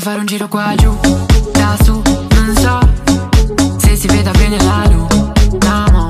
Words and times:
a 0.00 0.02
fare 0.02 0.20
un 0.20 0.24
giro 0.24 0.48
qua 0.48 0.74
giù, 0.76 0.98
da 1.52 1.76
su, 1.82 1.92
non 1.92 2.56
so 2.56 2.78
se 3.76 3.96
si 3.96 4.06
veda 4.06 4.30
bene 4.30 4.56
la 4.56 4.86
luna, 4.88 6.08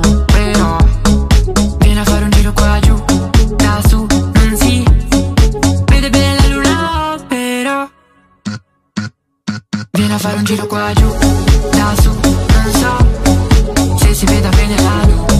vieni 1.77 1.99
a 1.99 2.03
fare 2.05 2.23
un 2.23 2.29
giro 2.29 2.53
qua 2.53 2.79
giù, 2.79 3.03
da 3.57 3.81
su, 3.85 4.05
non 4.07 4.55
si 4.55 4.81
vede 5.87 6.09
bene 6.09 6.35
la 6.39 6.47
luna, 6.55 7.17
però 7.27 7.89
vieni 9.91 10.13
a 10.13 10.17
fare 10.17 10.37
un 10.37 10.43
giro 10.45 10.67
da 10.67 11.93
su, 12.01 12.11
non 12.23 12.71
so 12.79 13.97
se 13.97 14.13
si 14.13 14.25
veda 14.25 14.49
bene 14.49 14.75
la 14.81 15.05
luna, 15.05 15.30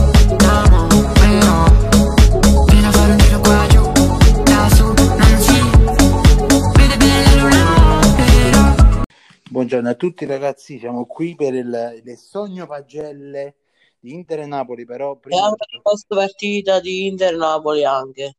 Buongiorno 9.72 9.96
a 9.96 9.98
tutti 9.98 10.26
ragazzi, 10.26 10.80
siamo 10.80 11.06
qui 11.06 11.34
per 11.34 11.54
il, 11.54 12.02
il 12.04 12.18
sogno 12.18 12.68
pagelle 12.68 13.56
di 14.02 14.12
Inter 14.12 14.40
e 14.40 14.46
Napoli, 14.46 14.84
però 14.84 15.12
E 15.14 15.18
prima... 15.18 15.48
anche 15.48 15.66
la 15.70 15.80
post 15.82 16.08
partita 16.14 16.82
di 16.82 17.08
Inter-Napoli 17.08 17.86
anche. 17.86 18.36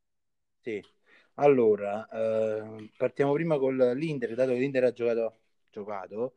Sì. 0.61 0.85
Allora, 1.37 2.07
eh, 2.11 2.91
partiamo 2.99 3.33
prima 3.33 3.59
con 3.59 3.77
l'Inter, 3.77 4.35
dato 4.35 4.53
che 4.53 4.59
l'Inter 4.59 4.85
ha 4.85 4.93
giocato, 4.93 5.39
giocato, 5.71 6.35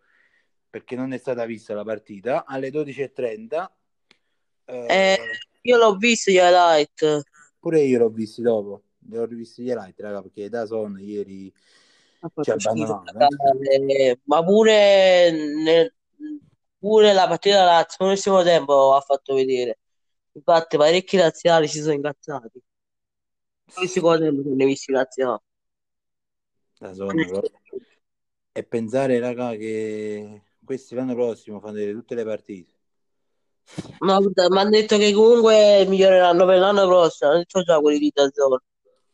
perché 0.69 0.95
non 0.95 1.11
è 1.11 1.17
stata 1.17 1.43
vista 1.45 1.73
la 1.73 1.83
partita, 1.83 2.45
alle 2.45 2.69
12.30. 2.71 3.69
eh, 4.65 4.87
Eh, 4.87 5.17
io 5.63 5.77
l'ho 5.77 5.95
visto 5.97 6.31
gli 6.31 6.35
highlight. 6.35 7.23
pure 7.59 7.81
io 7.81 7.99
l'ho 7.99 8.09
visti 8.09 8.41
dopo, 8.41 8.83
li 9.09 9.17
ho 9.17 9.25
rivisti 9.25 9.63
gli 9.63 9.69
highlight, 9.69 9.99
raga, 9.99 10.21
perché 10.21 10.49
da 10.49 10.65
son 10.65 10.97
ieri 10.99 11.51
ci 12.39 12.51
fatto 12.51 12.59
schifo, 12.59 13.01
abbandonavano. 13.03 13.27
eh, 13.87 14.19
ma 14.23 14.43
pure, 14.43 15.31
nel- 15.31 15.93
pure 16.77 17.13
la 17.13 17.27
partita 17.27 17.57
della 17.59 17.71
Lazio 17.71 18.05
nel 18.05 18.17
secondo 18.17 18.45
tempo 18.45 18.93
ha 18.93 19.01
fatto 19.01 19.33
vedere. 19.33 19.79
Infatti, 20.33 20.77
parecchi 20.77 21.17
laziali 21.17 21.67
si 21.67 21.79
sono 21.81 21.93
incazzati. 21.93 22.61
Nel 23.77 23.89
secondo 23.89 24.25
tempo 24.25 24.41
non 24.47 24.55
ne 24.57 24.63
ho 24.63 24.67
visti 24.67 24.91
laziali. 24.91 25.39
Però. 26.77 27.41
E 28.57 28.63
pensare, 28.63 29.19
raga, 29.19 29.55
che 29.55 30.41
questi 30.63 30.95
l'anno 30.95 31.13
prossimo 31.13 31.59
fanno 31.59 31.73
vedere 31.73 31.93
tutte 31.93 32.15
le 32.15 32.23
partite. 32.23 32.73
No, 33.99 34.19
mi 34.19 34.31
hanno 34.35 34.69
detto 34.69 34.97
che 34.97 35.11
comunque 35.13 35.85
miglioreranno 35.87 36.45
per 36.45 36.59
l'anno 36.59 36.85
prossimo. 36.87 37.29
Hanno 37.29 37.39
detto 37.39 37.63
già 37.63 37.79
quelli 37.79 37.99
di 37.99 38.11
Dazzone. 38.13 38.59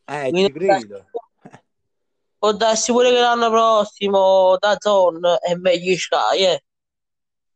Eh, 0.06 0.30
Quindi 0.30 0.52
ci 0.52 0.52
credo. 0.52 1.06
Può 2.42 2.52
darsi 2.52 2.90
pure 2.90 3.10
che 3.10 3.20
l'anno 3.20 3.48
prossimo 3.48 4.56
Dazzone 4.58 5.38
è 5.38 5.54
meglio 5.54 5.96
Sky, 5.96 6.44
eh. 6.44 6.64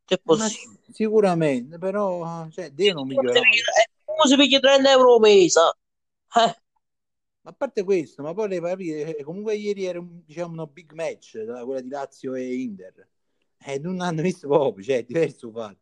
Se 0.09 0.17
Ma 0.25 0.49
possibile. 0.49 0.81
sicuramente, 0.91 1.79
però 1.79 2.49
cioè, 2.51 2.71
devono 2.71 3.05
Come 3.15 3.31
migliorare. 3.33 3.69
si 4.29 4.37
piglia 4.37 4.61
30 4.61 4.91
euro 4.91 5.15
al 5.15 5.21
mese? 5.21 5.61
Eh, 6.37 6.55
Ma 7.43 7.51
a 7.53 7.55
parte 7.55 7.85
questo, 7.85 8.23
ma 8.23 8.35
poi 8.35 8.49
le 8.49 8.61
capire, 8.61 9.17
eh, 9.17 9.23
comunque 9.23 9.55
ieri 9.55 9.85
era 9.85 10.01
un, 10.01 10.23
diciamo, 10.25 10.53
uno 10.53 10.67
big 10.67 10.93
match, 10.93 11.39
da- 11.43 11.65
quella 11.65 11.81
di 11.81 11.89
Lazio 11.89 12.35
e 12.35 12.55
Inter. 12.55 13.09
E 13.59 13.79
non 13.79 14.01
hanno 14.01 14.23
visto 14.23 14.49
proprio, 14.49 14.85
cioè, 14.85 14.99
è 14.99 15.05
diverso 15.05 15.51
fatto. 15.53 15.79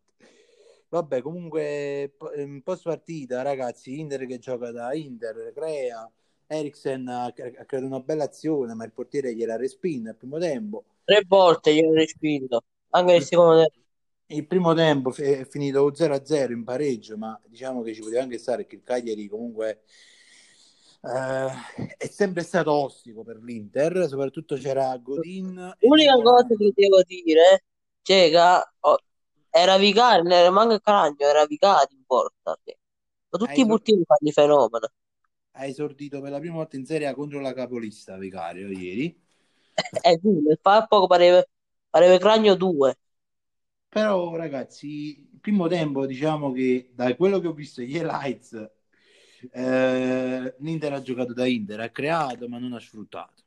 Vabbè, 0.89 1.23
comunque, 1.23 2.13
po- 2.17 2.31
post 2.63 2.83
partita, 2.85 3.43
ragazzi, 3.43 3.99
Inter 3.99 4.27
che 4.27 4.39
gioca 4.39 4.71
da 4.71 4.95
Inter, 4.95 5.53
crea, 5.55 6.11
Eriksen 6.47 7.09
ha, 7.09 7.25
ha 7.25 7.33
creato 7.33 7.87
una 7.87 8.01
bella 8.01 8.25
azione, 8.25 8.75
ma 8.75 8.85
il 8.85 8.93
portiere 8.93 9.35
gliela 9.35 9.57
respinge 9.57 10.11
al 10.11 10.17
primo 10.17 10.39
tempo. 10.39 10.85
tre 11.05 11.23
volte 11.27 11.75
glielo 11.75 11.91
ho 11.91 11.95
respinto. 11.95 12.63
Anche 12.91 13.13
nel 13.13 13.23
secondo 13.23 13.57
tempo. 13.57 13.83
Il 14.27 14.47
primo 14.47 14.75
tempo 14.75 15.15
è 15.15 15.47
finito 15.47 15.93
0-0 15.93 16.53
in 16.53 16.65
pareggio, 16.65 17.17
ma 17.17 17.39
diciamo 17.45 17.83
che 17.83 17.93
ci 17.93 18.01
poteva 18.01 18.23
anche 18.23 18.39
stare 18.39 18.67
che 18.67 18.77
il 18.77 18.83
Cagliari 18.83 19.29
comunque 19.29 19.83
eh, 21.03 21.97
è 21.99 22.07
sempre 22.07 22.43
stato 22.43 22.73
ostico 22.73 23.23
per 23.23 23.37
l'Inter, 23.43 24.07
soprattutto 24.09 24.57
c'era 24.57 24.97
Godin 24.97 25.77
L'unica 25.81 26.15
cosa 26.15 26.47
che 26.47 26.73
devo 26.75 27.03
dire, 27.03 27.65
cioè, 28.01 28.31
oh, 28.81 28.99
era 29.51 29.77
Vicario, 29.77 30.23
non 30.23 30.33
era 30.33 30.51
manco 30.51 30.79
Caragno, 30.79 31.17
era 31.19 31.45
Vicario 31.45 31.97
in 31.97 32.05
porta. 32.07 32.59
cioè. 32.65 32.75
Ma 33.29 33.39
tutti 33.39 33.51
i 33.51 33.55
esor- 33.55 33.69
portieri 33.69 34.03
fanno 34.05 34.29
i 34.29 34.33
fenomeni. 34.33 34.87
Ha 35.55 35.67
esordito 35.67 36.21
per 36.21 36.31
la 36.31 36.39
prima 36.41 36.57
volta 36.57 36.77
in 36.77 36.87
Serie 36.87 37.07
A 37.09 37.15
contro 37.15 37.41
la 37.41 37.53
capolista 37.55 38.17
Vicario 38.19 38.69
ieri, 38.71 39.21
E 40.09 40.19
quindi, 40.21 40.57
fa 40.63 40.87
poco 40.87 41.07
pareva, 41.07 41.43
pareva 41.91 42.19
Cragno 42.19 42.55
2. 42.55 42.97
però 43.89 44.35
ragazzi, 44.37 45.21
il 45.33 45.39
primo 45.41 45.69
tempo 45.69 46.07
diciamo 46.07 46.53
che 46.53 46.91
da 46.95 47.15
quello 47.17 47.39
che 47.41 47.47
ho 47.49 47.53
visto 47.53 47.81
gli 47.83 47.95
highlights 47.97 48.71
eh, 49.53 50.55
l'Inter 50.59 50.93
ha 50.95 51.01
giocato 51.03 51.33
da 51.33 51.47
Inter, 51.47 51.81
ha 51.81 51.91
creato 51.91 52.49
ma 52.49 52.59
non 52.59 52.73
ha 52.73 52.81
sfruttato. 52.81 53.43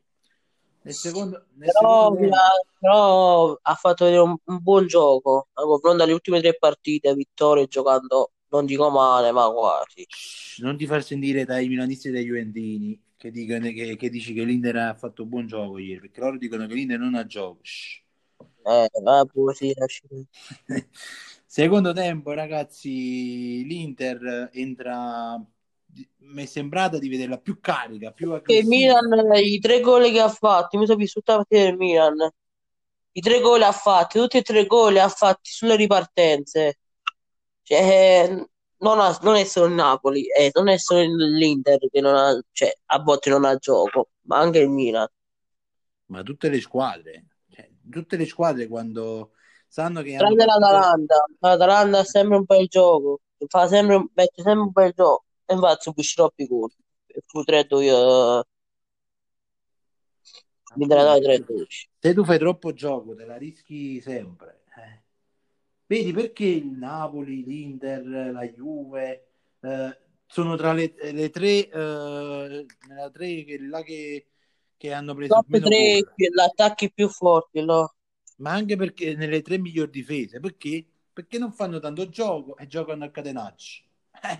Nel 0.84 0.96
secondo, 0.96 1.48
nel 1.56 1.72
Però, 1.72 1.72
secondo 1.72 2.16
tempo 2.18 2.46
però 2.80 3.58
ha 3.62 3.76
fatto 3.76 4.06
vedere 4.06 4.22
un, 4.24 4.36
un 4.46 4.60
buon 4.62 4.88
gioco. 4.88 5.48
A 5.54 5.64
confronto 5.64 6.04
alle 6.04 6.14
ultime 6.14 6.40
tre 6.40 6.56
partite, 6.58 7.14
vittorie 7.14 7.68
giocando, 7.68 8.32
non 8.50 8.66
dico 8.66 8.90
male, 8.90 9.32
ma 9.32 9.50
quasi. 9.50 10.06
Shh, 10.08 10.62
non 10.62 10.78
ti 10.78 10.86
far 10.86 11.04
sentire 11.04 11.46
dai 11.46 11.68
milanisti 11.68 12.08
e 12.08 12.12
dai 12.12 12.26
juventini 12.26 13.00
che, 13.18 13.32
dicono, 13.32 13.70
che, 13.72 13.96
che 13.96 14.10
dici 14.10 14.34
che 14.34 14.44
l'Inter 14.44 14.76
ha 14.78 14.94
fatto 14.94 15.26
buon 15.26 15.48
gioco 15.48 15.78
ieri, 15.78 16.02
perché 16.02 16.20
loro 16.20 16.38
dicono 16.38 16.68
che 16.68 16.74
l'Inter 16.74 17.00
non 17.00 17.16
ha 17.16 17.26
gioco. 17.26 17.60
Shh. 17.62 18.02
Eh, 18.64 18.90
vabbè, 19.02 19.54
sì, 19.54 19.74
lasci- 19.76 20.08
Secondo 21.46 21.94
tempo, 21.94 22.34
ragazzi, 22.34 23.64
l'Inter 23.66 24.50
entra. 24.54 25.42
Mi 26.18 26.44
è 26.44 26.46
sembrata 26.46 27.00
di 27.00 27.10
vederla 27.10 27.40
più 27.40 27.60
carica, 27.60 28.12
più 28.12 28.32
aggressiva. 28.34 28.70
Milan, 28.70 29.36
i 29.38 29.58
tre 29.60 29.80
gol 29.80 30.12
che 30.12 30.20
ha 30.20 30.30
fatto, 30.30 30.78
mi 30.78 30.86
sono 30.86 30.98
visto 30.98 31.20
tutta 31.20 31.38
la 31.38 31.38
partita 31.40 31.64
del 31.64 31.78
Milan. 31.78 32.30
I 33.14 33.22
tre 33.22 33.40
gol 33.40 33.64
ha 33.64 33.72
fatti, 33.72 34.20
tutti 34.20 34.38
e 34.38 34.42
tre 34.42 34.66
gol 34.68 34.98
ha 34.98 35.08
fatti 35.10 35.50
sulle 35.50 35.76
ripartenze. 35.76 36.78
Cioè, 37.68 38.28
non, 38.80 39.00
ha- 39.00 39.20
non 39.22 39.36
è 39.36 39.44
solo 39.44 39.68
il 39.68 39.74
Napoli, 39.74 40.26
eh, 40.32 40.52
non 40.54 40.68
è 40.70 40.78
solo 40.78 41.02
l'Inter 41.04 41.78
che 41.92 42.02
non 42.02 42.16
ha, 42.16 42.40
cioè, 42.52 42.72
a 42.86 43.00
volte 43.00 43.30
non 43.30 43.46
ha 43.46 43.56
gioco, 43.58 44.10
ma 44.22 44.38
anche 44.40 44.60
il 44.60 44.70
Milan. 44.70 45.08
Ma 46.08 46.24
tutte 46.24 46.50
le 46.50 46.60
squadre, 46.62 47.26
cioè, 47.50 47.70
tutte 47.90 48.18
le 48.18 48.26
squadre 48.26 48.68
quando 48.68 49.34
sanno 49.68 50.02
che 50.02 50.16
hanno 50.16 50.36
Tranne 50.36 50.36
partite. 50.36 50.56
l'Atalanta, 50.62 51.16
l'Atalanta 51.40 52.00
ha 52.00 52.04
sempre 52.04 52.38
un 52.38 52.44
bel 52.46 52.68
gioco, 52.68 53.20
fa 53.48 53.68
sempre, 53.68 53.98
mette 54.16 54.42
sempre 54.42 54.62
un 54.64 54.72
bel 54.72 54.92
gioco, 54.94 55.26
e 55.46 55.54
infatti 55.54 55.82
subisce 55.84 56.16
troppi 56.16 56.46
gol. 56.48 56.72
Fu 57.26 57.44
3-2, 57.44 57.86
eh, 57.88 58.44
Appunto, 60.70 61.20
3-12. 61.22 61.88
se 62.00 62.14
tu 62.14 62.24
fai 62.26 62.38
troppo 62.40 62.74
gioco, 62.74 63.16
te 63.16 63.26
la 63.26 63.38
rischi 63.38 64.00
sempre. 64.02 64.57
Vedi 65.88 66.12
perché 66.12 66.46
il 66.46 66.68
Napoli, 66.68 67.44
l'Inter, 67.44 68.06
la 68.06 68.44
Juve 68.44 69.28
eh, 69.62 69.98
sono 70.26 70.56
tra 70.58 70.74
le, 70.74 70.94
le 71.12 71.30
tre, 71.30 71.70
eh, 71.70 72.66
nella 72.88 73.10
tre 73.12 73.44
che, 73.44 73.58
là 73.62 73.82
che, 73.82 74.28
che 74.76 74.94
hanno 74.94 75.16
preso 75.16 75.34
Top 75.34 75.46
meno 75.48 75.68
3 75.68 76.00
gol, 76.02 76.14
gli 76.16 76.40
attacchi 76.40 76.92
più 76.92 77.08
forti, 77.08 77.64
no? 77.64 77.94
ma 78.38 78.52
anche 78.52 78.76
perché 78.76 79.16
nelle 79.16 79.42
tre 79.42 79.58
migliori 79.58 79.90
difese. 79.90 80.40
Perché? 80.40 80.86
Perché 81.14 81.38
non 81.38 81.52
fanno 81.52 81.80
tanto 81.80 82.10
gioco 82.10 82.58
e 82.58 82.68
giocano 82.68 83.06
a 83.06 83.10
catenacci. 83.10 83.90
Eh, 84.22 84.40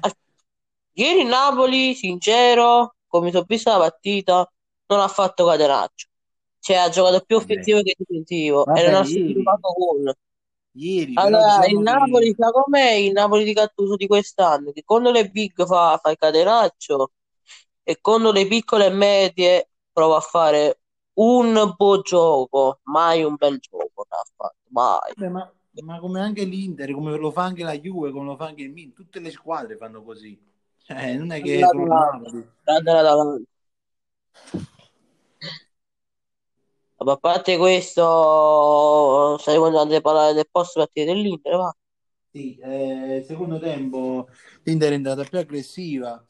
Ieri 0.94 1.22
il 1.22 1.28
Napoli, 1.28 1.94
sincero, 1.94 2.96
come 3.08 3.32
sono 3.32 3.46
visto 3.48 3.70
la 3.70 3.78
partita, 3.78 4.52
non 4.88 5.00
ha 5.00 5.08
fatto 5.08 5.46
catenaccio. 5.46 6.08
Cioè, 6.60 6.76
ha 6.78 6.90
giocato 6.90 7.22
più 7.22 7.38
vabbè, 7.38 7.52
offensivo 7.52 7.82
che 7.82 7.96
difensivo 7.98 8.66
e 8.66 8.84
non 8.84 8.92
vabbè, 8.92 8.92
ha 8.94 9.06
ieri, 9.06 9.44
gol. 9.44 10.14
Ieri 10.78 11.14
Allora, 11.16 11.66
il 11.66 11.78
diciamo 11.78 11.82
Napoli, 11.82 12.28
che 12.28 12.36
sa 12.38 12.52
com'è 12.52 12.92
il 12.92 13.12
Napoli 13.12 13.44
di 13.44 13.54
Gattuso 13.54 13.96
di 13.96 14.08
quest'anno? 14.08 14.72
Che 14.72 14.84
quando 14.86 15.12
le 15.12 15.30
big 15.30 15.66
fa, 15.66 16.00
fa 16.02 16.12
il 16.12 16.18
catenaccio 16.18 17.12
e 17.84 18.00
quando 18.02 18.32
le 18.32 18.48
piccole 18.48 18.86
e 18.86 18.90
medie 18.90 19.70
prova 19.92 20.18
a 20.18 20.22
fare 20.22 20.80
un 21.14 21.74
buon 21.76 22.02
gioco, 22.04 22.80
mai 22.84 23.24
un 23.24 23.36
bel 23.36 23.58
gioco, 23.60 24.06
non 24.10 24.20
ha 24.20 24.24
fatto, 24.36 24.56
mai. 24.68 25.14
Vabbè, 25.16 25.30
ma, 25.30 25.52
ma 25.82 26.00
come 26.00 26.22
anche 26.22 26.44
l'Inter, 26.44 26.92
come 26.94 27.18
lo 27.18 27.32
fa 27.32 27.44
anche 27.44 27.64
la 27.64 27.78
Juve, 27.78 28.12
come 28.12 28.26
lo 28.26 28.36
fa 28.36 28.46
anche 28.46 28.64
il 28.64 28.72
Milan, 28.72 28.94
tutte 28.94 29.20
le 29.20 29.32
squadre 29.32 29.78
fanno 29.78 30.04
così. 30.04 30.40
Cioè, 30.84 31.16
non 31.16 31.32
è 31.32 31.42
che 31.42 31.60
solo 31.60 31.82
il 31.82 32.52
L'Atalanta, 32.64 33.42
Ma 37.00 37.14
a 37.14 37.18
parte 37.18 37.58
questo, 37.58 39.38
stai 39.40 39.58
continuando 39.58 39.96
a 39.96 40.02
parlare 40.02 40.34
del 40.34 40.48
post 40.52 40.74
partita 40.76 41.12
dell'Inter, 41.12 41.56
va? 41.56 41.76
Sì, 42.32 42.56
eh, 42.58 43.24
secondo 43.26 43.58
tempo 43.60 44.28
l'Inter 44.64 44.92
è 44.92 44.96
andata 44.96 45.24
più 45.24 45.40
aggressiva, 45.40 46.24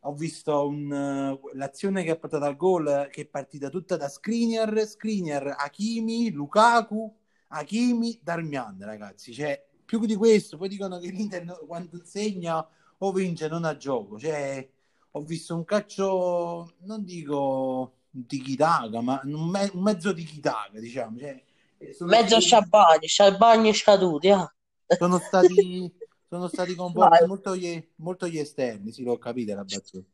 ho 0.00 0.14
visto 0.14 0.66
un, 0.68 0.92
eh, 0.92 1.56
l'azione 1.56 2.04
che 2.04 2.10
ha 2.10 2.16
portato 2.16 2.44
al 2.44 2.56
gol 2.56 3.08
che 3.10 3.22
è 3.22 3.26
partita 3.26 3.68
tutta 3.68 3.96
da 3.96 4.08
Skriniar, 4.08 4.86
Skriniar, 4.86 5.56
Hakimi, 5.58 6.30
Lukaku, 6.30 7.12
Hakimi, 7.48 8.20
Darmian, 8.22 8.78
ragazzi. 8.80 9.32
Cioè, 9.32 9.66
più 9.84 10.04
di 10.06 10.14
questo, 10.14 10.56
poi 10.56 10.68
dicono 10.68 10.98
che 10.98 11.08
l'Inter 11.10 11.44
quando 11.66 12.00
segna 12.04 12.66
o 12.98 13.12
vince 13.12 13.48
non 13.48 13.64
ha 13.64 13.76
gioco. 13.76 14.18
Cioè, 14.18 14.68
ho 15.12 15.20
visto 15.22 15.54
un 15.56 15.64
calcio, 15.64 16.74
non 16.82 17.02
dico 17.04 17.94
di 18.10 18.56
taka 18.56 19.00
ma 19.00 19.20
un, 19.24 19.48
me- 19.48 19.70
un 19.72 19.82
mezzo 19.82 20.12
di 20.12 20.40
taka 20.40 20.78
diciamo. 20.78 21.18
Cioè, 21.18 21.42
eh, 21.78 21.96
Mezzo 22.00 22.36
a 22.36 22.40
Sciabagni, 22.40 23.06
Sciabagni 23.06 23.72
scaduti, 23.74 24.30
ah. 24.30 24.52
sono 24.96 25.18
stati, 25.18 25.90
sono 26.28 26.48
stati 26.48 26.74
coinvolti 26.76 27.24
molto 27.24 27.56
gli, 27.56 27.88
molto 27.96 28.26
gli 28.28 28.38
esterni, 28.38 28.92
sì, 28.92 29.02
l'ho 29.02 29.18
capita 29.18 29.54
la 29.54 29.64
battuta. 29.64 30.06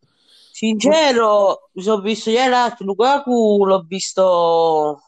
Sincero, 0.50 1.69
mi 1.72 1.82
sono 1.82 2.00
visto 2.00 2.31
ieri 2.31 2.48
l'altro 2.50 2.84
Lukaku, 2.87 3.64
l'ho 3.66 3.82
visto, 3.87 5.00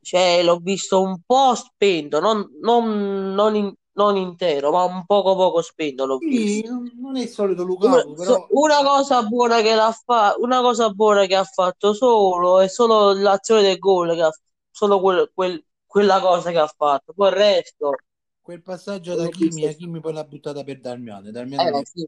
cioè, 0.00 0.42
l'ho 0.42 0.56
visto 0.58 1.02
un 1.02 1.20
po' 1.26 1.54
spento, 1.54 2.20
non, 2.20 2.48
non- 2.60 3.34
non 3.34 3.54
in- 3.54 3.74
non 3.94 4.16
intero, 4.16 4.70
ma 4.72 4.84
un 4.84 5.04
poco 5.06 5.34
poco 5.36 5.62
spento 5.62 6.06
l'ho 6.06 6.22
visto. 6.26 6.60
Sì, 6.60 6.90
non 6.96 7.16
è 7.16 7.22
il 7.22 7.28
solito 7.28 7.64
Una, 7.80 8.02
Lukaku, 8.02 8.14
però 8.14 8.46
so- 8.46 8.48
una 8.50 8.76
cosa 8.82 9.22
buona 9.24 9.60
che 9.60 9.74
l'ha 9.74 9.92
fa- 9.92 10.34
una 10.38 10.60
cosa 10.60 10.90
buona 10.90 11.26
che 11.26 11.34
ha 11.36 11.44
fatto 11.44 11.92
solo 11.94 12.60
è 12.60 12.68
solo 12.68 13.12
l'azione 13.12 13.62
del 13.62 13.78
gol, 13.78 14.14
che 14.14 14.22
ha, 14.22 14.30
solo 14.70 15.00
quel- 15.00 15.30
quel- 15.34 15.64
quella 15.86 16.20
cosa 16.20 16.50
che 16.50 16.58
ha 16.58 16.66
fatto. 16.68 17.12
Poi 17.12 17.28
il 17.28 17.34
resto, 17.34 18.02
quel 18.42 18.60
passaggio 18.62 19.14
da 19.14 19.28
Kimi, 19.30 19.64
visto. 19.64 19.66
Hakimi 19.66 19.98
poi 20.00 20.12
l'ha 20.12 20.24
buttata 20.24 20.62
per 20.64 20.80
Darmian, 20.80 21.30
Darmian 21.30 21.64
Eh, 21.64 21.70
è 21.70 21.84
sì. 21.84 22.06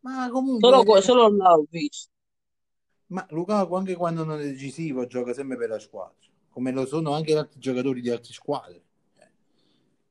Ma 0.00 0.28
Solo, 0.60 0.82
comunque, 0.82 0.84
que- 0.84 1.02
solo 1.02 1.28
là 1.36 1.52
ho 1.52 1.66
visto. 1.70 2.08
ma 3.12 3.24
Lukaku 3.30 3.74
anche 3.76 3.94
quando 3.94 4.24
non 4.24 4.40
è 4.40 4.44
decisivo 4.44 5.06
gioca 5.06 5.32
sempre 5.32 5.56
per 5.56 5.68
la 5.68 5.78
squadra, 5.78 6.16
come 6.50 6.72
lo 6.72 6.84
sono 6.84 7.12
anche 7.12 7.32
gli 7.32 7.36
altri 7.36 7.60
giocatori 7.60 8.00
di 8.00 8.10
altre 8.10 8.32
squadre. 8.32 8.82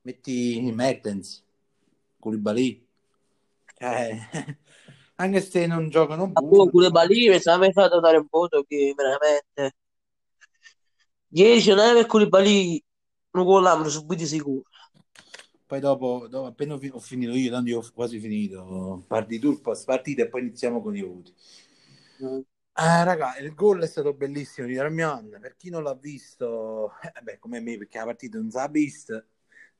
Metti 0.03 0.71
Mertens, 0.71 1.43
Koulibaly, 2.19 2.85
eh, 3.77 4.17
anche 5.15 5.41
se 5.41 5.67
non 5.67 5.89
giocano 5.89 6.27
buono, 6.27 6.69
Koulibaly 6.69 7.29
mi 7.29 7.39
sa 7.39 7.57
mi 7.57 7.71
fatto 7.71 7.99
dare 7.99 8.17
un 8.17 8.27
voto 8.29 8.63
che 8.67 8.93
veramente 8.95 9.75
ieri 11.29 11.63
non 11.67 11.79
aveva 11.79 12.05
Koulibaly 12.05 12.83
un 13.31 13.43
gol 13.43 13.63
l'hanno 13.63 13.89
subito 13.89 14.25
sicuro. 14.25 14.63
poi 15.65 15.79
dopo, 15.79 16.27
dopo 16.27 16.47
appena 16.47 16.73
ho 16.73 16.77
fi- 16.77 16.91
ho 16.91 16.99
finito 16.99 17.31
io, 17.31 17.49
tanto 17.49 17.69
io 17.69 17.79
ho 17.79 17.91
quasi 17.93 18.19
finito, 18.19 19.03
parti 19.07 19.39
tu 19.39 19.61
post 19.61 19.85
partita 19.85 20.23
e 20.23 20.27
poi 20.29 20.41
iniziamo 20.41 20.81
con 20.81 20.95
i 20.95 21.01
voti. 21.01 21.33
Mm. 22.23 22.39
Raga, 22.73 23.37
il 23.37 23.53
gol 23.53 23.81
è 23.81 23.87
stato 23.87 24.13
bellissimo 24.13 24.67
di 24.67 24.73
Darmian. 24.73 25.37
Per 25.39 25.55
chi 25.55 25.69
non 25.69 25.83
l'ha 25.83 25.93
visto, 25.93 26.93
eh, 27.01 27.21
beh, 27.21 27.37
come 27.39 27.59
me, 27.59 27.77
perché 27.77 27.99
la 27.99 28.05
partita 28.05 28.37
non 28.37 28.49
s'ha 28.49 28.67
vista, 28.67 29.23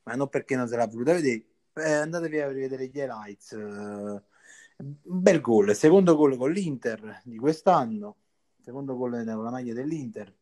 ma 0.03 0.15
non 0.15 0.30
perché 0.30 0.56
non 0.56 0.68
se 0.68 0.75
l'ha 0.75 0.88
voluta 0.88 1.13
vedere, 1.13 1.45
eh, 1.74 1.92
andatevi 1.92 2.39
a 2.39 2.51
rivedere 2.51 2.88
gli 2.88 2.98
highlights. 2.98 3.51
eh, 3.53 4.21
bel 5.03 5.42
gol, 5.42 5.75
secondo 5.75 6.15
gol 6.15 6.38
con 6.38 6.51
l'Inter 6.51 7.21
di 7.24 7.38
quest'anno, 7.38 8.18
secondo 8.62 8.95
gol 8.95 9.24
con 9.24 9.44
la 9.44 9.51
maglia 9.51 9.74
dell'Inter. 9.74 10.33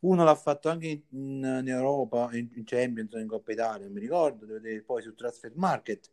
Uno 0.00 0.24
l'ha 0.24 0.34
fatto 0.34 0.68
anche 0.68 0.86
in, 1.10 1.60
in 1.62 1.68
Europa, 1.68 2.28
in, 2.32 2.50
in 2.54 2.64
Champions, 2.64 3.12
in 3.14 3.26
Coppa 3.26 3.52
Italia, 3.52 3.84
non 3.86 3.94
mi 3.94 4.00
ricordo, 4.00 4.44
devo 4.44 4.60
vedere 4.60 4.82
poi 4.82 5.02
su 5.02 5.14
Transfer 5.14 5.52
Market. 5.54 6.10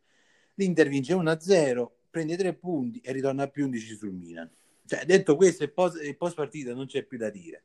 L'Inter 0.54 0.88
vince 0.88 1.14
1-0, 1.14 1.90
prende 2.10 2.36
3 2.36 2.54
punti 2.54 3.00
e 3.00 3.12
ritorna 3.12 3.44
a 3.44 3.48
più 3.48 3.66
11 3.66 3.96
sul 3.96 4.12
Milan. 4.12 4.50
Cioè, 4.86 5.04
detto 5.04 5.36
questo, 5.36 5.64
il 5.64 5.72
post, 5.72 6.02
il 6.02 6.16
post 6.16 6.36
partita 6.36 6.74
non 6.74 6.86
c'è 6.86 7.04
più 7.04 7.18
da 7.18 7.30
dire. 7.30 7.64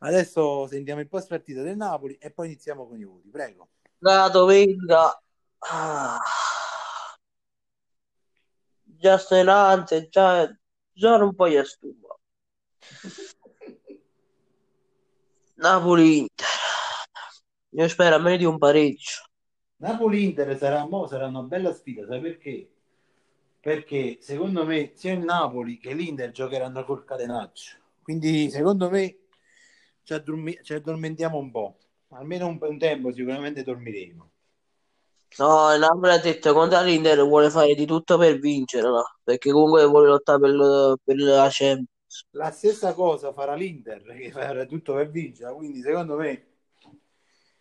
Adesso 0.00 0.66
sentiamo 0.66 1.00
il 1.00 1.08
post 1.08 1.28
partita 1.28 1.62
del 1.62 1.76
Napoli 1.76 2.16
e 2.18 2.30
poi 2.30 2.46
iniziamo 2.46 2.86
con 2.86 2.98
i 2.98 3.04
voti. 3.04 3.28
Prego. 3.28 3.68
La 4.02 4.30
domenica 4.30 5.22
ah, 5.58 6.18
già 8.82 9.12
ansia, 9.14 10.08
già, 10.08 10.56
già 10.92 11.14
un 11.16 11.34
po' 11.34 11.48
gli 11.48 11.62
stufa. 11.62 12.18
Napoli-Inter. 15.56 16.46
Io 17.72 17.88
spero 17.88 18.14
almeno 18.14 18.36
di 18.38 18.44
un 18.46 18.56
pareggio. 18.56 19.24
Napoli-Inter 19.76 20.56
sarà, 20.56 20.86
mo 20.86 21.06
sarà 21.06 21.26
una 21.26 21.42
bella 21.42 21.74
sfida, 21.74 22.06
sai 22.06 22.20
perché? 22.20 22.70
Perché 23.60 24.16
secondo 24.22 24.64
me 24.64 24.92
sia 24.94 25.12
il 25.12 25.20
Napoli 25.20 25.78
che 25.78 25.92
l'Inter 25.92 26.30
giocheranno 26.30 26.84
col 26.84 27.04
catenaccio. 27.04 27.76
Quindi 28.02 28.50
secondo 28.50 28.88
me 28.88 29.18
ci, 30.02 30.14
addormi- 30.14 30.58
ci 30.62 30.72
addormentiamo 30.72 31.36
un 31.36 31.50
po'. 31.50 31.76
Almeno 32.10 32.46
un, 32.46 32.58
un 32.60 32.78
tempo 32.78 33.10
sicuramente 33.10 33.62
dormiremo. 33.64 34.30
No, 35.38 35.76
Napoli 35.78 36.12
ha 36.12 36.18
detto 36.18 36.52
contro 36.52 36.82
l'Inter 36.82 37.24
vuole 37.24 37.50
fare 37.50 37.74
di 37.74 37.84
tutto 37.86 38.16
per 38.18 38.38
vincerla, 38.38 39.02
perché 39.24 39.50
comunque 39.50 39.84
vuole 39.86 40.08
lottare 40.08 40.38
per, 40.40 40.50
lo- 40.50 40.96
per 41.02 41.16
la 41.16 41.48
Champions. 41.50 41.88
La 42.32 42.50
stessa 42.50 42.92
cosa 42.92 43.32
farà 43.32 43.54
l'Inter, 43.54 44.02
che 44.02 44.30
farà 44.32 44.66
tutto 44.66 44.94
per 44.94 45.10
vincere. 45.10 45.54
Quindi 45.54 45.80
secondo 45.80 46.16
me 46.16 46.46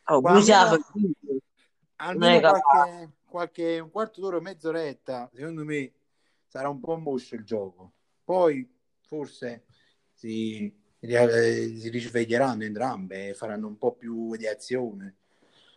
Oh, 0.09 0.21
Qua 0.21 0.31
lui 0.31 0.43
si 0.43 0.51
almeno- 1.97 2.41
qualche, 2.43 3.11
qualche 3.25 3.79
un 3.79 3.89
quarto 3.91 4.21
d'ora, 4.21 4.39
mezz'oretta, 4.39 5.29
secondo 5.33 5.63
me 5.65 5.93
sarà 6.47 6.69
un 6.69 6.79
po' 6.79 6.97
moscio 6.97 7.35
il 7.35 7.43
gioco. 7.43 7.93
Poi 8.23 8.67
forse 9.01 9.65
si, 10.13 10.73
si 10.99 11.89
risveglieranno 11.89 12.63
entrambe 12.63 13.29
e 13.29 13.33
faranno 13.33 13.67
un 13.67 13.77
po' 13.77 13.93
più 13.93 14.35
di 14.35 14.47
azione. 14.47 15.15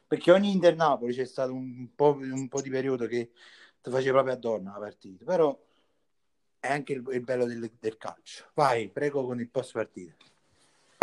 Perché 0.07 0.31
ogni 0.31 0.51
Inter-Napoli 0.51 1.15
c'è 1.15 1.25
stato 1.25 1.55
un 1.55 1.95
po', 1.95 2.19
un 2.21 2.49
po' 2.49 2.61
di 2.61 2.71
periodo 2.71 3.07
che 3.07 3.31
ti 3.81 3.91
faceva 3.91 4.23
proprio 4.23 4.35
addono 4.35 4.73
la 4.73 4.79
partita. 4.79 5.25
Però 5.25 5.59
è 6.61 6.71
anche 6.71 6.93
il, 6.93 7.05
il 7.13 7.23
bello 7.23 7.47
del, 7.47 7.71
del 7.79 7.97
calcio. 7.97 8.51
Vai, 8.55 8.91
prego 8.91 9.25
con 9.25 9.41
il 9.41 9.49
post 9.49 9.73
partita. 9.73 10.15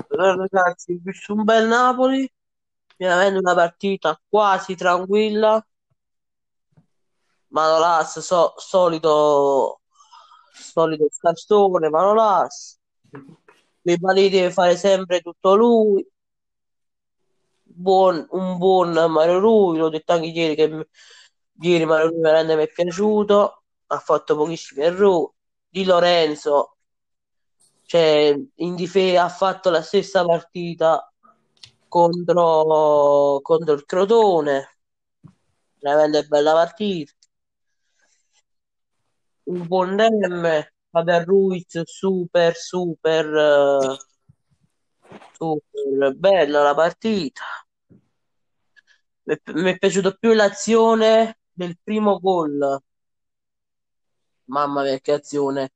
Allora, 0.09 0.47
ragazzi, 0.49 0.99
visto 1.01 1.33
un 1.33 1.43
bel 1.43 1.67
Napoli, 1.67 2.31
veramente 2.97 3.39
una 3.39 3.55
partita 3.55 4.19
quasi 4.27 4.75
tranquilla. 4.75 5.65
Manolas, 7.47 8.19
so- 8.19 8.53
solito, 8.57 9.81
solito 10.51 11.07
scarsone, 11.09 11.89
Manolas. 11.89 12.79
Koulibaly 13.81 14.29
deve 14.29 14.51
fare 14.51 14.75
sempre 14.77 15.21
tutto 15.21 15.55
lui. 15.55 16.05
Buon, 17.63 18.27
un 18.31 18.57
buon 18.57 18.91
Mario 19.09 19.39
Rui, 19.39 19.77
l'ho 19.77 19.89
detto 19.89 20.11
anche 20.13 20.27
ieri 20.27 20.55
che 20.55 20.87
ieri 21.61 21.85
Mario 21.85 22.09
Rui 22.09 22.19
veramente 22.19 22.55
mi 22.55 22.63
è 22.63 22.67
piaciuto, 22.71 23.63
ha 23.87 23.99
fatto 23.99 24.35
pochissimi 24.35 24.83
errori. 24.83 25.31
Di 25.71 25.85
Lorenzo, 25.85 26.77
cioè, 27.85 28.35
in 28.55 28.75
difesa 28.75 29.23
ha 29.23 29.29
fatto 29.29 29.69
la 29.69 29.81
stessa 29.81 30.25
partita 30.25 31.11
contro, 31.87 33.39
contro 33.41 33.73
il 33.73 33.85
Crotone, 33.85 34.77
veramente 35.79 36.27
bella 36.27 36.53
partita. 36.53 37.11
Un 39.45 39.67
buon 39.67 39.95
Dem, 39.95 40.67
vabbè, 40.91 41.23
Ruiz, 41.25 41.81
super, 41.83 42.55
super, 42.55 43.25
eh, 43.35 43.97
super 45.33 46.15
bella 46.15 46.63
la 46.63 46.75
partita. 46.75 47.43
Mi 49.53 49.71
è, 49.71 49.77
piaciuta 49.77 50.11
più 50.11 50.33
l'azione 50.33 51.39
del 51.51 51.77
primo 51.81 52.19
gol. 52.19 52.81
Mamma 54.45 54.81
mia, 54.83 54.99
che 54.99 55.11
azione! 55.13 55.71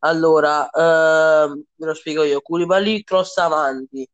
Allora, 0.00 0.68
ehm, 0.70 1.62
ve 1.74 1.86
lo 1.86 1.94
spiego 1.94 2.22
io. 2.24 2.40
Koulibaly 2.40 3.02
cross 3.04 3.36
avanti, 3.38 4.08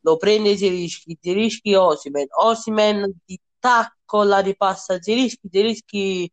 lo 0.00 0.16
prende 0.16 0.56
Zielinski, 0.56 1.18
Zielinski 1.20 1.74
Osimen, 1.74 2.26
Osimen 2.30 3.12
di 3.24 3.38
tacco 3.58 4.22
la 4.22 4.38
ripassa 4.40 5.00
Zielinski, 5.00 5.48
Zielinski 5.50 6.32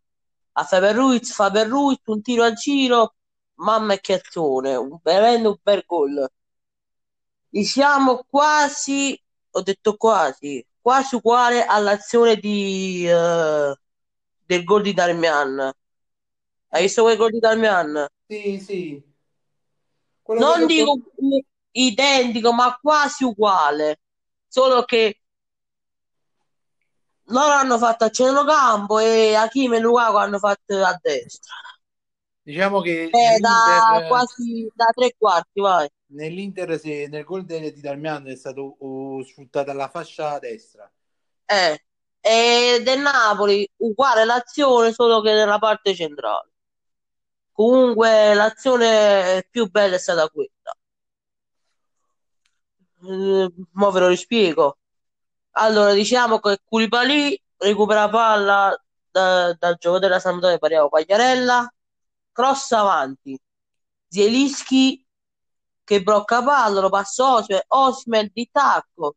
a 0.53 0.63
Faber 0.63 0.95
Ruiz, 0.95 1.31
Faber 1.33 1.67
Ruiz, 1.67 1.99
un 2.05 2.21
tiro 2.21 2.43
a 2.43 2.53
giro, 2.53 3.15
mamma 3.55 3.97
che 3.97 4.13
azione, 4.13 4.75
un- 4.75 4.99
veramente 5.03 5.47
un 5.47 5.57
bel 5.61 5.83
gol. 5.85 6.27
E 7.53 7.63
siamo 7.65 8.23
quasi, 8.29 9.19
ho 9.51 9.61
detto 9.61 9.95
quasi, 9.97 10.65
quasi 10.79 11.15
uguale 11.15 11.65
all'azione 11.65 12.35
di, 12.37 13.05
eh, 13.07 13.75
del 14.45 14.63
gol 14.63 14.81
di 14.81 14.93
Darmian. 14.93 15.71
Hai 16.69 16.81
visto 16.83 17.03
quel 17.03 17.17
gol 17.17 17.31
di 17.31 17.39
Darmian? 17.39 18.07
Sì, 18.27 18.59
sì. 18.59 19.03
Quello 20.23 20.41
Non 20.41 20.65
dico 20.65 20.99
identico, 21.71 22.53
ma 22.53 22.77
quasi 22.81 23.23
uguale. 23.23 23.99
Solo 24.47 24.83
che 24.83 25.20
loro 27.31 27.53
hanno 27.53 27.77
fatto 27.77 28.05
a 28.05 28.09
centrocampo 28.09 28.99
e 28.99 29.33
Hakimi 29.35 29.77
e 29.77 29.79
Lukaku 29.79 30.17
hanno 30.17 30.37
fatto 30.37 30.83
a 30.83 30.97
destra. 31.01 31.53
Diciamo 32.43 32.81
che 32.81 33.09
Eh, 33.11 33.39
da 33.39 34.05
quasi 34.07 34.69
da 34.73 34.85
tre 34.93 35.15
quarti, 35.17 35.59
vai. 35.59 35.87
nell'Inter 36.07 36.79
se 36.79 37.07
nel 37.07 37.23
gol 37.23 37.45
di 37.45 37.79
Darmian 37.79 38.27
è 38.27 38.35
stato 38.35 38.75
uh, 38.79 39.23
sfruttata 39.23 39.73
la 39.73 39.89
fascia 39.89 40.39
destra. 40.39 40.91
Eh, 41.45 41.83
e 42.19 42.81
del 42.83 42.99
Napoli 42.99 43.67
uguale 43.77 44.25
l'azione, 44.25 44.91
solo 44.91 45.21
che 45.21 45.33
nella 45.33 45.59
parte 45.59 45.93
centrale. 45.93 46.49
Comunque 47.51 48.33
l'azione 48.33 49.45
più 49.49 49.69
bella 49.69 49.95
è 49.95 49.99
stata 49.99 50.27
quella. 50.29 50.75
Eh, 53.03 53.53
mo 53.73 53.91
ve 53.91 53.99
lo 53.99 54.07
rispiego. 54.07 54.77
Allora, 55.53 55.93
diciamo 55.93 56.39
che 56.39 56.59
Koulibaly 56.63 57.41
recupera 57.57 58.09
palla 58.09 58.75
da- 59.11 59.53
dal 59.53 59.75
giocatore 59.75 59.99
della 59.99 60.19
Sampdoria, 60.19 60.57
parliamo 60.57 60.89
Pagliarella, 60.89 61.73
cross 62.31 62.71
avanti, 62.71 63.37
Zielinski 64.07 65.05
che 65.83 66.01
blocca 66.03 66.41
palla, 66.43 66.79
lo 66.79 66.89
passa 66.89 67.33
Osimhen, 67.35 67.61
Osimhen 67.67 68.29
di 68.33 68.49
tacco, 68.51 69.15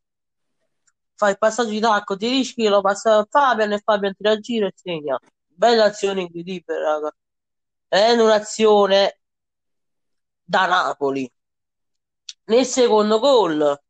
fa 1.14 1.28
il 1.30 1.38
passaggio 1.38 1.70
di 1.70 1.80
tacco, 1.80 2.18
Zielinski 2.18 2.66
lo 2.66 2.80
passa 2.80 3.18
a 3.18 3.26
Fabian 3.28 3.72
e 3.72 3.78
Fabian 3.78 4.14
tira 4.16 4.32
a 4.32 4.38
giro 4.38 4.66
e 4.66 4.72
segna. 4.74 5.18
Bella 5.46 5.84
azione 5.84 6.22
incredibile, 6.22 6.80
raga. 6.80 7.14
È 7.86 8.10
un'azione 8.12 9.20
da 10.42 10.66
Napoli. 10.66 11.30
Nel 12.46 12.66
secondo 12.66 13.18
gol, 13.20 13.80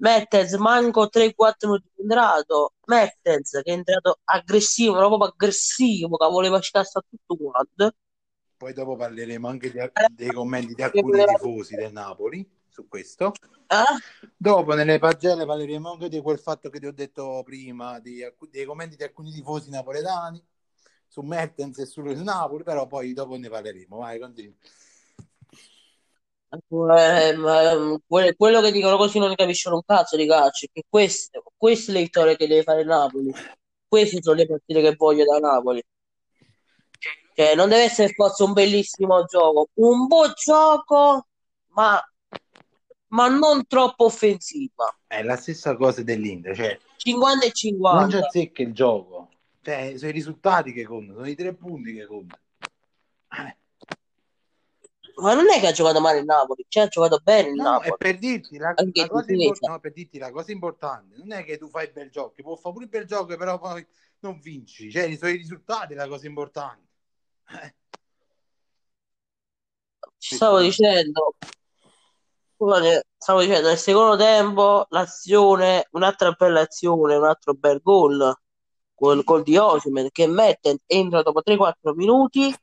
Mertens 0.00 0.54
manco 0.54 1.08
3-4 1.08 1.68
minuti 1.68 1.90
di 1.94 2.02
entrato. 2.02 2.74
Mertens 2.86 3.50
che 3.50 3.70
è 3.70 3.72
entrato 3.72 4.20
aggressivo, 4.24 4.94
proprio 4.96 5.28
aggressivo, 5.28 6.16
che 6.16 6.26
voleva 6.26 6.60
scassare 6.62 7.06
tutto 7.08 7.36
quanto. 7.36 7.96
Poi 8.56 8.72
dopo 8.72 8.96
parleremo 8.96 9.48
anche 9.48 9.70
di- 9.70 9.78
dei 10.12 10.32
commenti 10.32 10.68
di 10.68 10.74
Che 10.74 10.82
alcuni 10.84 11.02
voleva- 11.02 11.32
tifosi 11.34 11.74
del 11.74 11.92
Napoli 11.92 12.48
su 12.68 12.88
questo. 12.88 13.32
Eh? 13.66 14.28
Dopo 14.36 14.74
nelle 14.74 14.98
pagelle 14.98 15.44
parleremo 15.46 15.92
anche 15.92 16.08
di 16.08 16.20
quel 16.20 16.38
fatto 16.38 16.70
che 16.70 16.78
ti 16.80 16.86
ho 16.86 16.92
detto 16.92 17.42
prima, 17.44 17.98
di 18.00 18.22
dei 18.50 18.64
commenti 18.64 18.96
di 18.96 19.02
alcuni 19.02 19.32
tifosi 19.32 19.70
napoletani 19.70 20.42
su 21.06 21.20
Mertens 21.22 21.78
e 21.78 21.86
sul 21.86 22.16
Napoli, 22.18 22.64
però 22.64 22.86
poi 22.86 23.12
dopo 23.12 23.36
ne 23.36 23.48
parleremo. 23.48 23.98
Vai, 23.98 24.18
continua. 24.18 24.54
Eh, 26.52 27.36
ma, 27.36 27.70
ehm, 27.70 27.98
que- 28.06 28.34
quello 28.36 28.60
che 28.60 28.72
dicono 28.72 28.96
così 28.96 29.18
non 29.18 29.28
ne 29.28 29.36
capiscono 29.36 29.76
un 29.76 29.82
cazzo 29.86 30.16
di 30.16 30.26
calcio, 30.26 30.66
che 30.72 30.82
queste, 30.88 31.40
queste 31.56 31.92
le 31.92 32.00
vittorie 32.02 32.36
che 32.36 32.48
deve 32.48 32.62
fare 32.64 32.82
Napoli, 32.82 33.32
queste 33.86 34.20
sono 34.20 34.36
le 34.36 34.46
partite 34.46 34.80
che 34.80 34.94
voglio 34.96 35.24
da 35.24 35.38
Napoli. 35.38 35.82
Cioè, 37.34 37.54
non 37.54 37.68
deve 37.68 37.84
essere 37.84 38.12
forse 38.12 38.42
un 38.42 38.52
bellissimo 38.52 39.24
gioco, 39.24 39.68
un 39.74 40.06
buon 40.06 40.32
gioco, 40.34 41.26
ma, 41.68 42.02
ma 43.08 43.28
non 43.28 43.64
troppo 43.66 44.06
offensiva. 44.06 44.94
È 45.06 45.22
la 45.22 45.36
stessa 45.36 45.76
cosa 45.76 46.02
dell'Inter, 46.02 46.56
cioè 46.56 46.78
50 46.96 47.46
e 47.46 47.52
non 47.52 47.54
50. 47.54 48.08
c'è 48.08 48.26
azzecca 48.26 48.62
il 48.62 48.74
gioco, 48.74 49.28
cioè 49.62 49.94
sono 49.96 50.10
i 50.10 50.12
risultati 50.12 50.72
che 50.72 50.82
contano, 50.82 51.18
sono 51.18 51.28
i 51.28 51.36
tre 51.36 51.54
punti 51.54 51.94
che 51.94 52.06
contano. 52.06 52.42
Eh, 53.30 53.56
Ma 55.20 55.34
non 55.34 55.50
è 55.50 55.60
che 55.60 55.66
ha 55.68 55.72
giocato 55.72 56.00
male 56.00 56.18
il 56.18 56.24
Napoli, 56.24 56.64
cioè 56.68 56.84
ha 56.84 56.88
giocato 56.88 57.20
bene 57.22 57.48
il 57.48 57.54
No, 57.54 57.62
è 57.80 57.88
Napoli. 57.88 57.96
per 57.98 58.18
dirti 58.18 58.56
la, 58.58 58.74
la 58.74 59.08
cosa 59.08 59.24
difesa. 59.26 59.32
impor- 59.32 59.68
no, 59.70 59.80
per 59.80 59.92
dirti 59.92 60.18
la 60.18 60.30
cosa 60.30 60.52
importante 60.52 61.16
non 61.16 61.32
è 61.32 61.44
che 61.44 61.58
tu 61.58 61.68
fai 61.68 61.90
bel 61.92 62.10
gioco, 62.10 62.34
può 62.42 62.56
fare 62.56 62.74
pure 62.74 62.86
bel 62.86 63.04
gioco, 63.04 63.36
però 63.36 63.58
poi 63.58 63.86
non 64.20 64.38
vinci, 64.40 64.90
cioè 64.90 65.04
i 65.04 65.16
risultati 65.20 65.94
la 65.94 66.08
cosa 66.08 66.26
importante. 66.26 66.88
Eh, 67.62 67.74
Ci 70.18 70.36
stavo 70.36 70.60
dicendo, 70.60 71.34
stavo 73.16 73.40
dicendo, 73.40 73.68
nel 73.68 73.78
secondo 73.78 74.16
tempo 74.16 74.86
l'azione, 74.90 75.88
un'altra 75.92 76.30
bella 76.32 76.60
azione, 76.60 77.16
un 77.16 77.24
altro 77.24 77.54
bel 77.54 77.80
gol, 77.82 78.34
quel 78.94 79.22
gol 79.24 79.42
di 79.42 79.56
Osimhen 79.56 80.08
che 80.10 80.26
mette, 80.26 80.80
entra 80.86 81.22
dopo 81.22 81.42
3-4 81.42 81.94
minuti, 81.94 82.54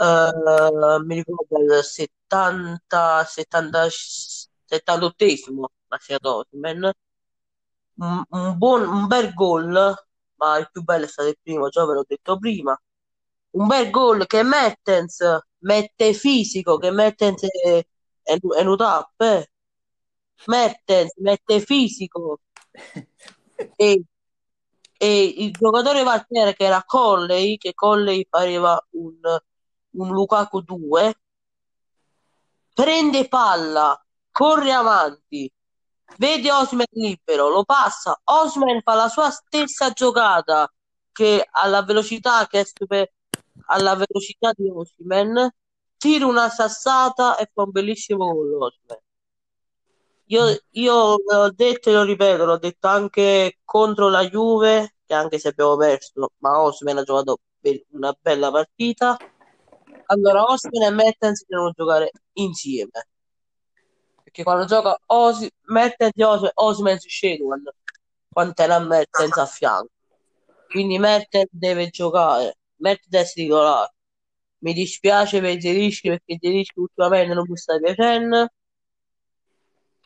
eh, 0.00 1.02
mi 1.04 1.14
ricordo 1.16 1.58
il 1.58 1.82
70, 1.84 3.24
70, 3.24 3.86
78esimo, 4.66 5.64
ha 5.88 5.98
segnato 5.98 6.36
Osimhen, 6.36 6.90
un, 7.96 8.24
un 8.30 8.58
buon, 8.58 8.86
un 8.88 9.06
bel 9.06 9.32
gol, 9.34 9.94
ma 10.36 10.58
il 10.58 10.68
più 10.72 10.82
bello 10.82 11.04
è 11.04 11.08
stato 11.08 11.28
il 11.28 11.38
primo, 11.42 11.68
già 11.68 11.84
ve 11.84 11.94
l'ho 11.94 12.04
detto 12.06 12.38
prima, 12.38 12.80
un 13.52 13.66
bel 13.66 13.90
gol 13.90 14.26
che 14.26 14.42
Mertens 14.42 15.22
mette 15.58 16.14
fisico, 16.14 16.78
che 16.78 16.90
Mertens 16.90 17.42
è, 17.42 17.84
è, 18.22 18.38
è 18.38 18.64
un 18.64 18.76
up, 18.80 19.20
eh. 19.20 19.50
Mertens 20.46 21.14
mette 21.18 21.60
fisico. 21.60 22.40
E, 23.76 24.02
e 24.98 25.24
il 25.24 25.50
giocatore 25.52 26.02
Valtier 26.02 26.54
che 26.54 26.64
era 26.64 26.82
Colley, 26.84 27.58
che 27.58 27.74
Colley 27.74 28.26
pareva 28.26 28.82
un, 28.92 29.18
un 29.92 30.08
Lukaku 30.10 30.60
2, 30.60 31.14
prende 32.74 33.28
palla, 33.28 34.00
corre 34.30 34.72
avanti, 34.72 35.52
vede 36.16 36.50
Osman 36.50 36.86
libero, 36.92 37.48
lo 37.48 37.64
passa, 37.64 38.18
Osman 38.24 38.80
fa 38.82 38.94
la 38.94 39.08
sua 39.08 39.30
stessa 39.30 39.90
giocata 39.90 40.70
che 41.12 41.46
alla 41.50 41.82
velocità 41.82 42.46
che 42.46 42.60
è 42.60 42.64
super, 42.64 43.12
alla 43.66 43.94
velocità 43.94 44.52
di 44.54 44.70
Osimhen, 44.70 45.50
tira 45.96 46.26
una 46.26 46.48
sassata 46.48 47.36
e 47.36 47.50
fa 47.52 47.62
un 47.62 47.70
bellissimo 47.70 48.32
gol 48.32 48.54
Osimhen. 48.54 48.98
Io, 50.26 50.44
io 50.70 51.16
l'ho 51.26 51.50
detto 51.50 51.90
e 51.90 51.92
lo 51.92 52.04
ripeto, 52.04 52.44
l'ho 52.44 52.58
detto 52.58 52.86
anche 52.86 53.58
contro 53.64 54.08
la 54.08 54.24
Juve, 54.26 54.94
che 55.04 55.12
anche 55.12 55.38
se 55.38 55.48
abbiamo 55.48 55.76
perso, 55.76 56.30
ma 56.38 56.62
Osimhen 56.62 56.98
ha 56.98 57.02
giocato 57.02 57.38
una 57.90 58.16
bella 58.18 58.50
partita. 58.50 59.16
Allora 60.12 60.42
Osimhen 60.42 60.82
e 60.82 60.90
Mertens 60.90 61.44
devono 61.46 61.70
giocare 61.70 62.10
insieme. 62.32 63.06
Perché 64.24 64.42
quando 64.42 64.64
gioca 64.64 64.98
Osi, 65.06 65.48
Mertens 65.66 66.12
e 66.16 66.24
Osimhen, 66.24 66.50
Osimhen 66.54 66.98
si 66.98 67.08
scende 67.08 67.44
quando, 67.44 67.74
quando 68.28 68.52
te 68.52 68.66
l'ha 68.66 68.80
Mertens 68.80 69.36
a 69.36 69.46
fianco. 69.46 69.90
Quindi 70.68 70.98
Mertens 70.98 71.48
deve 71.50 71.90
giocare, 71.90 72.58
Mertens 72.76 73.30
è 73.30 73.32
titolare. 73.34 73.94
Mi 74.58 74.72
dispiace 74.72 75.40
per 75.40 75.60
Zelischi 75.60 76.08
perché 76.08 76.38
Zelischi 76.40 76.80
ultimamente 76.80 77.34
non 77.34 77.44
mi 77.48 77.56
sta 77.56 77.78
piacendo. 77.78 78.48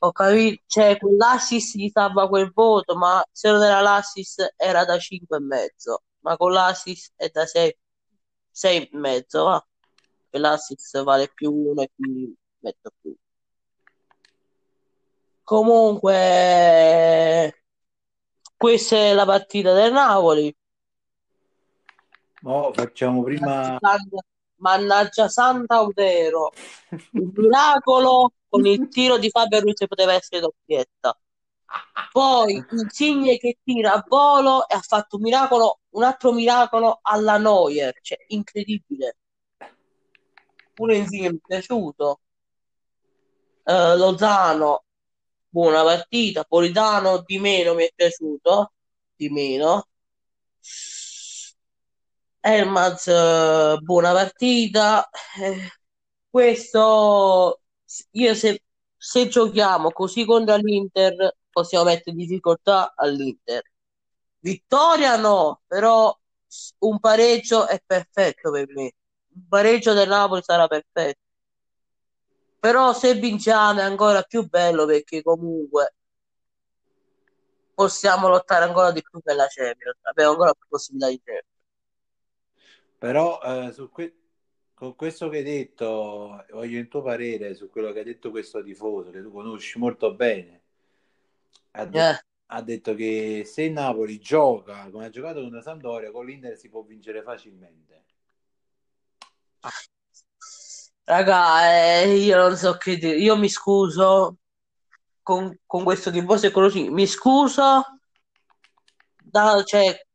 Ho 0.00 0.12
capito, 0.12 0.62
cioè 0.66 0.98
quell'assist 0.98 1.76
gli 1.76 1.88
salva 1.88 2.28
quel 2.28 2.52
voto, 2.52 2.94
ma 2.94 3.24
se 3.32 3.50
non 3.50 3.62
era 3.62 3.80
l'assist 3.80 4.54
era 4.56 4.84
da 4.84 4.98
5 4.98 5.38
e 5.38 5.40
mezzo, 5.40 6.02
ma 6.20 6.36
con 6.36 6.52
l'assist 6.52 7.12
è 7.16 7.30
da 7.30 7.46
6, 7.46 7.74
6 8.50 8.76
e 8.76 8.88
mezzo, 8.92 9.44
va. 9.44 9.66
Che 10.34 10.40
l'assist 10.40 11.00
vale 11.04 11.30
più 11.32 11.52
uno 11.52 11.82
e 11.82 11.90
quindi 11.94 12.34
metto 12.58 12.90
più. 13.00 13.14
Comunque, 15.44 16.12
questa 18.56 18.96
è 18.96 19.14
la 19.14 19.26
partita 19.26 19.72
del 19.72 19.92
Napoli. 19.92 20.52
Mo 22.40 22.72
facciamo 22.72 23.22
prima 23.22 23.78
Santa- 23.80 24.26
Mannaggia 24.56 25.28
Sant'Autero, 25.28 26.50
un 27.12 27.30
miracolo 27.32 28.32
con 28.48 28.66
il 28.66 28.88
tiro 28.88 29.18
di 29.18 29.30
Fabio 29.30 29.60
Ruiz 29.60 29.86
poteva 29.86 30.14
essere 30.14 30.40
doppietta. 30.40 31.16
Poi 32.10 32.60
Insigne 32.70 33.36
che 33.36 33.58
tira 33.62 33.92
a 33.92 34.04
volo 34.04 34.66
e 34.66 34.74
ha 34.74 34.80
fatto 34.80 35.14
un 35.14 35.22
miracolo, 35.22 35.78
un 35.90 36.02
altro 36.02 36.32
miracolo 36.32 36.98
alla 37.02 37.38
Neuer, 37.38 37.96
cioè 38.02 38.18
incredibile. 38.26 39.18
Pure 40.74 40.96
Insigne 40.96 41.30
mi 41.30 41.38
è 41.38 41.40
piaciuto. 41.46 42.20
Eh, 43.64 43.96
Lozano, 43.96 44.84
buona 45.48 45.82
partita. 45.82 46.44
Politano 46.44 47.22
di 47.24 47.38
meno 47.38 47.74
mi 47.74 47.84
è 47.84 47.92
piaciuto, 47.94 48.72
di 49.14 49.28
meno. 49.30 49.86
Elmaz, 52.40 53.06
eh, 53.08 53.78
buona 53.80 54.12
partita. 54.12 55.08
Eh, 55.38 55.68
questo 56.28 57.60
io 58.12 58.34
se, 58.34 58.62
se 58.96 59.28
giochiamo 59.28 59.90
così 59.92 60.24
contro 60.24 60.56
l'Inter 60.56 61.36
possiamo 61.50 61.84
mettere 61.84 62.10
in 62.10 62.16
difficoltà 62.18 62.92
all'Inter. 62.96 63.62
Vittoria 64.40 65.16
no, 65.16 65.62
però 65.66 66.16
un 66.80 67.00
pareggio 67.00 67.66
è 67.66 67.80
perfetto 67.84 68.50
per 68.50 68.66
me. 68.74 68.92
Pareggio 69.48 69.92
del 69.92 70.08
Napoli 70.08 70.42
sarà 70.42 70.66
perfetto. 70.66 71.20
Però 72.58 72.92
se 72.92 73.14
vinciamo 73.14 73.78
è 73.78 73.84
ancora 73.84 74.22
più 74.22 74.48
bello 74.48 74.86
perché 74.86 75.22
comunque 75.22 75.94
possiamo 77.74 78.28
lottare 78.28 78.64
ancora 78.64 78.90
di 78.90 79.02
più 79.02 79.20
per 79.20 79.36
la 79.36 79.46
Champions. 79.48 79.98
Abbiamo 80.02 80.32
ancora 80.32 80.54
più 80.54 80.66
possibilità 80.68 81.08
di 81.10 81.20
Champions. 81.22 81.46
però 82.98 83.40
eh, 83.42 83.72
su 83.72 83.90
que- 83.90 84.14
con 84.74 84.96
questo 84.96 85.28
che 85.28 85.38
hai 85.38 85.42
detto, 85.44 86.44
voglio 86.50 86.78
il 86.78 86.88
tuo 86.88 87.02
parere 87.02 87.54
su 87.54 87.70
quello 87.70 87.92
che 87.92 88.00
ha 88.00 88.02
detto 88.04 88.30
questo 88.30 88.62
tifoso, 88.62 89.10
che 89.10 89.22
tu 89.22 89.30
conosci 89.32 89.78
molto 89.78 90.14
bene. 90.14 90.62
Ha, 91.72 91.84
de- 91.86 92.08
Eh, 92.08 92.18
ha 92.46 92.62
detto 92.62 92.94
che 92.94 93.42
se 93.44 93.68
Napoli 93.68 94.18
gioca 94.18 94.88
come 94.90 95.06
ha 95.06 95.10
giocato 95.10 95.40
con 95.42 95.50
la 95.52 95.60
Sampdoria, 95.62 96.10
con 96.10 96.24
l'Inter 96.26 96.56
si 96.56 96.68
può 96.70 96.82
vincere 96.82 97.22
facilmente. 97.22 98.04
Raga, 101.04 102.02
eh, 102.02 102.16
io 102.16 102.36
non 102.36 102.56
so 102.56 102.76
che 102.76 102.96
dire. 102.96 103.16
Io 103.16 103.36
mi 103.36 103.48
scuso 103.48 104.38
con, 105.22 105.58
con 105.66 105.84
questo 105.84 106.10
tifoso 106.10 106.46
e 106.46 106.50
così. 106.50 106.88
Mi 106.90 107.06
scuso, 107.06 108.00
da- 109.22 109.62
cioè, 109.64 110.06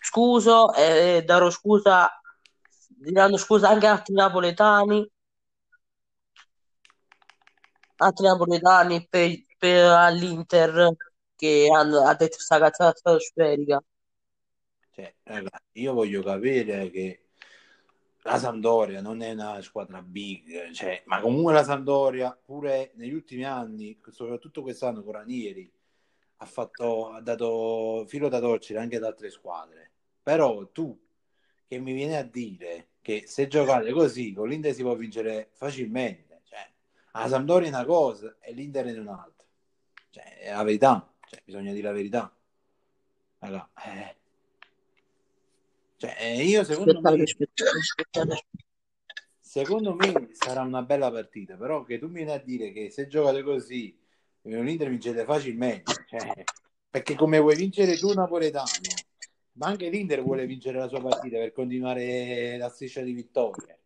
scuso 0.00 0.72
e 0.74 1.22
darò 1.24 1.50
scusa, 1.50 2.10
diranno 2.88 3.36
scusa 3.36 3.68
anche 3.68 3.86
altri 3.86 4.14
napoletani, 4.14 5.10
altri 7.96 8.26
napoletani 8.26 9.06
per, 9.08 9.30
per 9.58 9.90
all'Inter 9.90 10.94
che 11.36 11.68
hanno, 11.72 12.04
ha 12.06 12.14
detto 12.14 12.38
sta 12.38 12.58
cazzata 12.58 12.96
stratosferica. 12.96 13.82
Cioè, 14.90 15.14
raga, 15.24 15.62
io 15.72 15.92
voglio 15.92 16.22
capire 16.22 16.90
che 16.90 17.27
la 18.28 18.38
Sampdoria 18.38 19.00
non 19.00 19.22
è 19.22 19.32
una 19.32 19.60
squadra 19.62 20.02
big, 20.02 20.70
cioè, 20.72 21.02
ma 21.06 21.18
comunque 21.18 21.54
la 21.54 21.64
Sampdoria 21.64 22.38
pure 22.44 22.92
negli 22.96 23.14
ultimi 23.14 23.44
anni, 23.44 23.98
soprattutto 24.10 24.60
quest'anno 24.60 25.02
con 25.02 25.14
Ranieri, 25.14 25.72
ha, 26.36 26.44
fatto, 26.44 27.10
ha 27.10 27.22
dato 27.22 28.04
filo 28.06 28.28
da 28.28 28.38
torcere 28.38 28.80
anche 28.80 28.96
ad 28.96 29.04
altre 29.04 29.30
squadre. 29.30 29.92
Però 30.22 30.68
tu 30.68 30.98
che 31.66 31.78
mi 31.78 31.94
vieni 31.94 32.16
a 32.16 32.22
dire 32.22 32.88
che 33.00 33.24
se 33.26 33.48
giocate 33.48 33.92
così 33.92 34.34
con 34.34 34.48
l'Inter 34.48 34.74
si 34.74 34.82
può 34.82 34.94
vincere 34.94 35.48
facilmente, 35.54 36.42
cioè, 36.44 36.70
la 37.12 37.28
Sampdoria 37.28 37.68
è 37.68 37.70
una 37.70 37.86
cosa 37.86 38.36
e 38.40 38.52
l'Inter 38.52 38.86
è 38.88 38.98
un'altra. 38.98 39.46
Cioè, 40.10 40.38
è 40.40 40.50
la 40.52 40.64
verità, 40.64 41.14
cioè, 41.26 41.40
bisogna 41.42 41.72
dire 41.72 41.88
la 41.88 41.94
verità. 41.94 42.36
Raga, 43.38 43.70
eh. 43.86 44.16
Cioè, 45.98 46.14
eh, 46.16 46.44
io 46.44 46.62
secondo 46.62 46.92
Aspettate, 46.92 47.16
me 47.16 47.22
aspettate, 47.24 47.78
aspettate. 47.78 48.46
Secondo 49.40 49.94
me 49.94 50.28
sarà 50.32 50.62
una 50.62 50.82
bella 50.82 51.10
partita, 51.10 51.56
però 51.56 51.82
che 51.82 51.98
tu 51.98 52.06
mi 52.06 52.14
vieni 52.24 52.30
a 52.30 52.38
dire 52.38 52.70
che 52.70 52.90
se 52.90 53.08
giocate 53.08 53.42
così 53.42 53.98
l'Inter 54.42 54.88
vincete 54.90 55.24
facilmente, 55.24 56.04
cioè, 56.08 56.44
perché 56.88 57.16
come 57.16 57.40
vuoi 57.40 57.56
vincere 57.56 57.96
tu 57.96 58.12
napoletano, 58.12 58.68
ma 59.54 59.66
anche 59.66 59.88
l'Inter 59.88 60.22
vuole 60.22 60.46
vincere 60.46 60.78
la 60.78 60.86
sua 60.86 61.00
partita 61.00 61.38
per 61.38 61.52
continuare 61.52 62.56
la 62.58 62.68
striscia 62.68 63.00
di 63.00 63.12
vittorie. 63.12 63.78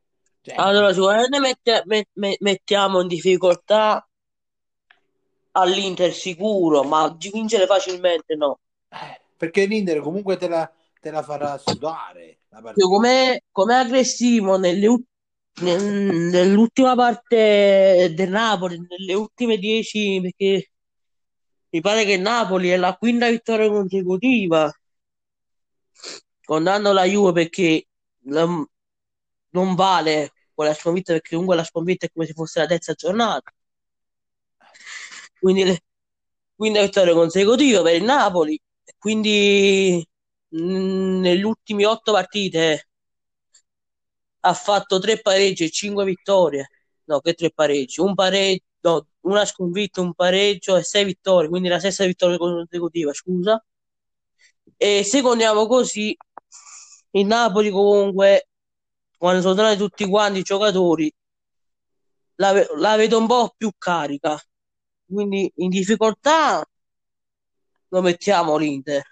Cioè, 0.43 0.57
Allora, 0.57 0.93
sicuramente 0.93 1.39
mette- 1.39 1.83
met- 1.87 2.11
met- 2.15 2.41
mettiamo 2.41 3.01
in 3.01 3.09
difficoltà 3.09 4.07
all'Inter 5.53 6.13
sicuro, 6.13 6.83
ma 6.83 7.09
di 7.09 7.31
vincere 7.33 7.65
facilmente 7.67 8.35
no. 8.35 8.59
eh, 8.91 9.21
perché 9.37 9.65
l'Inter 9.65 10.01
comunque 10.01 10.37
te 10.37 10.49
la, 10.49 10.71
te 11.03 11.11
la 11.11 11.23
farà 11.23 11.59
sudare. 11.59 12.39
Come, 12.75 13.43
come 13.51 13.75
aggressivo 13.75 14.57
nelle 14.57 14.87
ul- 14.87 15.05
nel- 15.63 15.83
nell'ultima 16.31 16.95
parte 16.95 18.13
del 18.15 18.31
Napoli, 18.31 18.79
nelle 18.89 19.15
ultime 19.15 19.59
dieci, 19.59 20.21
perché 20.23 20.71
mi 21.71 21.81
pare 21.81 22.05
che 22.05 22.17
Napoli 22.17 22.69
è 22.69 22.77
la 22.77 22.95
quinta 22.97 23.29
vittoria 23.29 23.69
consecutiva, 23.69 24.73
contando 26.45 26.93
la 26.93 27.05
Juve 27.05 27.33
perché 27.33 27.87
la- 28.27 28.65
non 29.51 29.75
vale 29.75 30.33
quella 30.55 30.73
sconfitta 30.73 31.13
perché 31.15 31.31
comunque 31.31 31.57
la 31.57 31.65
sconfitta 31.65 32.07
è 32.07 32.11
come 32.13 32.27
se 32.27 32.33
fosse 32.33 32.61
la 32.61 32.67
terza 32.67 32.93
giornata. 32.93 33.53
Quindi 35.41 35.65
le 35.65 35.81
quinta 36.55 36.81
vittoria 36.81 37.13
consecutiva 37.15 37.83
per 37.83 37.97
il 37.97 38.05
Napoli. 38.05 38.61
Quindi 38.99 40.07
nelle 40.53 41.43
ultime 41.43 41.87
otto 41.87 42.13
partite 42.13 42.89
ha 44.41 44.55
fatto 44.55 44.99
tre 44.99 45.21
pareggi 45.21 45.65
e 45.65 45.71
cinque 45.71 46.05
vittorie. 46.05 46.69
No, 47.05 47.21
che 47.21 47.35
tre 47.35 47.51
pareggi? 47.51 48.01
Un 48.01 48.15
pareggio, 48.15 48.63
no, 48.81 49.07
una 49.23 49.45
sconfitta, 49.45 50.01
un 50.01 50.15
pareggio 50.15 50.77
e 50.77 50.83
sei 50.83 51.05
vittorie. 51.05 51.49
Quindi 51.49 51.69
la 51.69 51.79
sesta 51.81 52.05
vittoria 52.05 52.37
consecutiva, 52.39 53.13
scusa. 53.13 53.65
E 54.77 55.05
se 55.05 55.23
contiamo 55.23 55.67
così, 55.67 56.17
il 57.13 57.27
Napoli 57.27 57.71
comunque, 57.71 58.49
quando 59.17 59.41
sono 59.41 59.55
tornati 59.55 59.79
tutti 59.79 60.07
quanti 60.09 60.41
i 60.41 60.43
giocatori, 60.43 61.13
la, 62.37 62.53
la 62.77 62.97
vedo 62.97 63.19
un 63.19 63.27
po' 63.27 63.55
più 63.57 63.71
carica. 63.79 64.39
Quindi 65.07 65.51
in 65.57 65.69
difficoltà 65.69 66.65
lo 67.89 68.01
mettiamo 68.01 68.57
l'Inter, 68.57 69.03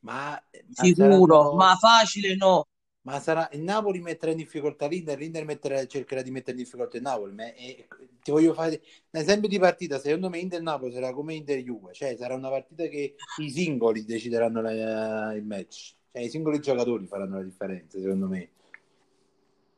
Ma, 0.00 0.30
ma 0.30 0.40
sicuro, 0.72 1.42
saranno- 1.42 1.56
ma 1.56 1.76
facile 1.76 2.34
no. 2.36 2.66
ma 3.02 3.18
sarà 3.20 3.48
il 3.52 3.62
Napoli 3.62 4.00
metterà 4.00 4.30
in 4.32 4.36
difficoltà 4.38 4.86
l'Inter, 4.86 5.18
l'Inter 5.18 5.44
metterà- 5.44 5.86
cercherà 5.86 6.22
di 6.22 6.30
mettere 6.30 6.56
in 6.56 6.62
difficoltà 6.64 6.96
il 6.96 7.02
Napoli. 7.02 7.32
Ma 7.32 7.44
è- 7.54 7.86
ti 8.22 8.30
voglio 8.30 8.52
fare 8.54 8.80
un 9.10 9.20
esempio 9.20 9.48
di 9.48 9.58
partita. 9.58 9.98
Secondo 9.98 10.28
me 10.28 10.38
Inter-Napoli 10.38 10.92
sarà 10.92 11.12
come 11.12 11.34
Inter-Juve, 11.34 11.92
cioè 11.94 12.16
sarà 12.16 12.34
una 12.34 12.50
partita 12.50 12.86
che 12.88 13.14
i 13.40 13.50
singoli 13.50 14.04
decideranno 14.04 14.60
la- 14.60 15.32
il 15.34 15.44
match, 15.44 15.94
cioè 16.12 16.22
i 16.22 16.28
singoli 16.30 16.60
giocatori 16.60 17.06
faranno 17.06 17.36
la 17.36 17.42
differenza, 17.44 17.98
secondo 17.98 18.26
me. 18.28 18.50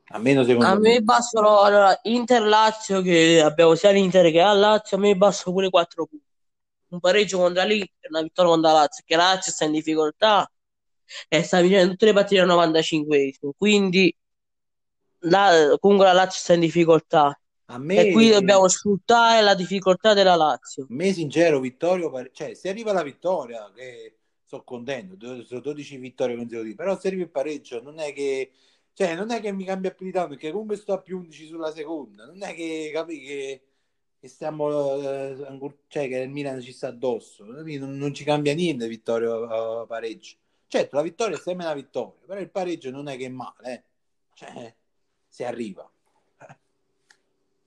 Almeno 0.09 0.43
secondo 0.43 0.69
A 0.69 0.79
me 0.79 1.01
bastano 1.01 1.59
allora, 1.61 1.99
Inter-Lazio, 2.03 3.01
che 3.01 3.41
abbiamo 3.41 3.73
sia 3.75 3.91
l'Inter 3.91 4.31
che 4.31 4.39
la 4.39 4.53
Lazio, 4.53 4.97
a 4.97 4.99
me 4.99 5.15
bastano 5.15 5.55
pure 5.55 5.69
4 5.69 6.05
punti. 6.05 6.23
Un 6.93 6.99
pareggio 6.99 7.39
contro 7.39 7.63
l'Inter, 7.63 8.09
una 8.09 8.21
vittoria 8.21 8.51
contro 8.51 8.71
la 8.71 8.77
Lazio, 8.77 9.03
che 9.05 9.15
la 9.15 9.33
Lazio 9.33 9.51
sta 9.51 9.65
in 9.65 9.71
difficoltà 9.71 10.49
e 11.27 11.43
sta 11.43 11.59
vincendo 11.59 11.91
tutte 11.91 12.05
le 12.05 12.13
partite 12.13 12.41
al 12.41 12.47
95esimo. 12.47 13.51
Quindi 13.57 14.15
la- 15.25 15.75
comunque 15.79 16.05
la 16.05 16.13
Lazio 16.13 16.39
sta 16.39 16.53
in 16.53 16.59
difficoltà 16.59 17.37
me, 17.79 17.99
e 17.99 18.11
qui 18.11 18.29
dobbiamo 18.29 18.67
sfruttare 18.67 19.41
la 19.41 19.55
difficoltà 19.55 20.13
della 20.13 20.35
Lazio. 20.35 20.83
a 20.83 20.85
me 20.89 21.13
sincero, 21.13 21.59
Vittorio, 21.59 22.11
cioè 22.31 22.53
se 22.53 22.69
arriva 22.69 22.91
la 22.93 23.03
vittoria, 23.03 23.71
che 23.73 24.17
sono 24.45 24.63
contento, 24.63 25.43
sono 25.43 25.59
12 25.61 25.97
vittorie 25.97 26.35
consecutive, 26.35 26.75
però 26.75 26.99
se 26.99 27.07
arriva 27.07 27.23
il 27.23 27.29
pareggio 27.29 27.81
non 27.81 27.99
è 27.99 28.13
che, 28.13 28.51
cioè, 28.93 29.15
non 29.15 29.31
è 29.31 29.39
che 29.41 29.51
mi 29.51 29.63
cambia 29.65 29.91
più 29.91 30.05
di 30.05 30.11
tanto, 30.11 30.29
perché 30.29 30.51
comunque 30.51 30.75
sto 30.75 30.93
a 30.93 31.01
più 31.01 31.17
11 31.17 31.47
sulla 31.47 31.71
seconda, 31.71 32.25
non 32.25 32.43
è 32.43 32.53
che, 32.53 32.91
capi, 32.93 33.21
che, 33.21 33.61
che 34.23 34.29
stiamo, 34.29 35.01
eh, 35.01 35.35
cioè 35.89 36.07
che 36.07 36.19
il 36.19 36.29
Milan 36.29 36.61
ci 36.61 36.71
sta 36.71 36.87
addosso, 36.87 37.43
non, 37.43 37.97
non 37.97 38.13
ci 38.13 38.23
cambia 38.23 38.53
niente 38.53 38.87
vittoria 38.87 39.29
o 39.29 39.81
o 39.81 39.85
pareggio. 39.85 40.37
Certo, 40.65 40.95
la 40.95 41.01
vittoria 41.01 41.35
è 41.35 41.39
sempre 41.39 41.65
una 41.65 41.73
vittoria, 41.73 42.21
però 42.25 42.39
il 42.39 42.49
pareggio 42.49 42.89
non 42.89 43.09
è 43.09 43.17
che 43.17 43.25
è 43.25 43.29
male, 43.29 43.73
eh. 43.73 43.83
Cioè, 44.33 44.73
si 45.27 45.43
arriva. 45.43 45.91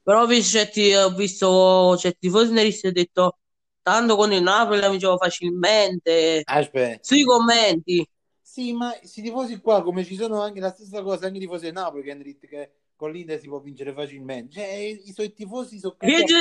Però 0.03 0.23
ho 0.23 0.27
visto 0.27 0.57
certi, 0.57 0.95
ho 0.95 1.11
visto 1.11 1.95
certi 1.99 2.21
tifosi 2.21 2.53
neristi 2.53 2.81
che 2.81 2.87
hanno 2.87 2.97
detto 3.01 3.39
tanto 3.83 4.17
con 4.17 4.33
il 4.33 4.43
Napoli 4.43 4.81
la 4.81 4.89
vincevo 4.89 5.19
facilmente. 5.19 6.41
Aspetta. 6.43 7.01
Sui 7.03 7.23
commenti. 7.23 8.09
Sì, 8.41 8.73
ma 8.73 8.97
questi 8.97 9.21
tifosi 9.21 9.61
qua, 9.61 9.83
come 9.83 10.05
ci 10.05 10.15
sono 10.15 10.41
anche 10.41 10.61
la 10.61 10.71
stessa 10.71 11.03
cosa, 11.03 11.27
anche 11.27 11.37
i 11.37 11.41
tifosi 11.41 11.65
del 11.65 11.75
Napoli 11.75 12.03
che 12.03 12.39
che 12.49 12.71
con 12.97 13.13
l'Inter 13.13 13.39
si 13.39 13.47
può 13.47 13.61
vincere 13.61 13.93
facilmente. 13.93 14.55
Cioè, 14.55 14.67
i 15.05 15.13
suoi 15.13 15.33
tifosi 15.33 15.79
sono 15.79 15.97
ci 16.01 16.35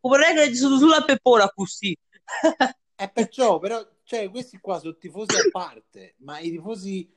vorrei 0.00 0.34
che 0.34 0.48
ci 0.48 0.56
sono 0.56 0.78
sulla 0.78 1.02
peppola 1.02 1.50
così. 1.54 1.96
E 2.96 3.10
perciò, 3.12 3.58
però, 3.58 3.84
cioè, 4.04 4.30
questi 4.30 4.58
qua 4.60 4.78
sono 4.78 4.96
tifosi 4.96 5.34
a 5.34 5.50
parte, 5.50 6.14
ma 6.18 6.38
i 6.38 6.52
tifosi 6.52 7.12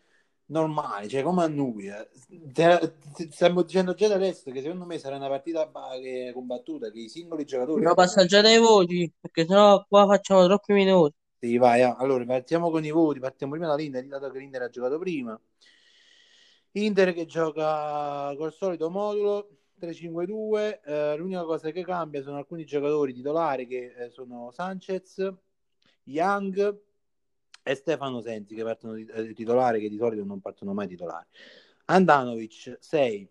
normali, 0.47 1.07
cioè 1.07 1.21
come 1.21 1.43
a 1.43 1.47
noi, 1.47 1.88
eh, 1.88 2.10
stiamo 3.29 3.62
dicendo 3.62 3.93
già 3.93 4.07
da 4.07 4.15
adesso 4.15 4.49
che 4.49 4.62
secondo 4.62 4.86
me 4.86 4.97
sarà 4.97 5.17
una 5.17 5.27
partita 5.27 5.69
combattuta, 6.33 6.89
che 6.89 7.01
i 7.01 7.10
singoli 7.10 7.45
giocatori... 7.45 7.75
Dobbiamo 7.75 7.93
passaggiare 7.93 8.49
ai 8.49 8.57
voti, 8.60 9.12
perché 9.19 9.45
sennò 9.45 9.86
qua 9.88 10.07
facciamo 10.07 10.45
troppi 10.45 10.73
minuti. 10.73 11.15
Sì, 11.39 11.57
vai, 11.57 11.83
allora 11.83 12.25
partiamo 12.25 12.71
con 12.71 12.83
i 12.83 12.91
voti, 12.91 13.19
partiamo 13.19 13.53
prima 13.53 13.67
dall'Inter, 13.67 14.05
dato 14.07 14.31
che 14.31 14.39
l'Inter 14.39 14.63
ha 14.63 14.69
giocato 14.69 14.97
prima. 14.97 15.39
Inter 16.83 17.11
che 17.13 17.25
gioca 17.25 18.35
col 18.35 18.53
solito 18.53 18.89
modulo 18.91 19.49
3-5-2, 19.79 20.79
eh, 20.83 21.15
l'unica 21.17 21.43
cosa 21.43 21.71
che 21.71 21.83
cambia 21.83 22.21
sono 22.21 22.37
alcuni 22.37 22.65
giocatori 22.65 23.13
titolari 23.13 23.65
che 23.65 23.93
eh, 23.97 24.09
sono 24.09 24.51
Sanchez, 24.51 25.33
Young 26.03 26.79
e 27.63 27.75
Stefano 27.75 28.21
Sensi 28.21 28.53
che 28.53 28.63
partono 28.63 28.95
eh, 28.95 29.33
titolari 29.33 29.81
che 29.81 29.89
di 29.89 29.97
solito 29.97 30.23
non 30.23 30.39
partono 30.39 30.73
mai 30.73 30.87
titolari. 30.87 31.25
Andanovic 31.85 32.77
6. 32.79 33.29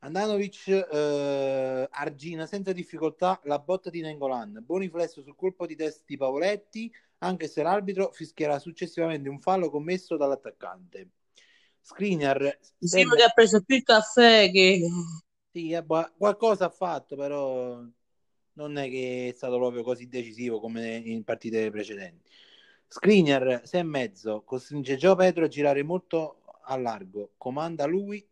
Andanovic 0.00 0.68
eh, 0.68 1.88
Argina 1.90 2.46
senza 2.46 2.72
difficoltà 2.72 3.40
la 3.44 3.60
botta 3.60 3.88
di 3.88 4.00
Nengolan, 4.00 4.62
buon 4.64 4.80
riflesso 4.80 5.22
sul 5.22 5.36
colpo 5.36 5.64
di 5.64 5.76
testa 5.76 6.02
di 6.06 6.16
Pavoletti, 6.16 6.92
anche 7.18 7.46
se 7.46 7.62
l'arbitro 7.62 8.10
fischierà 8.10 8.58
successivamente 8.58 9.28
un 9.28 9.38
fallo 9.38 9.70
commesso 9.70 10.16
dall'attaccante. 10.16 11.08
Skriniar 11.86 12.40
Mi 12.40 12.88
se 12.88 12.96
sembra 12.96 13.16
che 13.16 13.22
ha 13.24 13.28
preso 13.28 13.62
più 13.62 13.82
caffè 13.82 14.50
che... 14.50 14.80
Sì, 15.52 15.70
eh, 15.70 15.84
qualcosa 15.84 16.64
ha 16.64 16.70
fatto, 16.70 17.14
però 17.14 17.78
non 18.54 18.78
è 18.78 18.88
che 18.88 19.28
è 19.30 19.36
stato 19.36 19.58
proprio 19.58 19.82
così 19.82 20.08
decisivo 20.08 20.60
come 20.60 20.96
in 20.96 21.22
partite 21.24 21.70
precedenti. 21.70 22.30
Skriniar, 22.88 23.60
6 23.64 23.80
e 23.80 23.82
mezzo, 23.82 24.42
costringe 24.44 24.96
Gio 24.96 25.14
Pedro 25.14 25.44
a 25.44 25.48
girare 25.48 25.82
molto 25.82 26.42
a 26.62 26.76
largo, 26.78 27.32
comanda 27.36 27.84
lui 27.84 28.26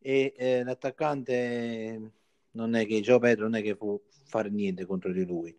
e 0.00 0.34
eh, 0.36 0.64
l'attaccante 0.64 2.12
non 2.52 2.74
è 2.74 2.84
che 2.84 3.00
Gio 3.00 3.20
Pedro 3.20 3.44
non 3.44 3.54
è 3.54 3.62
che 3.62 3.76
può 3.76 3.96
fare 4.24 4.50
niente 4.50 4.86
contro 4.86 5.12
di 5.12 5.24
lui. 5.24 5.56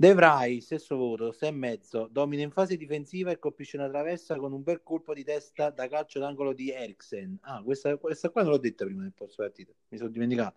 De 0.00 0.14
Vrij, 0.14 0.60
stesso 0.60 0.96
voto, 0.96 1.30
6 1.30 1.50
e 1.50 1.52
mezzo, 1.52 2.08
domina 2.10 2.42
in 2.42 2.50
fase 2.50 2.78
difensiva 2.78 3.32
e 3.32 3.38
colpisce 3.38 3.76
una 3.76 3.90
traversa 3.90 4.38
con 4.38 4.50
un 4.50 4.62
bel 4.62 4.82
colpo 4.82 5.12
di 5.12 5.22
testa 5.24 5.68
da 5.68 5.88
calcio 5.88 6.18
d'angolo 6.18 6.54
di 6.54 6.70
Eriksen. 6.70 7.36
Ah, 7.42 7.62
questa, 7.62 7.98
questa 7.98 8.30
qua 8.30 8.40
non 8.40 8.52
l'ho 8.52 8.56
detta 8.56 8.86
prima 8.86 9.02
del 9.02 9.12
post 9.12 9.36
partita, 9.36 9.74
mi 9.88 9.98
sono 9.98 10.08
dimenticato. 10.08 10.56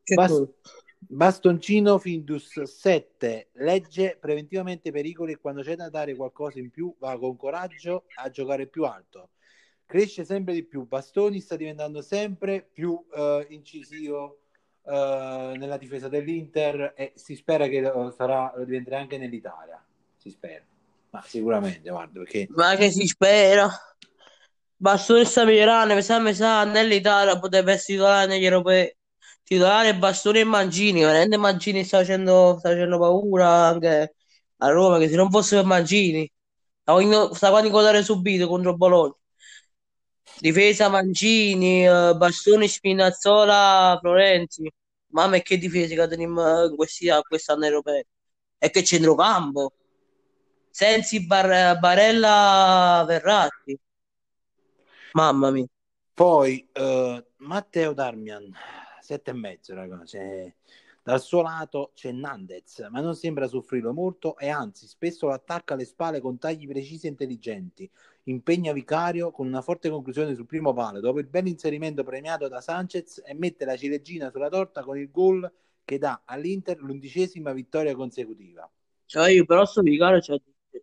Che 0.00 0.14
Bas- 0.14 0.30
cosa? 0.30 0.48
Bastoncino 0.96 1.98
Findus 1.98 2.62
7 2.62 3.48
legge 3.54 4.16
preventivamente 4.20 4.90
i 4.90 4.92
pericoli 4.92 5.32
e 5.32 5.38
quando 5.38 5.62
c'è 5.62 5.74
da 5.74 5.90
dare 5.90 6.14
qualcosa 6.14 6.60
in 6.60 6.70
più 6.70 6.94
va 7.00 7.18
con 7.18 7.34
coraggio 7.34 8.04
a 8.14 8.30
giocare 8.30 8.68
più 8.68 8.84
alto. 8.84 9.30
Cresce 9.84 10.24
sempre 10.24 10.54
di 10.54 10.62
più. 10.62 10.86
Bastoni 10.86 11.40
sta 11.40 11.56
diventando 11.56 12.00
sempre 12.00 12.62
più 12.62 12.96
eh, 13.12 13.44
incisivo 13.50 14.42
eh, 14.86 15.54
nella 15.56 15.76
difesa 15.76 16.08
dell'Inter 16.08 16.92
e 16.96 17.12
si 17.14 17.34
spera 17.36 17.66
che 17.68 17.80
lo, 17.80 18.10
sarà, 18.10 18.52
lo 18.56 18.64
diventerà 18.64 18.98
anche 18.98 19.18
nell'Italia. 19.18 19.82
Si 20.16 20.30
spera, 20.30 20.62
ma 21.10 21.22
sicuramente, 21.22 21.90
guarda, 21.90 22.20
perché 22.20 22.46
Ma 22.54 22.74
che 22.76 22.90
si 22.90 23.06
spera? 23.06 23.68
Bastoni 24.78 25.24
sta 25.24 25.44
migliorando, 25.44 25.94
mi 25.94 26.02
sa, 26.02 26.18
mi 26.20 26.34
sa, 26.34 26.64
nell'Italia 26.64 27.38
potrebbe 27.38 27.72
essere 27.72 27.94
titolare 27.98 28.26
negli 28.26 28.44
europei. 28.44 28.94
Titolare 29.42 29.96
Bastoni 29.96 30.40
e 30.40 30.44
Mancini, 30.44 31.00
veramente 31.02 31.36
Mancini 31.36 31.84
sta 31.84 31.98
facendo, 31.98 32.56
sta 32.58 32.70
facendo 32.70 32.98
paura 32.98 33.48
anche 33.68 34.14
a 34.58 34.70
Roma, 34.70 34.98
che 34.98 35.08
se 35.08 35.16
non 35.16 35.30
fosse 35.30 35.56
per 35.56 35.64
Mancini, 35.64 36.30
stava 36.82 37.00
in- 37.02 37.30
stava 37.32 37.58
a 37.60 37.64
incontrare 37.64 38.02
subito 38.02 38.48
contro 38.48 38.76
Bologna. 38.76 39.15
Difesa 40.38 40.88
Mancini, 40.88 41.86
eh, 41.86 42.14
Bastoni, 42.16 42.68
Spinazzola, 42.68 43.98
Florenzi. 44.00 44.70
Mamma, 45.08 45.38
che 45.38 45.56
difesa 45.58 45.94
che 45.94 46.08
teniamo 46.08 46.64
in 46.64 46.76
questi, 46.76 47.08
quest'anno 47.26 47.64
europeo. 47.64 48.02
E 48.58 48.70
che 48.70 48.84
centrocampo. 48.84 49.72
Sensi, 50.70 51.24
Bar- 51.26 51.78
Barella, 51.78 53.04
Verratti. 53.06 53.78
Mamma 55.12 55.50
mia. 55.50 55.66
Poi 56.12 56.66
eh, 56.72 57.26
Matteo 57.36 57.92
Darmian, 57.92 58.52
sette 59.00 59.30
e 59.30 59.34
mezzo, 59.34 59.74
ragazzi. 59.74 60.18
Dal 61.06 61.22
suo 61.22 61.40
lato 61.40 61.92
c'è 61.94 62.10
Nandez, 62.10 62.84
ma 62.90 63.00
non 63.00 63.14
sembra 63.14 63.46
soffrirlo 63.46 63.92
molto 63.92 64.36
e 64.38 64.48
anzi 64.48 64.88
spesso 64.88 65.26
lo 65.26 65.34
attacca 65.34 65.74
alle 65.74 65.84
spalle 65.84 66.20
con 66.20 66.36
tagli 66.36 66.66
precisi 66.66 67.06
e 67.06 67.10
intelligenti. 67.10 67.88
Impegna 68.24 68.72
Vicario 68.72 69.30
con 69.30 69.46
una 69.46 69.62
forte 69.62 69.88
conclusione 69.88 70.34
sul 70.34 70.46
primo 70.46 70.72
palo 70.72 70.98
dopo 70.98 71.20
il 71.20 71.28
bel 71.28 71.46
inserimento 71.46 72.02
premiato 72.02 72.48
da 72.48 72.60
Sanchez 72.60 73.22
e 73.24 73.34
mette 73.34 73.64
la 73.64 73.76
ciliegina 73.76 74.30
sulla 74.32 74.48
torta 74.48 74.82
con 74.82 74.98
il 74.98 75.08
gol 75.12 75.48
che 75.84 75.96
dà 75.98 76.22
all'Inter 76.24 76.80
l'undicesima 76.80 77.52
vittoria 77.52 77.94
consecutiva. 77.94 78.68
Cioè, 79.04 79.30
io 79.30 79.44
però 79.44 79.64
sto 79.64 79.82
Vicario 79.82 80.18
c'ha 80.18 80.36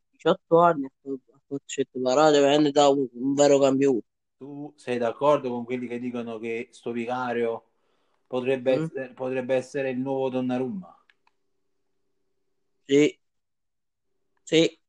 18 0.10 0.58
anni, 0.58 0.90
fatto 1.02 2.00
parate, 2.02 2.40
veramente 2.40 2.72
da 2.72 2.88
un, 2.88 3.06
un 3.12 3.34
vero 3.34 3.60
campione. 3.60 4.00
Tu 4.38 4.72
sei 4.78 4.98
d'accordo 4.98 5.50
con 5.50 5.66
quelli 5.66 5.86
che 5.86 6.00
dicono 6.00 6.40
che 6.40 6.70
sto 6.72 6.94
Vicario 6.94 7.73
potrebbe, 8.34 8.74
Mm. 8.74 8.86
essere, 8.86 9.14
potrebbe 9.14 9.56
essere 9.56 9.90
il 9.92 10.00
nuovo 10.00 10.30
Donnarumma? 10.30 10.98
Sì, 12.88 13.20
sì, 14.44 14.80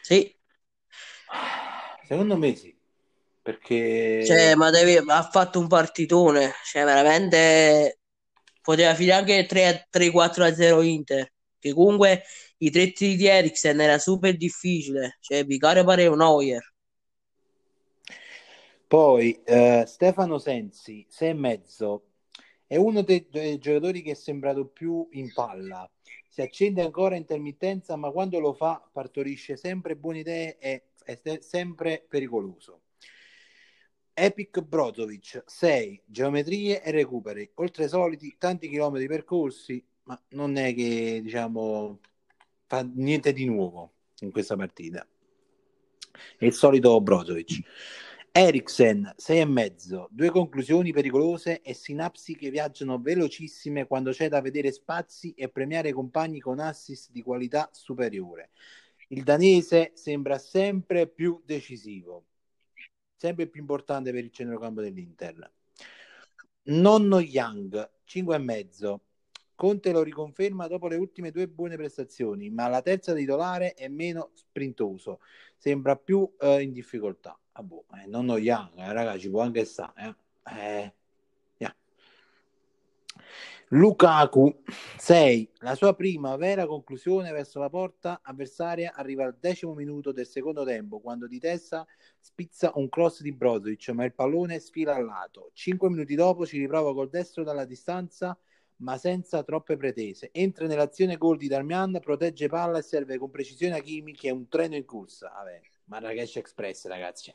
sì. 0.00 0.36
Secondo 2.02 2.36
me 2.36 2.54
sì, 2.54 2.74
perché 3.42 3.74
Cioè, 4.18 4.54
ma 4.56 4.70
devi, 4.70 4.96
ha 4.96 5.22
fatto 5.30 5.58
un 5.60 5.66
partitone, 5.68 6.52
cioè 6.64 6.84
veramente 6.84 8.00
poteva 8.62 8.94
finire 8.94 9.14
anche 9.16 9.46
3 9.46 9.86
3-4 9.90 10.44
a 10.44 10.54
0 10.54 10.80
Inter, 10.82 11.30
che 11.58 11.72
comunque 11.74 12.22
i 12.58 12.70
tre 12.70 12.92
tiri 12.92 13.16
di 13.16 13.26
Eriksen 13.26 13.80
era 13.80 13.98
super 13.98 14.36
difficile, 14.36 15.18
cioè 15.20 15.44
Vicario 15.44 15.84
pareva 15.84 16.12
un 16.12 16.18
Neuer. 16.18 16.62
poi 18.86 19.42
eh, 19.44 19.84
Stefano 19.86 20.38
Sensi, 20.38 21.06
6 21.08 21.30
e 21.30 21.34
mezzo, 21.34 22.02
è 22.74 22.76
uno 22.76 23.02
dei, 23.02 23.28
dei 23.30 23.58
giocatori 23.58 24.02
che 24.02 24.10
è 24.10 24.14
sembrato 24.14 24.66
più 24.66 25.06
in 25.12 25.32
palla. 25.32 25.88
Si 26.28 26.42
accende 26.42 26.82
ancora 26.82 27.14
intermittenza, 27.14 27.94
ma 27.94 28.10
quando 28.10 28.40
lo 28.40 28.52
fa 28.52 28.84
partorisce 28.92 29.56
sempre 29.56 29.94
buone 29.94 30.18
idee 30.18 30.58
e 30.58 30.82
è 31.04 31.16
se- 31.22 31.40
sempre 31.40 32.04
pericoloso. 32.08 32.80
Epic 34.12 34.60
Brozovic 34.62 35.44
6 35.46 36.02
geometrie 36.04 36.82
e 36.82 36.90
recuperi 36.90 37.48
oltre 37.54 37.84
ai 37.84 37.88
soliti 37.88 38.34
tanti 38.38 38.68
chilometri 38.68 39.08
percorsi 39.08 39.84
ma 40.04 40.20
non 40.30 40.56
è 40.56 40.72
che 40.72 41.20
diciamo 41.20 41.98
fa 42.66 42.88
niente 42.94 43.32
di 43.32 43.44
nuovo 43.44 43.94
in 44.20 44.30
questa 44.30 44.54
partita 44.54 45.04
è 46.38 46.44
il 46.44 46.52
solito 46.52 47.00
Brozovic 47.00 47.60
Eriksen 48.36 49.14
6 49.16 49.38
e 49.38 49.44
mezzo 49.44 50.08
due 50.10 50.30
conclusioni 50.30 50.92
pericolose 50.92 51.60
e 51.62 51.72
sinapsi 51.72 52.34
che 52.34 52.50
viaggiano 52.50 52.98
velocissime 52.98 53.86
quando 53.86 54.10
c'è 54.10 54.28
da 54.28 54.40
vedere 54.40 54.72
spazi 54.72 55.32
e 55.34 55.48
premiare 55.48 55.92
compagni 55.92 56.40
con 56.40 56.58
assist 56.58 57.12
di 57.12 57.22
qualità 57.22 57.68
superiore 57.72 58.50
il 59.08 59.22
danese 59.22 59.92
sembra 59.94 60.38
sempre 60.38 61.06
più 61.06 61.40
decisivo 61.44 62.24
sempre 63.16 63.46
più 63.46 63.60
importante 63.60 64.10
per 64.10 64.24
il 64.24 64.30
centrocampo 64.30 64.82
dell'Inter. 64.82 65.50
Nonno 66.64 67.20
Young, 67.20 67.90
5 68.04 68.34
e 68.34 68.38
mezzo. 68.38 69.00
Conte 69.54 69.92
lo 69.92 70.02
riconferma 70.02 70.66
dopo 70.66 70.88
le 70.88 70.96
ultime 70.96 71.30
due 71.30 71.48
buone 71.48 71.76
prestazioni, 71.76 72.50
ma 72.50 72.66
la 72.68 72.82
terza 72.82 73.14
titolare 73.14 73.74
è 73.74 73.88
meno 73.88 74.30
sprintoso, 74.34 75.20
sembra 75.56 75.96
più 75.96 76.28
eh, 76.40 76.60
in 76.60 76.72
difficoltà. 76.72 77.38
Ah, 77.56 77.62
boh, 77.62 77.84
eh, 77.94 78.06
nonno 78.06 78.36
Young, 78.36 78.76
eh, 78.78 78.92
raga, 78.92 79.16
ci 79.16 79.30
può 79.30 79.42
anche 79.42 79.64
stare. 79.64 80.16
Eh. 80.42 80.52
Eh, 80.56 80.94
yeah. 81.58 81.76
Lukaku 83.68 84.62
6, 84.96 85.52
la 85.60 85.76
sua 85.76 85.94
prima 85.94 86.34
vera 86.34 86.66
conclusione 86.66 87.30
verso 87.30 87.60
la 87.60 87.70
porta 87.70 88.20
avversaria 88.24 88.92
arriva 88.94 89.24
al 89.24 89.36
decimo 89.38 89.72
minuto 89.74 90.10
del 90.10 90.26
secondo 90.26 90.64
tempo 90.64 90.98
quando 90.98 91.28
di 91.28 91.38
testa 91.38 91.86
spizza 92.18 92.72
un 92.74 92.88
cross 92.88 93.20
di 93.20 93.32
Brozovic 93.32 93.88
ma 93.90 94.04
il 94.04 94.14
pallone 94.14 94.58
sfila 94.58 94.96
al 94.96 95.04
lato. 95.04 95.50
Cinque 95.52 95.88
minuti 95.88 96.16
dopo 96.16 96.44
ci 96.44 96.58
riprova 96.58 96.92
col 96.92 97.08
destro 97.08 97.44
dalla 97.44 97.64
distanza 97.64 98.36
ma 98.78 98.98
senza 98.98 99.44
troppe 99.44 99.76
pretese. 99.76 100.30
Entra 100.32 100.66
nell'azione 100.66 101.16
gol 101.16 101.36
di 101.36 101.46
Darmian, 101.46 102.00
protegge 102.02 102.48
palla 102.48 102.78
e 102.78 102.82
serve 102.82 103.16
con 103.16 103.30
precisione 103.30 103.76
Hakimi 103.76 104.12
che 104.12 104.28
è 104.28 104.32
un 104.32 104.48
treno 104.48 104.74
in 104.74 104.84
corsa. 104.84 105.30
Vabbè, 105.32 105.60
Marrakesh 105.86 106.36
Express 106.36 106.86
ragazzi. 106.86 107.34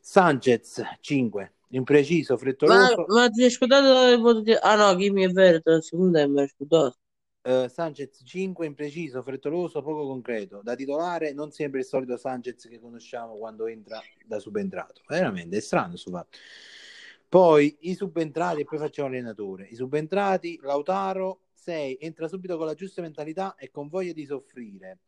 Sanchez 0.00 0.82
5, 1.00 1.52
impreciso, 1.70 2.34
Ma, 2.34 2.38
frettoloso. 2.38 3.04
ma 3.08 3.28
ti 3.28 3.40
sei 3.40 3.50
scordato 3.50 4.12
il 4.12 4.20
voto 4.20 4.40
di... 4.40 4.52
Ah 4.52 4.76
no, 4.76 4.94
Kimi 4.96 5.24
è 5.24 5.28
vero, 5.30 5.60
secondo 5.80 6.18
tempo 6.18 6.40
è 6.40 6.46
scordato. 6.46 6.96
Eh, 7.42 7.68
Sanchez 7.68 8.22
5, 8.24 8.66
impreciso, 8.66 9.22
frettoloso, 9.22 9.82
poco 9.82 10.06
concreto. 10.06 10.60
Da 10.62 10.74
titolare 10.74 11.32
non 11.32 11.52
sempre 11.52 11.80
il 11.80 11.86
solito 11.86 12.16
Sanchez 12.16 12.68
che 12.68 12.80
conosciamo 12.80 13.36
quando 13.36 13.66
entra 13.66 14.00
da 14.24 14.38
subentrato. 14.38 15.02
Veramente 15.06 15.56
è 15.56 15.60
strano 15.60 15.90
questo 15.90 16.10
fatto. 16.10 16.38
Poi 17.28 17.76
i 17.80 17.94
subentrati, 17.94 18.60
e 18.60 18.64
poi 18.64 18.78
facciamo 18.78 19.08
allenatore. 19.08 19.66
I 19.66 19.74
subentrati, 19.74 20.58
Lautaro 20.62 21.40
6, 21.54 21.98
entra 22.00 22.28
subito 22.28 22.56
con 22.56 22.66
la 22.66 22.74
giusta 22.74 23.02
mentalità 23.02 23.54
e 23.56 23.70
con 23.70 23.88
voglia 23.88 24.12
di 24.12 24.24
soffrire. 24.24 24.98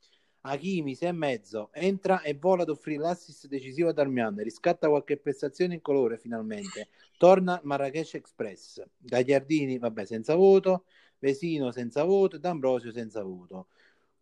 Hakimi 0.41 0.95
6 0.95 1.09
e 1.09 1.13
mezzo, 1.13 1.71
entra 1.73 2.23
e 2.23 2.35
vola 2.35 2.63
ad 2.63 2.69
offrire 2.69 3.03
l'assist 3.03 3.47
decisivo 3.49 3.89
a 3.89 3.93
Darmian, 3.93 4.37
riscatta 4.37 4.89
qualche 4.89 5.17
prestazione 5.17 5.75
in 5.75 5.81
colore 5.81 6.17
finalmente. 6.17 6.89
Torna 7.17 7.61
Marrakesh 7.65 8.15
Express. 8.15 8.83
Gagliardini, 8.97 9.79
vabbè, 9.79 10.05
senza 10.05 10.35
voto. 10.35 10.85
Vesino 11.19 11.73
senza 11.73 12.05
voto 12.05 12.37
e 12.37 12.39
D'Ambrosio 12.39 12.93
senza 12.93 13.23
voto. 13.23 13.69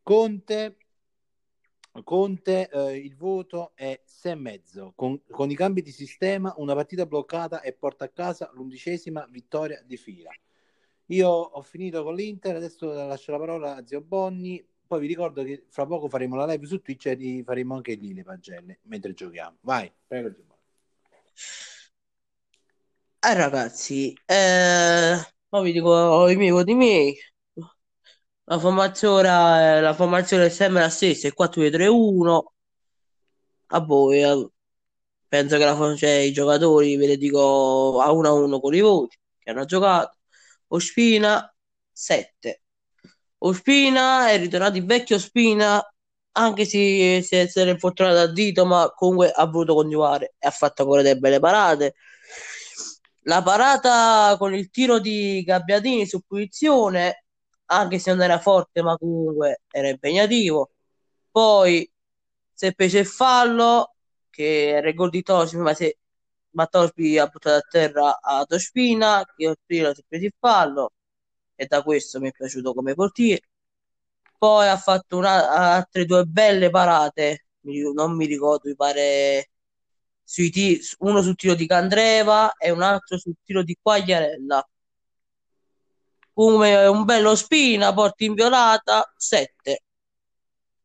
Conte, 0.02 0.76
Conte 2.04 2.68
eh, 2.70 2.96
il 2.96 3.16
voto 3.16 3.72
è 3.74 4.00
6,5. 4.06 4.92
Con, 4.94 5.20
con 5.30 5.50
i 5.50 5.54
cambi 5.54 5.82
di 5.82 5.90
sistema, 5.90 6.54
una 6.56 6.74
partita 6.74 7.06
bloccata 7.06 7.60
e 7.60 7.72
porta 7.72 8.06
a 8.06 8.08
casa 8.08 8.50
l'undicesima 8.54 9.26
vittoria 9.30 9.82
di 9.84 9.96
fila. 9.96 10.30
Io 11.10 11.28
ho 11.28 11.62
finito 11.62 12.02
con 12.02 12.14
l'Inter, 12.14 12.56
adesso 12.56 12.92
lascio 12.92 13.30
la 13.32 13.38
parola 13.38 13.76
a 13.76 13.86
Zio 13.86 14.00
Bonni. 14.00 14.64
Poi 14.86 15.00
vi 15.00 15.06
ricordo 15.06 15.42
che 15.42 15.66
fra 15.68 15.86
poco 15.86 16.08
faremo 16.08 16.36
la 16.36 16.46
live 16.46 16.66
su 16.66 16.80
Twitch 16.80 17.06
e 17.06 17.42
faremo 17.44 17.74
anche 17.74 17.94
lì 17.94 18.14
le 18.14 18.22
pagelle 18.22 18.78
mentre 18.82 19.14
giochiamo. 19.14 19.58
Vai, 19.60 19.90
prego. 20.06 20.34
Eh, 23.18 23.34
ragazzi, 23.34 24.14
eh, 24.24 25.14
ora 25.48 25.62
vi 25.62 25.72
dico 25.72 26.28
i 26.28 26.36
miei 26.36 26.50
voti 26.50 26.74
miei. 26.74 27.16
La 28.44 28.58
formazione, 28.58 29.80
la 29.80 29.94
formazione 29.94 30.46
è 30.46 30.48
sempre 30.48 30.80
la 30.82 30.88
stessa, 30.88 31.26
è 31.28 31.32
4-2-3-1. 31.32 32.54
A 33.68 33.80
voi, 33.80 34.22
eh, 34.22 34.50
penso 35.28 35.56
che 35.58 35.64
la, 35.64 35.96
cioè, 35.96 36.10
i 36.10 36.32
giocatori 36.32 36.96
ve 36.96 37.06
ne 37.08 37.16
dico 37.16 38.00
a 38.00 38.10
1 38.12 38.28
a 38.28 38.32
1 38.32 38.60
con 38.60 38.74
i 38.74 38.80
voti 38.80 39.18
che 39.38 39.50
hanno 39.50 39.64
giocato. 39.64 40.18
Ospina 40.68 41.52
7. 41.92 42.62
Ospina 43.38 44.30
è 44.30 44.38
ritornato 44.38 44.76
il 44.76 44.84
vecchio 44.86 45.16
Ospina, 45.16 45.82
anche 46.32 46.64
se 46.64 47.22
si 47.22 47.36
è, 47.36 47.46
se 47.46 47.64
ne 47.64 47.70
è 47.70 47.72
infortunato 47.74 48.18
a 48.18 48.32
dito, 48.32 48.64
ma 48.66 48.90
comunque 48.94 49.30
ha 49.30 49.46
voluto 49.46 49.74
continuare 49.74 50.34
e 50.38 50.46
ha 50.46 50.50
fatto 50.50 50.82
ancora 50.82 51.02
delle 51.02 51.18
belle 51.18 51.40
parate. 51.40 51.94
La 53.22 53.42
parata 53.42 54.36
con 54.38 54.54
il 54.54 54.70
tiro 54.70 54.98
di 55.00 55.42
Gabbiadini 55.44 56.06
su 56.06 56.20
punizione, 56.26 57.24
anche 57.66 57.98
se 57.98 58.12
non 58.12 58.22
era 58.22 58.38
forte, 58.38 58.82
ma 58.82 58.96
comunque 58.96 59.62
era 59.70 59.88
impegnativo. 59.88 60.70
Poi 61.30 61.90
si 62.52 62.66
è 62.66 62.74
preso 62.74 62.98
il 62.98 63.06
fallo, 63.06 63.94
che 64.30 64.68
era 64.68 64.88
il 64.88 64.94
gol 64.94 65.10
di 65.10 65.22
Tospi, 65.22 65.56
ma 65.58 65.74
se 65.74 65.98
ma 66.50 66.68
ha 66.70 67.26
buttato 67.26 67.50
a 67.50 67.60
terra 67.68 68.18
a 68.20 68.44
Tospina, 68.46 69.24
che 69.36 69.48
Ospina 69.48 69.92
si 69.94 70.00
è 70.00 70.04
preso 70.08 70.24
il 70.26 70.34
fallo, 70.38 70.92
e 71.56 71.66
da 71.66 71.82
questo 71.82 72.20
mi 72.20 72.28
è 72.28 72.32
piaciuto 72.32 72.72
come 72.74 72.94
portiere. 72.94 73.48
Poi 74.38 74.68
ha 74.68 74.76
fatto 74.76 75.16
una, 75.16 75.48
altre 75.74 76.04
due 76.04 76.24
belle 76.24 76.70
parate, 76.70 77.46
non 77.94 78.14
mi 78.14 78.26
ricordo, 78.26 78.68
mi 78.68 78.76
pare 78.76 79.50
sui 80.22 80.80
uno 80.98 81.22
sul 81.22 81.36
tiro 81.36 81.54
di 81.54 81.66
Candreva 81.66 82.52
e 82.56 82.70
un 82.70 82.82
altro 82.82 83.18
sul 83.18 83.34
tiro 83.44 83.62
di 83.62 83.76
Quagliarella. 83.80 84.68
Come 86.32 86.86
un 86.86 87.04
bello 87.04 87.34
spina, 87.34 87.94
porta 87.94 88.24
inviolata, 88.24 89.10
7. 89.16 89.82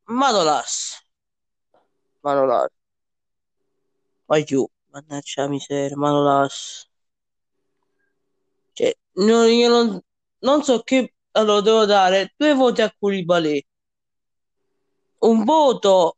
Manolas. 0.06 1.04
Manolas. 2.22 2.70
Vai 4.26 4.44
giù, 4.44 4.66
mannaggia 4.92 5.46
miseria, 5.48 5.96
Manolas. 5.96 6.88
Cioè, 8.72 8.94
no- 9.14 9.44
io 9.44 9.68
non, 9.68 10.00
non 10.42 10.62
so 10.62 10.80
che... 10.82 11.14
Allora, 11.32 11.60
devo 11.62 11.84
dare 11.86 12.34
due 12.36 12.54
voti 12.54 12.82
a 12.82 12.92
Koulibaly. 12.98 13.64
Un 15.20 15.44
voto 15.44 16.16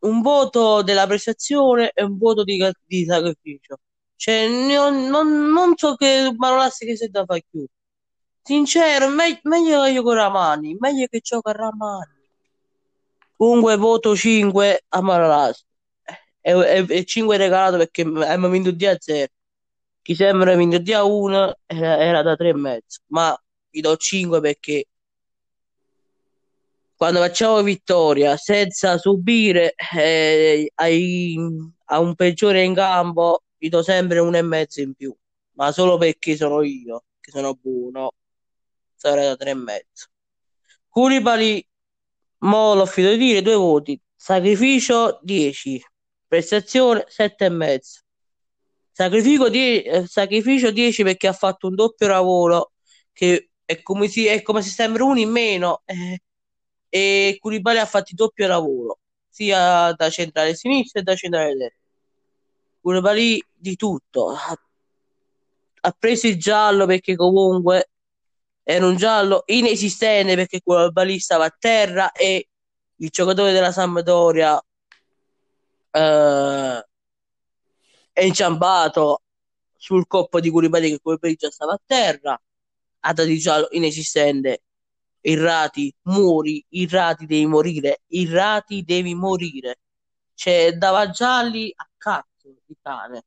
un 0.00 0.20
voto 0.22 0.82
della 0.82 1.06
prestazione 1.06 1.90
e 1.92 2.02
un 2.04 2.16
voto 2.18 2.44
di, 2.44 2.62
di 2.84 3.04
sacrificio. 3.04 3.78
Cioè, 4.16 4.48
non, 4.48 5.08
non, 5.08 5.50
non 5.50 5.76
so 5.76 5.94
che 5.96 6.32
Manolas 6.36 6.78
che 6.78 6.96
si 6.96 7.08
da 7.08 7.24
fare 7.24 7.44
più. 7.48 7.64
Sincero, 8.42 9.08
me- 9.08 9.40
meglio 9.42 9.82
che 9.82 9.90
io 9.90 10.02
con 10.02 10.14
Ramani, 10.14 10.76
meglio 10.78 11.06
che 11.08 11.20
gioca 11.20 11.52
Ramani. 11.52 12.14
Comunque 13.36 13.76
voto 13.76 14.16
5 14.16 14.84
a 14.88 15.00
Manolas. 15.02 15.64
E, 16.40 16.52
e, 16.52 16.86
e 16.88 17.04
5 17.04 17.36
regalato 17.36 17.76
perché 17.78 18.02
abbiamo 18.02 18.48
vinto 18.48 18.70
di 18.70 18.86
a 18.86 18.96
0. 18.98 19.28
Chi 20.06 20.14
sembra 20.14 20.54
di 20.54 20.92
a 20.92 21.02
1 21.02 21.56
era, 21.66 21.98
era 21.98 22.22
da 22.22 22.36
3 22.36 22.50
e 22.50 22.54
mezzo. 22.54 23.00
Ma 23.06 23.36
gli 23.68 23.80
do 23.80 23.96
5 23.96 24.40
perché 24.40 24.86
quando 26.94 27.18
facciamo 27.18 27.60
vittoria 27.64 28.36
senza 28.36 28.98
subire 28.98 29.74
eh, 29.96 30.70
ai- 30.76 31.36
a 31.86 31.98
un 31.98 32.14
peggiore 32.14 32.62
in 32.62 32.74
campo, 32.74 33.42
gli 33.58 33.68
do 33.68 33.82
sempre 33.82 34.20
un 34.20 34.36
e 34.36 34.42
mezzo 34.42 34.80
in 34.80 34.94
più, 34.94 35.12
ma 35.54 35.72
solo 35.72 35.98
perché 35.98 36.36
sono 36.36 36.62
io, 36.62 37.06
che 37.20 37.32
sono 37.32 37.54
buono, 37.60 38.12
sarei 38.94 39.26
da 39.26 39.34
tre 39.34 39.50
e 39.50 39.54
mezzo. 39.54 40.06
Koulibaly, 40.88 41.66
mo 42.42 42.74
l'ho 42.74 42.86
finito 42.86 43.14
di 43.14 43.18
dire, 43.18 43.42
due 43.42 43.56
voti, 43.56 44.00
sacrificio 44.14 45.18
10, 45.22 45.84
prestazione 46.28 47.04
7 47.08 47.46
e 47.46 47.48
mezzo. 47.48 48.05
Sacrificio 48.96 49.50
10, 49.50 49.82
eh, 49.82 50.06
sacrificio 50.06 50.70
10 50.70 51.02
perché 51.02 51.26
ha 51.26 51.34
fatto 51.34 51.66
un 51.66 51.74
doppio 51.74 52.06
lavoro 52.06 52.72
che 53.12 53.50
è 53.66 53.82
come, 53.82 54.08
si, 54.08 54.24
è 54.26 54.40
come 54.40 54.62
se 54.62 54.70
sembra 54.70 55.04
uno 55.04 55.18
in 55.18 55.28
meno. 55.30 55.82
eh, 55.84 56.22
e 56.88 57.36
Koulibaly 57.38 57.76
ha 57.78 57.84
fatto 57.84 58.06
il 58.12 58.16
doppio 58.16 58.46
lavoro, 58.46 59.00
sia 59.28 59.92
da 59.92 60.08
centrale 60.08 60.54
sinistro 60.54 61.00
e 61.00 61.02
da 61.02 61.14
centrale 61.14 61.54
destro. 61.54 61.80
Koulibaly 62.80 63.38
di 63.54 63.76
tutto, 63.76 64.30
ha, 64.30 64.58
ha 65.82 65.96
preso 65.98 66.26
il 66.26 66.38
giallo 66.38 66.86
perché 66.86 67.16
comunque 67.16 67.90
era 68.62 68.86
un 68.86 68.96
giallo 68.96 69.42
inesistente 69.48 70.36
perché 70.36 70.62
Koulibaly 70.62 71.18
stava 71.18 71.44
a 71.44 71.54
terra 71.58 72.12
e 72.12 72.48
il 72.96 73.08
giocatore 73.10 73.52
della 73.52 73.72
Sampdoria 73.72 74.58
eh, 75.90 76.85
è 78.16 78.22
inciampato 78.22 79.24
sul 79.76 80.06
coppo 80.06 80.40
di 80.40 80.48
Koulibaly 80.48 80.88
che 80.88 81.00
Koulibaly 81.02 81.34
già 81.34 81.50
stava 81.50 81.74
a 81.74 81.80
terra, 81.84 82.40
ha 83.00 83.12
dato 83.12 83.28
il 83.28 83.38
giallo 83.38 83.68
inesistente 83.72 84.62
Irrati, 85.20 85.94
muori, 86.04 86.64
Irrati 86.70 87.26
devi 87.26 87.44
morire, 87.44 88.02
Irrati 88.08 88.84
devi 88.84 89.14
morire. 89.14 89.80
Cioè, 90.32 90.72
dava 90.78 91.10
gialli 91.10 91.70
a 91.76 91.86
cazzo 91.98 92.54
di 92.64 92.76
cane. 92.80 93.24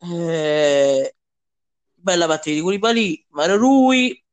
Eh, 0.00 1.14
bella 1.94 2.26
partita 2.26 2.56
di 2.56 2.60
Koulibaly, 2.60 3.26
Mario 3.30 3.56
Rui, 3.56 4.24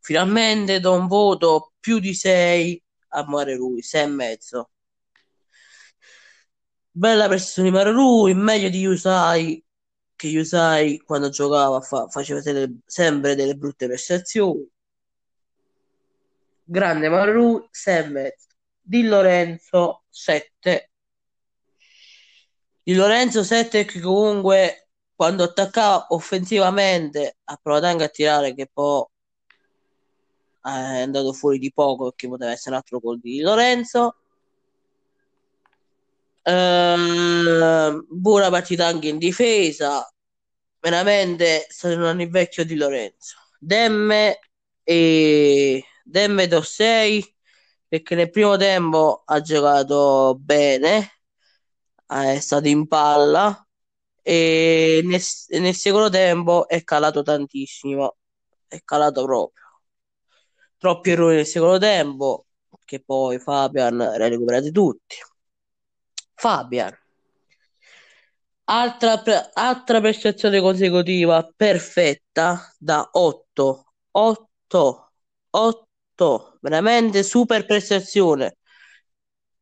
finalmente 0.00 0.80
do 0.80 0.92
un 0.94 1.08
voto 1.08 1.72
più 1.78 1.98
di 1.98 2.14
6 2.14 2.82
a 3.08 3.24
Mario 3.26 3.56
Rui, 3.58 3.82
6 3.82 4.02
e 4.02 4.06
mezzo. 4.06 4.70
Bella 6.98 7.28
prestazione 7.28 7.70
di 7.70 7.76
Mario 7.76 7.92
Rui, 7.92 8.34
meglio 8.34 8.68
di 8.68 8.84
Usai, 8.84 9.64
che 10.16 10.36
Usai 10.36 10.98
quando 10.98 11.28
giocava 11.28 11.80
fa- 11.80 12.08
faceva 12.08 12.40
delle- 12.40 12.80
sempre 12.86 13.36
delle 13.36 13.54
brutte 13.54 13.86
prestazioni. 13.86 14.68
Grande 16.64 17.08
Mario 17.08 17.34
Rui, 17.34 17.68
6 17.70 18.04
e 18.04 18.08
mezzo. 18.08 18.46
Di 18.80 19.04
Lorenzo, 19.04 20.06
7. 20.08 20.90
Di 22.82 22.94
Lorenzo 22.94 23.44
7 23.44 23.84
che 23.84 24.00
comunque 24.00 24.88
quando 25.14 25.44
attaccava 25.44 26.06
offensivamente 26.08 27.36
ha 27.44 27.56
provato 27.62 27.86
anche 27.86 28.04
a 28.04 28.08
tirare 28.08 28.54
che 28.54 28.68
poi 28.72 29.04
è 30.62 31.02
andato 31.02 31.32
fuori 31.32 31.60
di 31.60 31.72
poco 31.72 32.06
perché 32.06 32.26
poteva 32.26 32.50
essere 32.50 32.70
un 32.70 32.78
altro 32.78 32.98
gol 32.98 33.20
di 33.20 33.40
Lorenzo. 33.40 34.16
Ehm, 36.48 38.06
buona 38.08 38.48
partita 38.50 38.86
anche 38.86 39.08
in 39.08 39.18
difesa. 39.18 40.08
Veramente 40.80 41.66
sta 41.68 41.88
tornando 41.90 42.22
il 42.22 42.30
vecchio 42.30 42.64
di 42.64 42.74
Lorenzo. 42.76 43.36
Demme 43.58 44.38
e 44.82 45.84
Demme 46.04 46.46
do 46.46 46.62
6 46.62 47.36
perché 47.86 48.14
nel 48.14 48.30
primo 48.30 48.56
tempo 48.56 49.22
ha 49.26 49.40
giocato 49.40 50.36
bene, 50.40 51.20
è 52.06 52.38
stato 52.40 52.68
in 52.68 52.86
palla 52.86 53.66
e 54.22 55.00
nel, 55.04 55.22
nel 55.60 55.74
secondo 55.74 56.08
tempo 56.10 56.68
è 56.68 56.82
calato 56.84 57.22
tantissimo, 57.22 58.16
è 58.68 58.80
calato 58.84 59.24
proprio. 59.24 59.64
Troppi 60.78 61.10
errori 61.10 61.36
nel 61.36 61.46
secondo 61.46 61.78
tempo 61.78 62.46
che 62.84 63.00
poi 63.02 63.38
Fabian 63.38 63.96
li 63.96 64.02
ha 64.22 64.28
recuperati 64.28 64.70
tutti. 64.70 65.16
Fabian, 66.38 66.96
altra, 68.64 69.18
pre- 69.18 69.50
altra 69.54 70.00
prestazione 70.00 70.60
consecutiva 70.60 71.48
perfetta 71.56 72.72
da 72.78 73.08
8, 73.12 73.92
8, 74.10 75.12
8, 75.50 76.58
veramente 76.60 77.22
super 77.22 77.66
prestazione 77.66 78.56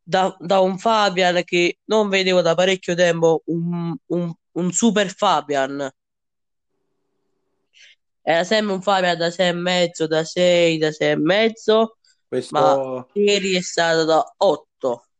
da, 0.08 0.34
da 0.38 0.60
un 0.60 0.78
Fabian 0.78 1.42
che 1.44 1.78
non 1.86 2.08
vedevo 2.08 2.40
da 2.40 2.54
parecchio 2.54 2.94
tempo, 2.94 3.42
un, 3.46 3.94
un, 4.06 4.32
un 4.52 4.72
super 4.72 5.12
Fabian. 5.12 5.90
Era 8.22 8.44
sempre 8.44 8.74
un 8.74 8.82
Fabian 8.82 9.16
da 9.18 9.30
6 9.30 9.48
e 9.48 9.52
mezzo, 9.52 10.06
da 10.06 10.24
6, 10.24 10.78
da 10.78 10.92
6 10.92 11.10
e 11.10 11.16
mezzo, 11.16 11.96
Questo, 12.28 12.58
ma 12.58 13.06
ieri 13.14 13.56
è 13.56 13.60
stato 13.60 14.04
da 14.04 14.34
8 14.36 14.65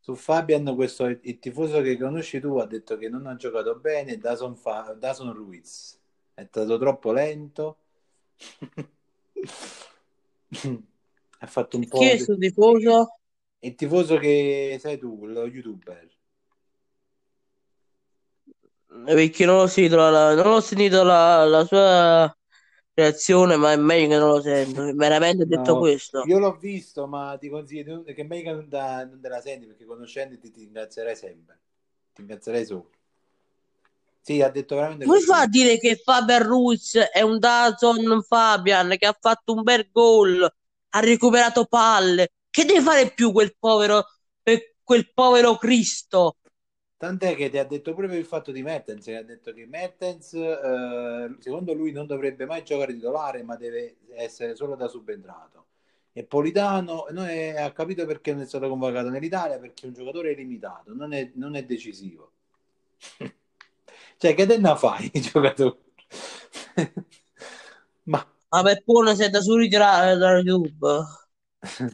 su 0.06 0.14
Fabian 0.14 0.72
questo, 0.76 1.06
il 1.06 1.38
tifoso 1.40 1.80
che 1.80 1.98
conosci 1.98 2.38
tu 2.38 2.58
ha 2.58 2.66
detto 2.66 2.96
che 2.96 3.08
non 3.08 3.26
ha 3.26 3.34
giocato 3.34 3.74
bene 3.74 4.18
Dazon, 4.18 4.54
Fa, 4.54 4.94
Dazon 4.96 5.32
Ruiz. 5.32 5.98
È 6.32 6.44
stato 6.44 6.78
troppo 6.78 7.10
lento. 7.10 7.78
Ha 11.38 11.46
fatto 11.48 11.76
un 11.76 11.86
po' 11.86 11.98
chi 11.98 12.04
è 12.04 12.10
questo 12.10 12.34
di... 12.36 12.48
tifoso? 12.48 13.18
il 13.58 13.74
tifoso 13.74 14.16
che 14.16 14.78
sei 14.80 14.96
tu 14.96 15.26
lo 15.26 15.44
youtuber. 15.46 16.08
Eh, 19.06 19.14
perché 19.14 19.44
non 19.44 19.58
ho 19.58 19.66
sentito 19.66 19.96
la, 19.96 21.44
la, 21.44 21.64
sua 21.64 22.36
reazione, 22.96 23.56
ma 23.56 23.72
è 23.72 23.76
meglio 23.76 24.08
che 24.08 24.16
non 24.18 24.28
lo 24.30 24.40
sento. 24.42 24.92
Veramente 24.94 25.42
ha 25.44 25.46
detto 25.46 25.76
No, 25.76 25.78
questo. 25.78 26.26
io 26.26 26.38
l'ho 26.38 26.56
visto, 26.56 27.06
ma 27.06 27.36
ti 27.38 27.48
consiglio 27.48 28.02
che 28.02 28.14
è 28.14 28.22
meglio 28.24 28.50
che 28.50 28.56
non, 28.56 28.68
da- 28.68 29.04
non 29.04 29.20
te 29.20 29.28
la 29.28 29.40
senti 29.40 29.66
perché 29.66 29.84
conoscendoti 29.84 30.50
ti 30.50 30.60
ringrazierai 30.60 31.16
sempre. 31.16 31.58
Ti 32.12 32.22
ringrazierai 32.22 32.64
solo. 32.64 32.90
Sì, 34.20 34.42
ha 34.42 34.50
detto 34.50 34.74
veramente 34.74 35.06
Come 35.06 35.20
fa 35.20 35.40
a 35.42 35.46
dire 35.46 35.78
che 35.78 35.96
Fabian 36.02 36.42
Ruiz 36.42 36.96
è 36.96 37.22
un 37.22 37.38
Dazon 37.38 38.22
Fabian 38.22 38.96
che 38.98 39.06
ha 39.06 39.16
fatto 39.18 39.52
un 39.54 39.62
bel 39.62 39.88
gol, 39.92 40.42
ha 40.90 41.00
recuperato 41.00 41.64
palle? 41.66 42.32
Che 42.50 42.64
deve 42.64 42.80
fare 42.82 43.12
più 43.12 43.30
quel 43.32 43.54
povero, 43.58 44.04
per 44.42 44.74
quel 44.82 45.12
povero 45.12 45.56
Cristo? 45.58 46.38
Tant'è 46.98 47.34
che 47.36 47.50
ti 47.50 47.58
ha 47.58 47.64
detto 47.64 47.92
pure 47.92 48.08
per 48.08 48.16
il 48.18 48.24
fatto 48.24 48.52
di 48.52 48.62
Mertens, 48.62 49.04
che 49.04 49.16
ha 49.16 49.22
detto 49.22 49.52
che 49.52 49.66
Mertens, 49.66 50.32
eh, 50.32 51.36
secondo 51.40 51.74
lui, 51.74 51.92
non 51.92 52.06
dovrebbe 52.06 52.46
mai 52.46 52.64
giocare 52.64 52.94
titolare, 52.94 53.42
ma 53.42 53.56
deve 53.56 53.96
essere 54.14 54.54
solo 54.56 54.76
da 54.76 54.88
subentrato. 54.88 55.66
E 56.12 56.24
Politano 56.24 57.06
non 57.10 57.26
è- 57.28 57.54
ha 57.60 57.70
capito 57.72 58.06
perché 58.06 58.32
non 58.32 58.42
è 58.42 58.46
stato 58.46 58.68
convocato 58.68 59.10
nell'Italia, 59.10 59.58
perché 59.58 59.84
è 59.84 59.88
un 59.88 59.92
giocatore 59.94 60.32
limitato, 60.34 60.94
non 60.94 61.12
è, 61.12 61.30
non 61.34 61.54
è 61.56 61.64
decisivo. 61.64 62.32
cioè, 64.16 64.34
che 64.34 64.46
te 64.46 64.56
ne 64.58 64.76
fai, 64.76 65.10
giocatore? 65.12 65.78
ma 68.04 68.26
Ma 68.48 68.62
per 68.62 68.82
si 69.14 69.22
è 69.22 69.28
da 69.30 69.40
su 69.40 69.54
ritirare 69.56 70.16
da 70.16 70.38
YouTube. 70.38 71.04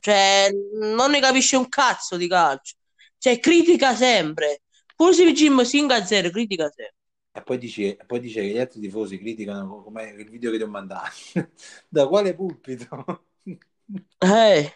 Cioè, 0.00 0.50
non 0.96 1.10
ne 1.10 1.20
capisce 1.20 1.56
un 1.56 1.68
cazzo 1.68 2.16
di 2.16 2.28
calcio. 2.28 2.76
Cioè, 3.18 3.38
critica 3.40 3.94
sempre. 3.94 4.61
Pure 5.02 5.14
se 5.14 5.24
il 5.24 5.34
Jim 5.34 5.60
Sing 5.62 5.90
a 5.90 6.04
zero, 6.04 6.30
critica 6.30 6.70
sempre. 6.70 6.94
E 7.32 7.42
poi 7.42 7.58
dice, 7.58 7.96
poi 8.06 8.20
dice 8.20 8.40
che 8.40 8.46
gli 8.46 8.58
altri 8.58 8.78
tifosi 8.78 9.18
criticano 9.18 9.82
come 9.82 10.10
il 10.10 10.30
video 10.30 10.52
che 10.52 10.58
ti 10.58 10.62
ho 10.62 10.68
mandato. 10.68 11.10
da 11.88 12.06
quale 12.06 12.36
pulpito? 12.36 13.26
Eh, 13.44 14.72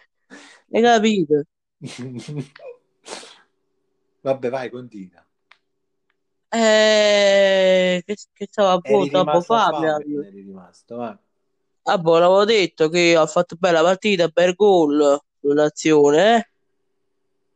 hai 0.73 0.81
capito? 0.81 1.43
Vabbè, 4.19 4.49
vai, 4.49 4.69
continua. 4.69 5.25
Eh, 6.49 8.03
che, 8.05 8.15
che 8.33 8.47
stava 8.51 8.73
a 8.73 8.81
rimasto 8.83 9.53
a. 9.53 9.59
Fabian, 9.59 10.01
eri 10.25 10.41
rimasto, 10.41 10.97
vai. 10.97 11.17
Ah, 11.83 11.97
boh, 11.97 12.19
l'avevo 12.19 12.43
detto 12.43 12.89
che 12.89 13.15
ha 13.15 13.25
fatto 13.27 13.55
bella 13.57 13.81
partita, 13.81 14.27
bel 14.27 14.55
gol 14.55 15.17
sull'azione. 15.39 16.35
Eh? 16.35 16.49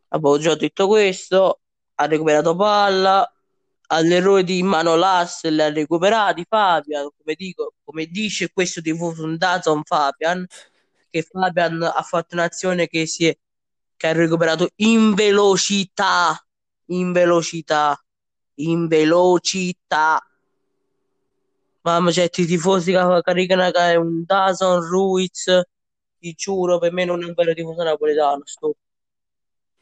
Ah, 0.08 0.20
boh, 0.20 0.30
ho 0.30 0.38
già 0.38 0.56
detto 0.56 0.88
questo. 0.88 1.61
Ha 2.02 2.08
recuperato 2.08 2.56
palla. 2.56 3.32
All'errore 3.88 4.44
di 4.44 4.64
Manolas 4.64 5.44
le 5.44 5.64
ha 5.64 5.72
recuperati 5.72 6.44
Fabian. 6.48 7.10
Come 7.16 7.36
dico, 7.36 7.76
come 7.84 8.08
dice 8.08 8.52
questo 8.52 8.82
tifoso 8.82 9.24
un 9.24 9.38
Dazon 9.38 9.84
Fabian, 9.84 10.44
che 11.12 11.22
Fabian 11.22 11.84
ha 11.84 12.02
fatto 12.02 12.34
un'azione 12.34 12.88
che 12.88 13.06
si 13.06 13.28
è, 13.28 13.38
che 13.98 14.08
ha 14.08 14.14
recuperato 14.14 14.70
in 14.78 15.14
velocità. 15.14 16.44
In 16.88 17.12
velocità. 17.12 18.04
In 18.56 18.88
velocità. 18.88 20.26
Mamma, 21.82 22.12
certi 22.12 22.46
tifosi 22.48 22.92
che 22.94 23.22
caricano 23.22 23.70
che 23.70 23.80
è 23.80 23.96
un 23.96 24.24
Dazon 24.26 24.82
Ruiz, 24.82 25.62
ti 26.18 26.34
giuro, 26.34 26.80
per 26.80 26.94
me 26.94 27.06
non 27.06 27.22
è 27.22 27.26
un 27.26 27.34
vero 27.36 27.54
tifoso 27.54 27.84
napoletano, 27.84 28.42
sto. 28.46 28.76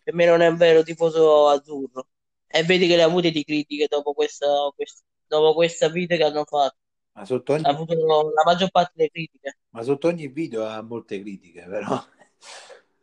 Per 0.10 0.14
me 0.18 0.26
non 0.26 0.42
è 0.42 0.48
un 0.48 0.58
vero 0.58 0.82
tifoso 0.84 1.48
azzurro. 1.50 2.08
E 2.48 2.64
vedi 2.64 2.88
che 2.88 2.96
le 2.96 3.04
ha 3.04 3.06
avute 3.06 3.30
di 3.32 3.44
critiche 3.44 3.86
dopo 3.88 4.14
questa, 4.14 4.48
quest- 4.76 5.04
dopo 5.28 5.54
questa 5.54 5.88
video 5.90 6.18
che 6.18 6.24
hanno 6.24 6.46
fatto. 6.46 6.78
Ma 7.14 7.24
sotto 7.26 7.54
Ha 7.62 7.70
ogni, 7.70 7.70
avuto 7.70 7.94
la 8.34 8.44
maggior 8.44 8.72
parte 8.72 8.94
delle 8.96 9.10
critiche. 9.10 9.58
ma 9.72 9.82
sotto 9.84 10.08
ogni 10.08 10.28
video 10.28 10.66
ha 10.66 10.82
molte 10.82 11.20
critiche, 11.22 11.66
però 11.68 12.04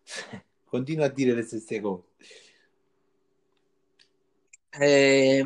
continua 0.65 1.07
a 1.07 1.09
dire 1.09 1.33
le 1.35 1.43
stesse 1.43 1.81
cose. 1.81 2.05
Eh, 4.81 5.43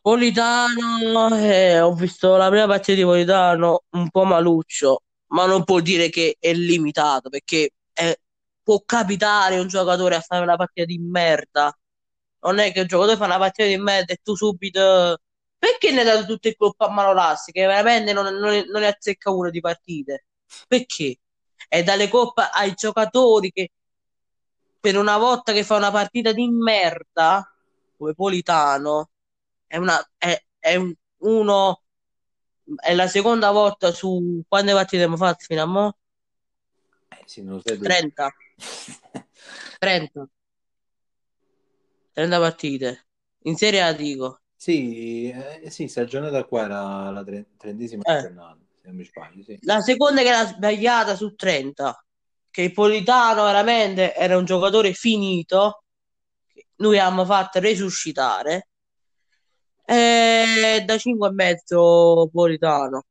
Politano, 0.00 1.36
eh, 1.36 1.80
ho 1.80 1.92
visto 1.94 2.36
la 2.36 2.48
prima 2.48 2.66
partita 2.66 2.94
di 2.96 3.02
Politano 3.04 3.82
un 3.90 4.08
po' 4.10 4.24
maluccio, 4.24 5.02
ma 5.28 5.44
non 5.46 5.64
può 5.64 5.80
dire 5.80 6.08
che 6.08 6.36
è 6.38 6.52
limitato, 6.54 7.28
perché 7.28 7.70
può 8.68 8.82
capitare 8.84 9.58
un 9.58 9.66
giocatore 9.66 10.14
a 10.16 10.20
fare 10.20 10.42
una 10.42 10.56
partita 10.56 10.84
di 10.84 10.98
merda. 10.98 11.74
Non 12.40 12.58
è 12.58 12.70
che 12.70 12.80
un 12.82 12.86
giocatore 12.86 13.16
fa 13.16 13.24
una 13.24 13.38
partita 13.38 13.66
di 13.66 13.78
merda 13.78 14.12
e 14.12 14.18
tu 14.22 14.34
subito... 14.36 15.18
Perché 15.58 15.90
ne 15.90 16.00
hai 16.00 16.04
dato 16.04 16.26
tutto 16.26 16.48
il 16.48 16.56
colpo 16.56 16.84
a 16.84 16.90
Manolas, 16.90 17.46
che 17.46 17.64
veramente 17.66 18.12
non, 18.12 18.26
non, 18.34 18.64
non 18.70 18.80
ne 18.82 18.86
azzecca 18.88 19.30
uno 19.30 19.48
di 19.50 19.60
partite? 19.60 20.26
Perché? 20.68 21.18
E 21.66 21.82
dalle 21.82 22.08
colpe 22.08 22.42
ai 22.52 22.74
giocatori 22.74 23.50
che 23.52 23.70
per 24.80 24.96
una 24.98 25.16
volta 25.18 25.52
che 25.52 25.64
fa 25.64 25.76
una 25.76 25.90
partita 25.90 26.32
di 26.32 26.46
merda, 26.48 27.50
come 27.96 28.12
Politano, 28.14 29.10
è 29.66 29.76
una, 29.78 29.98
è, 30.18 30.38
è 30.58 30.74
un- 30.76 30.94
uno, 31.20 31.82
è 32.76 32.94
la 32.94 33.08
seconda 33.08 33.50
volta 33.50 33.92
su 33.92 34.42
quante 34.46 34.72
partite 34.72 35.02
abbiamo 35.02 35.16
fatto 35.16 35.44
fino 35.46 35.62
a 35.62 35.66
mo? 35.66 35.96
Eh, 37.10 37.22
sì, 37.26 37.42
non 37.42 37.54
lo 37.56 37.60
sai 37.60 37.76
tu. 37.78 37.84
30, 37.84 38.32
30, 39.80 40.28
30 42.12 42.38
partite. 42.38 43.06
In 43.42 43.56
Serie 43.56 43.82
A 43.82 43.92
dico. 43.92 44.40
Sì, 44.56 45.28
eh, 45.30 45.70
sì, 45.70 45.86
sta 45.86 46.04
giornata 46.04 46.44
qua 46.44 46.64
era 46.64 47.10
la 47.10 47.22
tre- 47.22 47.50
trentesima 47.56 48.02
Eh. 48.02 48.20
giornata, 48.22 48.58
se 48.74 48.88
non 48.88 48.96
mi 48.96 49.04
sbaglio, 49.04 49.42
sì. 49.44 49.56
La 49.62 49.80
seconda 49.80 50.22
che 50.22 50.30
l'ha 50.30 50.46
sbagliata 50.46 51.14
su 51.14 51.34
30, 51.36 52.04
che 52.50 52.62
il 52.62 52.72
Politano 52.72 53.44
veramente 53.44 54.14
era 54.14 54.36
un 54.36 54.44
giocatore 54.44 54.92
finito, 54.94 55.84
noi 56.76 56.98
abbiamo 56.98 57.24
fatto 57.24 57.60
resuscitare, 57.60 58.68
e 59.84 60.82
da 60.84 60.98
5 60.98 61.28
e 61.28 61.32
mezzo 61.32 62.28
Politano, 62.32 63.04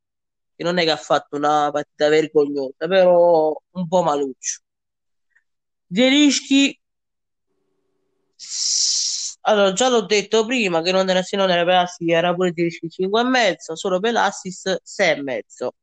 che 0.55 0.63
non 0.63 0.77
è 0.77 0.83
che 0.83 0.91
ha 0.91 0.97
fatto 0.97 1.37
una 1.37 1.69
partita 1.71 2.09
vergognosa, 2.09 2.87
però 2.87 3.55
un 3.71 3.87
po' 3.87 4.03
maluccio. 4.03 4.59
Zielinski, 5.89 6.79
allora 9.41 9.73
già 9.73 9.89
l'ho 9.89 10.05
detto 10.05 10.45
prima 10.45 10.81
che 10.81 10.91
non 10.91 11.09
era, 11.09 11.21
se 11.21 11.37
non 11.37 11.49
era 11.49 11.63
per 11.63 11.75
assist 11.75 12.09
era 12.09 12.33
pure 12.33 12.51
Zielinski 12.53 12.89
5 12.89 13.21
e 13.21 13.23
mezzo, 13.23 13.75
solo 13.75 13.99
per 13.99 14.11
l'assist 14.13 14.79
6 14.83 15.17
e 15.17 15.21
mezzo. 15.23 15.73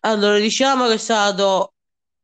Allora, 0.00 0.38
diciamo 0.38 0.86
che 0.86 0.94
è 0.94 0.96
stato 0.98 1.74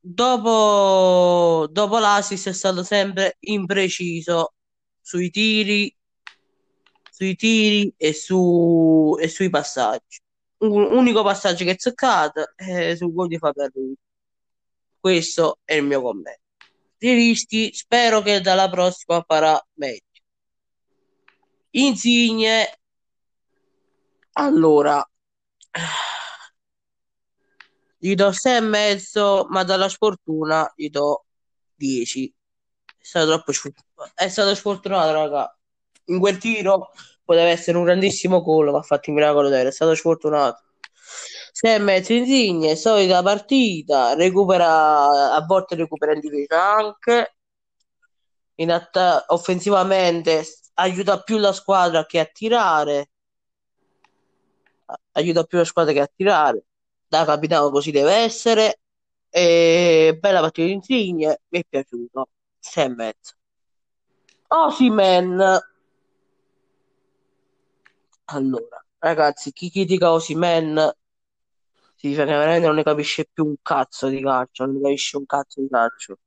dopo, 0.00 1.66
dopo 1.70 1.98
l'assist 1.98 2.48
è 2.48 2.52
stato 2.52 2.83
sempre 2.83 3.37
impreciso 3.40 4.54
sui 5.00 5.30
tiri, 5.30 5.94
sui 7.11 7.37
tiri 7.37 7.92
e, 7.96 8.12
su, 8.12 9.16
e 9.20 9.28
sui 9.28 9.50
passaggi. 9.50 10.20
Un 10.59 10.83
unico 10.92 11.22
passaggio 11.22 11.64
che 11.64 11.72
è 11.72 11.76
zeccato 11.78 12.52
è 12.57 12.94
sul 12.96 13.12
gol 13.12 13.28
di 13.28 13.38
Ruiz. 13.38 14.04
Questo 15.05 15.59
è 15.67 15.75
il 15.75 15.85
mio 15.85 16.01
commento. 16.01 16.40
Di 16.97 17.12
rischi, 17.12 17.75
spero 17.75 18.23
che 18.23 18.40
dalla 18.40 18.71
prossima 18.71 19.23
farà 19.29 19.62
meglio. 19.75 20.01
Insigne, 21.73 22.79
allora, 24.33 25.07
gli 27.99 28.14
do 28.14 28.33
6 28.33 28.57
e 28.57 28.61
mezzo, 28.61 29.47
ma 29.51 29.62
dalla 29.62 29.90
sfortuna 29.90 30.73
gli 30.75 30.88
do 30.88 31.27
10. 31.75 32.35
È 32.97 33.05
stato 33.05 33.27
troppo 33.27 33.53
sfortunato. 33.53 34.12
È 34.14 34.29
stato 34.29 34.55
sfortunato, 34.55 35.12
raga. 35.12 35.59
In 36.05 36.19
quel 36.19 36.38
tiro 36.38 36.92
poteva 37.23 37.48
essere 37.48 37.77
un 37.77 37.85
grandissimo 37.85 38.40
gol, 38.40 38.71
ma 38.71 38.79
ha 38.79 38.83
fatto 38.83 39.11
il 39.11 39.17
miracolo. 39.17 39.50
È 39.50 39.71
stato 39.71 39.94
sfortunato. 39.94 40.63
6 41.57 41.75
e 41.75 41.79
mezzo 41.79 42.13
Insigne, 42.13 42.75
solita 42.75 43.23
partita, 43.23 44.15
recupera, 44.15 45.33
a 45.35 45.44
volte 45.46 45.77
recupera 45.77 46.13
in 46.13 46.19
difesa 46.19 46.75
anche. 46.75 47.37
In 48.57 48.73
atta- 48.73 49.25
offensivamente 49.29 50.44
aiuta 50.75 51.23
più 51.23 51.38
la 51.38 51.52
squadra 51.52 52.07
che 52.07 52.19
a 52.19 52.25
tirare. 52.25 53.11
Aiuta 55.13 55.44
più 55.44 55.59
la 55.59 55.65
squadra 55.65 55.92
che 55.92 56.00
a 56.00 56.11
tirare 56.13 56.65
da 57.07 57.25
capitano 57.25 57.71
così 57.71 57.92
deve 57.92 58.15
essere. 58.15 58.81
E 59.31 60.17
bella 60.21 60.40
partita 60.40 60.67
di 60.67 60.73
Insigne, 60.73 61.42
mi 61.50 61.61
è 61.61 61.65
piaciuto. 61.69 62.31
6 62.59 62.85
e 62.85 62.88
mezzo. 62.88 63.33
Osimen. 64.48 65.61
Allora, 68.25 68.85
ragazzi, 68.98 69.52
chi 69.52 69.71
critica 69.71 70.11
Osimen 70.11 70.92
si 72.05 72.11
dice 72.11 72.27
che 72.27 72.33
veramente 72.33 72.67
non 72.67 72.77
ne 72.77 72.83
capisce 72.83 73.27
più 73.33 73.46
un 73.46 73.55
cazzo 73.63 74.09
di 74.09 74.21
calcio, 74.21 74.67
non 74.67 74.75
ne 74.75 74.83
capisce 74.83 75.17
un 75.17 75.25
cazzo 75.25 75.61
di 75.63 75.69
calcio. 75.71 76.19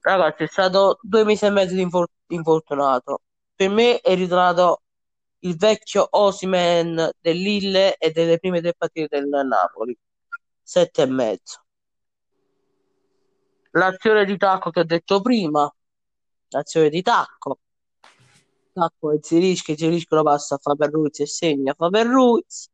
Ragazzi, 0.00 0.44
è 0.44 0.46
stato 0.46 0.98
due 1.02 1.24
mesi 1.24 1.44
e 1.44 1.50
mezzo 1.50 1.74
di 1.74 1.82
infor- 1.82 2.10
infortunato. 2.28 3.20
per 3.54 3.68
me 3.68 4.00
è 4.00 4.14
ritornato 4.14 4.80
il 5.40 5.56
vecchio 5.56 6.06
Osimen 6.10 7.10
dell'Ille 7.20 7.96
e 7.98 8.10
delle 8.10 8.38
prime 8.38 8.62
tre 8.62 8.72
partite 8.72 9.20
del 9.20 9.28
Napoli. 9.28 9.94
Sette 10.62 11.02
e 11.02 11.06
mezzo. 11.06 11.62
L'azione 13.72 14.24
di 14.24 14.38
tacco 14.38 14.70
che 14.70 14.80
ho 14.80 14.84
detto 14.84 15.20
prima, 15.20 15.70
l'azione 16.48 16.88
di 16.88 17.02
tacco. 17.02 17.58
Tacco 18.72 19.10
e 19.12 19.18
Zirischi, 19.20 19.76
Zirischi 19.76 20.14
lo 20.14 20.22
passa 20.22 20.54
a 20.54 20.58
Faber 20.58 20.90
Ruiz 20.90 21.20
e 21.20 21.26
segna 21.26 21.74
Faber 21.74 22.06
Ruiz. 22.06 22.70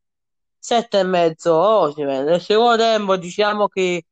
Sette 0.66 0.98
e 0.98 1.04
mezzo 1.04 1.54
Osimen. 1.54 2.24
Nel 2.24 2.40
secondo 2.40 2.76
tempo 2.76 3.16
diciamo 3.16 3.68
che 3.68 4.04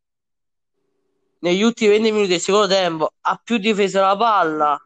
negli 1.40 1.62
ultimi 1.62 1.90
20 1.90 2.12
minuti 2.12 2.28
del 2.28 2.40
secondo 2.40 2.68
tempo 2.68 3.12
ha 3.22 3.40
più 3.42 3.58
difeso 3.58 4.00
la 4.00 4.16
palla 4.16 4.80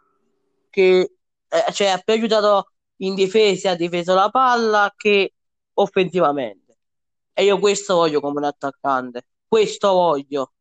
che 0.71 1.17
eh, 1.47 1.73
cioè 1.73 1.89
ha 1.89 1.99
più 1.99 2.15
aiutato 2.15 2.71
in 3.01 3.15
difesa, 3.15 3.73
ha 3.73 3.75
difeso 3.75 4.15
la 4.15 4.31
palla 4.31 4.91
che 4.97 5.35
offensivamente. 5.75 6.79
E 7.35 7.45
io 7.45 7.59
questo 7.59 7.97
voglio 7.97 8.21
come 8.21 8.39
un 8.39 8.45
attaccante. 8.45 9.27
Questo 9.47 9.93
voglio. 9.93 10.53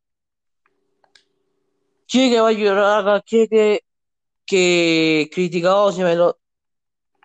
Chi 2.04 2.30
che 2.30 2.38
voglio, 2.40 2.74
raga, 2.74 3.22
chi 3.22 3.48
che, 3.48 3.86
che 4.44 5.28
critica 5.32 5.82
Osimen 5.84 6.18
lo, 6.18 6.40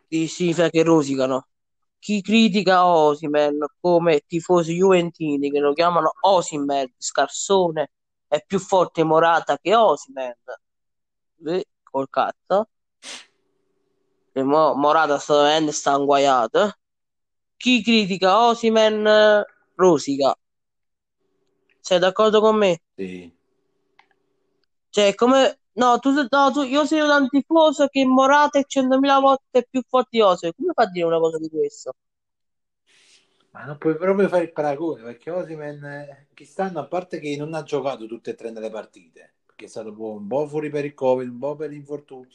significa 0.09 0.71
che 0.71 0.85
rosicano. 0.85 1.49
Chi 2.03 2.21
critica 2.21 2.85
Osimen 2.85 3.65
come 3.81 4.25
tifosi 4.27 4.75
juventini 4.75 5.53
che 5.53 5.61
lo 5.61 5.73
chiamano 5.73 6.11
Osimen, 6.23 6.93
scarsone, 6.99 7.93
è 8.27 8.43
più 8.45 8.59
forte 8.59 9.05
Morata 9.05 9.57
che 9.57 9.73
Osimen. 9.73 10.35
Eh, 11.47 11.65
col 11.85 12.11
cazzo. 12.11 12.71
E 14.33 14.43
mo, 14.43 14.75
Morata 14.75 15.17
sta 15.21 15.43
veramente 15.43 15.71
sta 15.71 15.93
inguaiato. 15.93 16.73
Chi 17.57 17.81
critica 17.85 18.49
Osimen 18.49 19.45
rosica. 19.77 20.37
Sei 21.79 22.01
d'accordo 22.01 22.41
con 22.41 22.57
me? 22.57 22.83
Sì. 22.97 23.33
Cioè, 24.91 25.15
come... 25.15 25.61
No, 25.81 25.99
tu, 25.99 26.11
no, 26.13 26.51
tu, 26.53 26.63
io 26.63 26.85
sono 26.87 27.15
un 27.17 27.29
tifoso 27.29 27.87
che 27.89 28.05
Morata 28.07 28.59
è 28.59 28.65
100.000 28.67 29.19
volte 29.19 29.67
più 29.69 29.83
forte 29.87 30.09
di 30.13 30.21
Osimen. 30.23 30.55
Come 30.57 30.73
fa 30.75 30.83
a 30.85 30.91
dire 30.91 31.07
una 31.07 31.19
cosa 31.19 31.39
di 31.39 31.49
questo? 31.51 31.95
Ma 33.51 33.65
non 33.65 33.77
puoi 33.79 33.97
proprio 33.97 34.29
fare 34.29 34.45
il 34.45 34.53
paragone 34.53 35.03
perché 35.03 35.31
Osimen 35.31 36.27
quest'anno, 36.35 36.81
a 36.81 36.87
parte 36.87 37.21
che 37.21 37.37
non 37.37 37.53
ha 37.55 37.63
giocato 37.63 38.07
tutte 38.07 38.31
e 38.31 38.35
tre 38.35 38.51
nelle 38.51 38.71
partite, 38.71 39.35
perché 39.45 39.67
è 39.67 39.69
stato 39.69 39.89
un 39.91 40.27
po', 40.27 40.47
fuori 40.49 40.71
per 40.71 40.85
il 40.87 40.95
Covid, 40.95 41.29
un 41.29 41.39
po' 41.39 41.55
per 41.57 41.69
l'infortunio, 41.71 42.29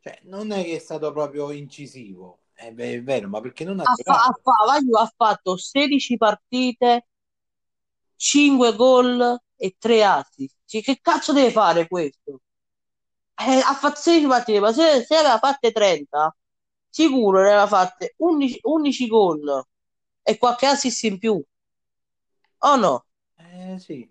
cioè 0.00 0.18
non 0.24 0.50
è 0.50 0.64
che 0.64 0.76
è 0.76 0.78
stato 0.78 1.12
proprio 1.12 1.50
incisivo, 1.50 2.44
è, 2.54 2.74
è 2.74 3.02
vero, 3.02 3.28
ma 3.28 3.40
perché 3.42 3.64
non 3.64 3.80
ha 3.80 3.84
Ha, 3.84 3.94
fa- 4.04 4.14
ha, 4.26 4.32
fa- 4.42 5.00
ha 5.02 5.12
fatto 5.16 5.56
16 5.56 6.16
partite, 6.16 7.06
5 8.16 8.74
gol 8.76 9.38
e 9.56 9.76
3 9.78 10.04
assist. 10.04 10.56
Cioè, 10.66 10.82
che 10.82 10.98
cazzo 11.02 11.32
deve 11.32 11.50
fare 11.52 11.86
questo? 11.88 12.40
Eh, 13.38 13.58
ha 13.60 13.74
fatto 13.74 14.00
16 14.00 14.26
partite, 14.28 14.60
ma 14.60 14.72
se, 14.72 15.02
se 15.04 15.14
aveva 15.16 15.38
fatte 15.38 15.72
30, 15.72 16.34
sicuro 16.88 17.40
ne 17.42 17.48
aveva 17.48 17.66
fatte 17.66 18.14
11, 18.18 18.58
11 18.62 19.06
gol 19.08 19.64
e 20.22 20.38
qualche 20.38 20.66
assist 20.66 21.02
in 21.04 21.18
più. 21.18 21.42
O 22.70 22.76
no? 22.76 23.04
Eh 23.36 23.78
sì. 23.78 24.10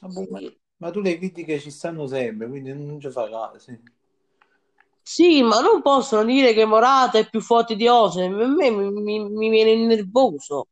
Vabbè, 0.00 0.26
ma, 0.30 0.40
ma 0.78 0.90
tu 0.90 1.00
le 1.02 1.18
critiche 1.18 1.58
ci 1.60 1.70
stanno 1.70 2.06
sempre, 2.06 2.48
quindi 2.48 2.72
non 2.72 2.98
ci 2.98 3.10
fa 3.10 3.28
caso. 3.28 3.58
sì. 3.58 3.78
Sì, 5.02 5.42
ma 5.42 5.60
non 5.60 5.80
possono 5.82 6.24
dire 6.24 6.52
che 6.52 6.64
Morata 6.66 7.18
è 7.18 7.28
più 7.30 7.40
forte 7.40 7.76
di 7.76 7.86
Osimhen. 7.88 8.40
A 8.40 8.46
me 8.48 8.70
mi, 8.70 8.90
mi- 8.90 9.28
mi 9.30 9.48
viene 9.50 9.74
nervoso. 9.86 10.68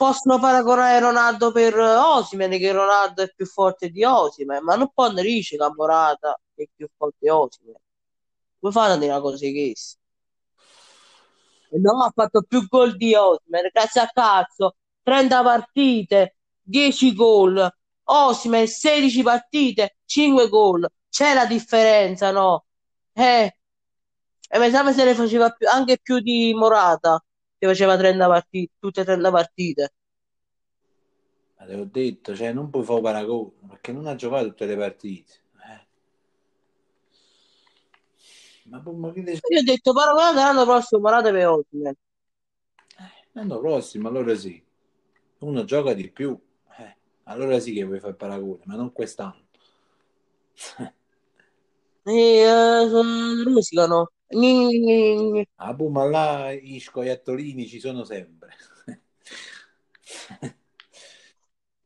Possono 0.00 0.38
paragonare 0.38 0.98
Ronaldo 0.98 1.52
per 1.52 1.76
Osimhen, 1.76 2.52
che 2.52 2.72
Ronaldo 2.72 3.20
è 3.20 3.30
più 3.36 3.44
forte 3.44 3.90
di 3.90 4.02
Osimhen, 4.02 4.64
ma 4.64 4.74
non 4.74 4.90
possono 4.94 5.20
dire 5.20 5.42
che 5.42 5.56
Morata 5.76 6.40
è 6.54 6.66
più 6.74 6.88
forte 6.96 7.16
di 7.18 7.28
Osimhen. 7.28 7.74
Come 8.58 8.72
fanno 8.72 8.94
a 8.94 8.96
dire 8.96 9.10
una 9.12 9.20
cosa 9.20 9.44
di 9.44 9.52
questa? 9.52 9.98
E 11.68 11.78
no, 11.78 12.02
ha 12.02 12.10
fatto 12.14 12.42
più 12.48 12.66
gol 12.66 12.96
di 12.96 13.14
Osimhen, 13.14 13.68
grazie 13.70 14.00
a 14.00 14.08
cazzo. 14.10 14.76
30 15.02 15.42
partite, 15.42 16.36
10 16.62 17.14
gol. 17.14 17.70
Osimhen, 18.04 18.66
16 18.66 19.22
partite, 19.22 19.98
5 20.06 20.48
gol. 20.48 20.88
C'è 21.10 21.34
la 21.34 21.44
differenza, 21.44 22.30
no? 22.30 22.64
Eh, 23.12 23.54
e 24.48 24.58
che 24.58 24.92
se 24.94 25.04
ne 25.04 25.14
faceva 25.14 25.50
più- 25.50 25.68
anche 25.68 25.98
più 26.02 26.20
di 26.20 26.54
Morata, 26.54 27.22
che 27.60 27.66
faceva 27.66 27.96
30 27.98 28.26
partite, 28.26 28.72
tutte 28.80 29.04
30 29.04 29.30
partite. 29.30 29.92
Ma 31.58 31.66
te 31.66 31.76
l'ho 31.76 31.84
detto, 31.84 32.34
cioè 32.34 32.52
non 32.52 32.70
puoi 32.70 32.82
fare 32.84 33.00
paragone, 33.02 33.52
perché 33.68 33.92
non 33.92 34.06
ha 34.08 34.14
giocato 34.16 34.48
tutte 34.48 34.66
le 34.66 34.76
partite. 34.76 35.32
Eh. 35.68 35.86
Ma, 38.64 38.80
poi- 38.80 38.94
ma 38.96 39.12
che? 39.12 39.20
Io 39.20 39.58
ho 39.58 39.62
detto, 39.62 39.92
paragonate 39.92 40.36
l'anno 40.36 40.64
prossimo 40.64 41.00
Morata 41.02 41.30
per 41.30 41.46
Osimhen. 41.48 41.94
L'anno 43.32 43.58
prossimo, 43.60 44.08
allora 44.08 44.34
sì. 44.34 44.62
Uno 45.38 45.64
gioca 45.64 45.94
di 45.94 46.10
più. 46.10 46.38
eh, 46.78 46.96
allora 47.24 47.58
sì 47.58 47.72
che 47.72 47.84
vuoi 47.84 48.00
fare 48.00 48.14
paragone, 48.14 48.62
ma 48.66 48.74
non 48.76 48.92
quest'anno. 48.92 49.48
E 52.06 52.12
eh. 52.44 52.86
Gni, 52.90 53.44
gni, 53.44 53.62
gni, 53.62 53.86
gni. 53.88 54.19
Ah, 55.56 55.72
boh, 55.74 55.88
ma 55.90 56.04
là 56.04 56.52
i 56.52 56.78
scoiattolini 56.78 57.66
ci 57.66 57.80
sono 57.80 58.04
sempre. 58.04 58.54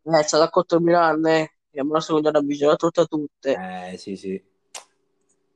Eh, 0.06 0.18
è 0.18 0.22
stato 0.22 0.42
a 0.44 0.50
Cotto 0.50 0.80
Milan, 0.80 1.24
eh. 1.26 1.54
Abbiamo 1.70 1.94
la 1.94 2.00
seconda 2.00 2.30
avvicinata 2.30 2.76
tutte 2.76 3.00
a 3.00 3.04
tutte. 3.06 3.90
Eh, 3.92 3.96
sì, 3.96 4.16
sì. 4.16 4.34
Ah, 4.34 4.44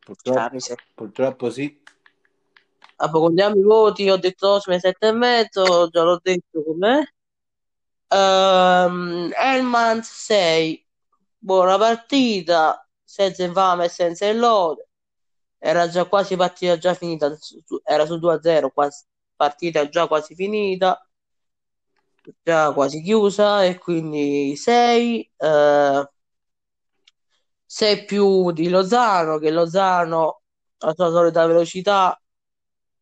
Purtroppo, 0.05 0.59
sa. 0.59 0.74
purtroppo 0.95 1.51
sì. 1.51 1.80
Dopo 2.97 3.20
contiamo 3.20 3.57
i 3.57 3.62
voti, 3.62 4.09
ho 4.11 4.16
detto 4.16 4.49
Osimhen 4.49 4.80
sette 4.80 5.09
e 5.09 5.12
mezzo, 5.12 5.89
già 5.89 6.03
l'ho 6.03 6.18
detto 6.22 6.62
com'è. 6.64 7.03
Ehm, 8.11 9.30
Elmans 9.36 10.09
6, 10.11 10.84
buona 11.39 11.76
partita, 11.78 12.89
senza 13.05 13.45
infame 13.45 13.84
e 13.86 13.89
senza 13.89 14.32
lode. 14.32 14.88
Era 15.59 15.89
già 15.89 16.05
quasi 16.07 16.37
partita 16.37 16.79
già 16.79 16.95
finita, 16.95 17.35
su- 17.37 17.61
su- 17.65 17.81
era 17.85 18.07
su 18.07 18.19
2-0, 18.19 18.71
quasi, 18.71 19.05
partita 19.37 19.89
già 19.89 20.07
quasi 20.09 20.35
finita, 20.35 21.01
già 22.43 22.73
quasi 22.73 23.03
chiusa 23.03 23.65
e 23.65 23.79
quindi 23.79 24.55
6. 24.57 25.31
6 27.67 28.05
più 28.05 28.51
di 28.53 28.69
Lozano, 28.69 29.39
che 29.39 29.51
Lozano 29.51 30.43
la 30.79 30.93
sua 30.95 31.11
solita 31.11 31.47
velocità, 31.47 32.21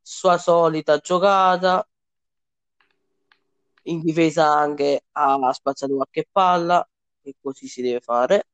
sua 0.03 0.39
solita 0.39 0.99
giocata, 0.99 1.87
in 3.85 4.01
difesa 4.01 4.47
anche 4.53 5.05
ha 5.13 5.53
spazzato 5.53 5.95
qualche 5.95 6.27
palla, 6.31 6.87
e 7.23 7.35
così 7.41 7.69
si 7.69 7.83
deve 7.83 8.01
fare. 8.01 8.45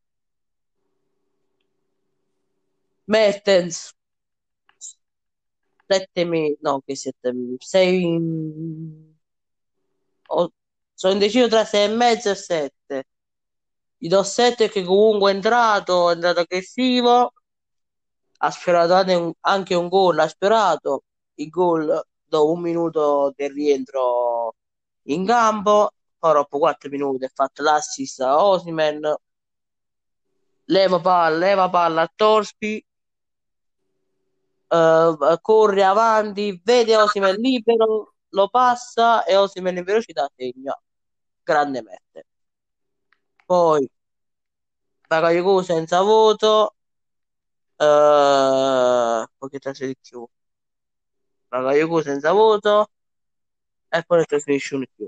Mertens 3.12 3.92
7 5.86 6.24
mesi, 6.24 6.56
no, 6.62 6.80
che 6.84 6.96
7 6.96 7.32
mesi, 7.32 7.56
6 7.58 9.16
sono 10.94 11.12
indeciso 11.12 11.48
tra 11.48 11.64
6 11.64 11.84
e 11.84 11.94
mezzo 11.94 12.30
e 12.30 12.34
7. 12.34 13.04
Gli 13.98 14.08
do 14.08 14.22
7 14.22 14.68
che 14.70 14.82
comunque 14.82 15.30
è 15.30 15.34
entrato, 15.34 16.10
è 16.10 16.14
entrato 16.14 16.40
aggressivo, 16.40 17.32
ha 18.38 18.50
sfiorato 18.50 18.94
anche 19.40 19.74
un, 19.74 19.88
gol, 19.88 20.18
ha 20.18 20.28
sfiorato 20.28 21.04
il 21.34 21.48
gol 21.50 22.02
dopo 22.24 22.52
un 22.52 22.60
minuto 22.60 23.32
del 23.36 23.52
rientro 23.52 24.54
in 25.08 25.26
campo, 25.26 25.92
poi 26.18 26.32
dopo 26.32 26.58
4 26.58 26.88
minuti 26.88 27.24
ha 27.24 27.30
fatto 27.32 27.62
l'assist 27.62 28.20
a 28.20 28.42
Osimhen, 28.44 29.14
leva 30.66 31.00
palla, 31.00 31.36
leva 31.36 31.68
palla 31.68 32.02
a 32.02 32.12
Torsby, 32.14 32.82
eh, 34.72 35.38
corre 35.40 35.84
avanti, 35.84 36.60
vede 36.64 36.96
Osimhen 36.96 37.36
libero, 37.36 38.14
lo 38.30 38.48
passa 38.48 39.24
e 39.24 39.36
Osimhen 39.36 39.76
in 39.78 39.84
velocità 39.84 40.28
segna 40.36 40.78
grandemente. 41.42 42.26
Poi 43.46 43.88
Bakayoko 45.08 45.62
senza 45.62 46.00
voto, 46.02 46.74
eh, 47.76 49.26
poi 49.38 49.58
traccia 49.58 49.86
di 49.86 49.96
più? 50.00 50.26
Bakayoko 51.48 52.02
senza 52.02 52.32
voto 52.32 52.88
e 53.88 54.02
poi 54.04 54.18
ne 54.18 54.24
trasferisce 54.24 54.74
uno 54.74 54.86
più. 54.94 55.06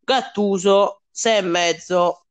Gattuso 0.00 1.02
6 1.10 1.38
e 1.38 1.42
mezzo. 1.42 2.25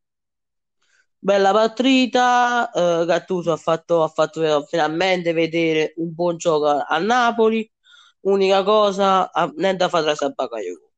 Bella 1.26 1.52
partita, 1.52 2.70
eh, 2.72 3.06
Gattuso 3.06 3.52
ha 3.52 3.58
fatto, 3.58 4.04
ha 4.04 4.08
fatto 4.08 4.64
finalmente 4.66 5.34
vedere 5.34 5.94
un 5.98 6.14
buon 6.14 6.38
gioco 6.38 6.68
a 6.68 6.98
Napoli. 7.00 7.70
Unica 8.22 8.64
cosa, 8.64 9.32
ha- 9.32 9.52
niente 9.56 9.78
da 9.78 9.90
fare 9.90 10.14
tra 10.16 10.30
Bakayoko. 10.30 10.92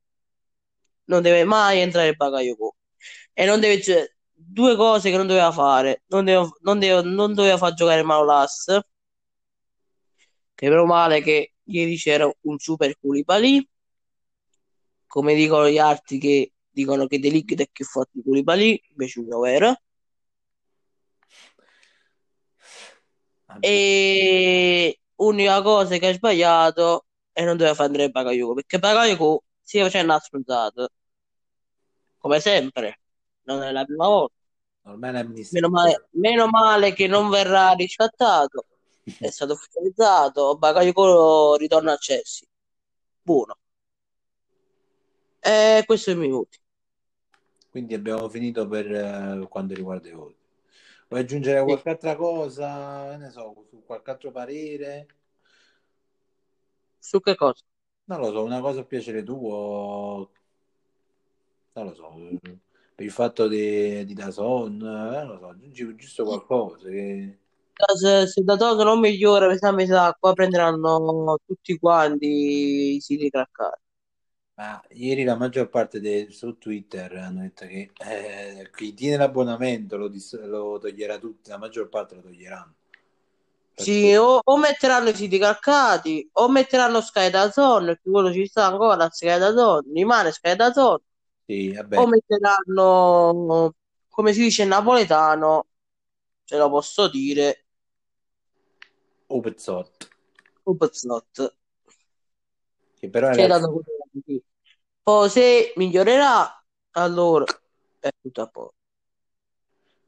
Non 1.10 1.22
deve 1.22 1.44
mai 1.44 1.80
entrare 1.80 2.14
Bakayoko. 2.14 2.76
E 3.32 3.44
non 3.46 3.60
deve, 3.60 3.80
cioè, 3.82 4.04
due 4.32 4.76
cose 4.76 5.10
che 5.10 5.16
non 5.16 5.26
doveva 5.26 5.50
fare. 5.52 6.02
Non 6.08 6.24
deve- 6.24 6.50
non 6.62 6.78
deve- 6.78 7.02
non 7.08 7.34
doveva 7.34 7.56
far 7.56 7.74
giocare 7.74 8.02
Manolas, 8.02 8.80
che 10.54 10.68
meno 10.68 10.84
male 10.84 11.22
che 11.22 11.54
ieri 11.64 11.96
c'era 11.96 12.30
un 12.42 12.58
super 12.58 12.96
Koulibaly. 12.98 13.66
Come 15.08 15.34
dicono 15.34 15.68
gli 15.68 15.78
altri 15.78 16.18
che 16.18 16.52
dicono 16.70 17.06
che 17.08 17.18
De 17.18 17.30
Ligt 17.30 17.60
è 17.60 17.68
più 17.70 17.84
forte 17.84 18.10
di 18.14 18.22
Koulibaly, 18.22 18.80
invece 18.90 19.20
non 19.22 19.46
è 19.46 19.50
vero. 19.50 19.66
Vabbè. 21.56 21.68
E 23.60 25.00
unica 25.16 25.62
cosa 25.62 25.96
che 25.96 26.08
ha 26.08 26.12
sbagliato 26.12 27.06
è 27.32 27.44
non 27.44 27.56
doveva 27.56 27.74
fare 27.74 27.88
Andrea 27.88 28.08
Bakayoko 28.08 28.54
perché 28.54 28.78
Bakayoko 28.78 29.44
si 29.62 29.80
facendo 29.80 30.12
una 30.12 30.20
spronzata 30.20 30.88
come 32.18 32.40
sempre. 32.40 33.00
Non 33.42 33.62
è 33.62 33.70
la 33.72 33.84
prima 33.84 34.06
volta. 34.06 34.34
Meno 35.52 35.68
male, 35.68 36.08
meno 36.12 36.46
male 36.48 36.92
che 36.92 37.06
non 37.06 37.28
verrà 37.30 37.72
riscattato. 37.72 38.66
È 39.18 39.30
stato 39.30 39.54
ufficializzato 39.54 40.56
Bakayoko 40.56 41.56
ritorna 41.56 41.92
a 41.92 41.96
Chelsea. 41.96 42.46
Buono. 43.22 43.56
E 45.40 45.82
questo 45.86 46.10
è 46.10 46.12
il 46.12 46.18
minuti 46.18 46.58
Quindi 47.70 47.94
abbiamo 47.94 48.28
finito 48.28 48.66
per 48.66 48.90
eh, 48.92 49.46
quanto 49.48 49.72
riguarda 49.72 50.08
i 50.08 50.12
voti. 50.12 50.37
Vuoi 51.08 51.20
aggiungere 51.22 51.62
qualche 51.64 51.88
altra 51.90 52.16
cosa? 52.16 53.16
Ne 53.16 53.30
so, 53.30 53.64
su 53.70 53.82
qualche 53.84 54.10
altro 54.10 54.30
parere? 54.30 55.06
su 57.08 57.20
che 57.20 57.34
cosa? 57.34 57.64
Non 58.04 58.20
lo 58.20 58.30
so, 58.30 58.42
una 58.42 58.60
cosa 58.60 58.80
a 58.80 58.84
piacere 58.84 59.22
tuo, 59.22 60.30
non 61.72 61.86
lo 61.86 61.94
so, 61.94 62.12
per 62.94 63.04
il 63.04 63.10
fatto 63.10 63.48
di, 63.48 64.04
di 64.04 64.14
Dazon, 64.14 64.74
eh, 64.74 65.24
non 65.24 65.26
lo 65.28 65.38
so, 65.38 65.48
aggiungi 65.48 65.94
giusto 65.96 66.24
qualcosa 66.24 66.88
che... 66.88 67.38
se, 67.96 68.26
se 68.26 68.42
da 68.42 68.56
Togo 68.56 68.82
non 68.82 69.00
migliora 69.00 69.48
mi 69.48 69.56
sa, 69.56 69.72
mi 69.72 69.86
sa 69.86 70.14
qua 70.18 70.32
prenderanno 70.32 71.38
tutti 71.46 71.78
quanti 71.78 72.96
i 72.96 73.00
siti 73.00 73.30
craccati 73.30 73.87
Ma 74.58 74.84
ieri 74.90 75.24
la 75.24 75.36
maggior 75.36 75.70
parte 75.70 76.00
dei, 76.00 76.30
su 76.32 76.58
Twitter 76.58 77.14
hanno 77.16 77.40
detto 77.40 77.64
che 77.66 77.92
eh, 77.96 78.68
chi 78.74 78.92
tiene 78.92 79.16
l'abbonamento 79.16 79.96
lo, 79.96 80.08
dis- 80.08 80.38
lo 80.44 80.76
toglierà 80.78 81.16
tutti, 81.18 81.48
la 81.48 81.56
maggior 81.56 81.88
parte 81.88 82.16
lo 82.16 82.20
toglieranno. 82.20 82.74
Sì, 83.74 84.12
o, 84.16 84.40
o 84.42 84.56
metteranno 84.58 85.08
i 85.10 85.14
siti 85.14 85.38
calcati 85.38 86.28
o 86.32 86.48
metteranno 86.48 87.00
Sky 87.00 87.30
Dazon, 87.30 87.86
che 88.02 88.10
quello 88.10 88.32
ci 88.32 88.44
sta 88.46 88.66
ancora, 88.66 89.08
Sky 89.08 89.38
Dazon, 89.38 89.82
rimane 89.94 90.32
Sky 90.32 90.56
Dazon, 90.56 90.98
Sì, 91.46 91.72
vabbè, 91.72 92.00
o 92.00 92.06
metteranno, 92.08 93.74
come 94.08 94.32
si 94.32 94.40
dice 94.42 94.62
in 94.62 94.68
napoletano, 94.70 95.68
ce 96.44 96.56
lo 96.58 96.68
posso 96.70 97.08
dire, 97.08 97.66
o 99.28 99.40
pezzotto. 99.42 100.06
Upezzot, 100.72 101.34
Che 102.98 103.08
però 103.08 103.28
che 103.30 103.44
è 103.44 103.48
ragazzi. 103.48 103.70
Poi 105.08 105.30
se 105.30 105.72
migliorerà, 105.76 106.62
allora 106.90 107.46
è 107.98 108.10
tutto 108.20 108.42
a 108.42 108.46
posto. 108.46 108.74